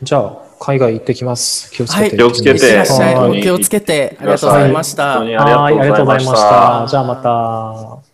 [0.01, 1.71] じゃあ、海外行ってきます。
[1.71, 2.01] 気をつけて。
[2.01, 5.13] はい気をつけて気をつけて、ありがとうございました。
[5.15, 6.87] 本当にはい、ありがとうございましありがとうございましたた。
[6.87, 7.15] じゃあま
[8.03, 8.08] た。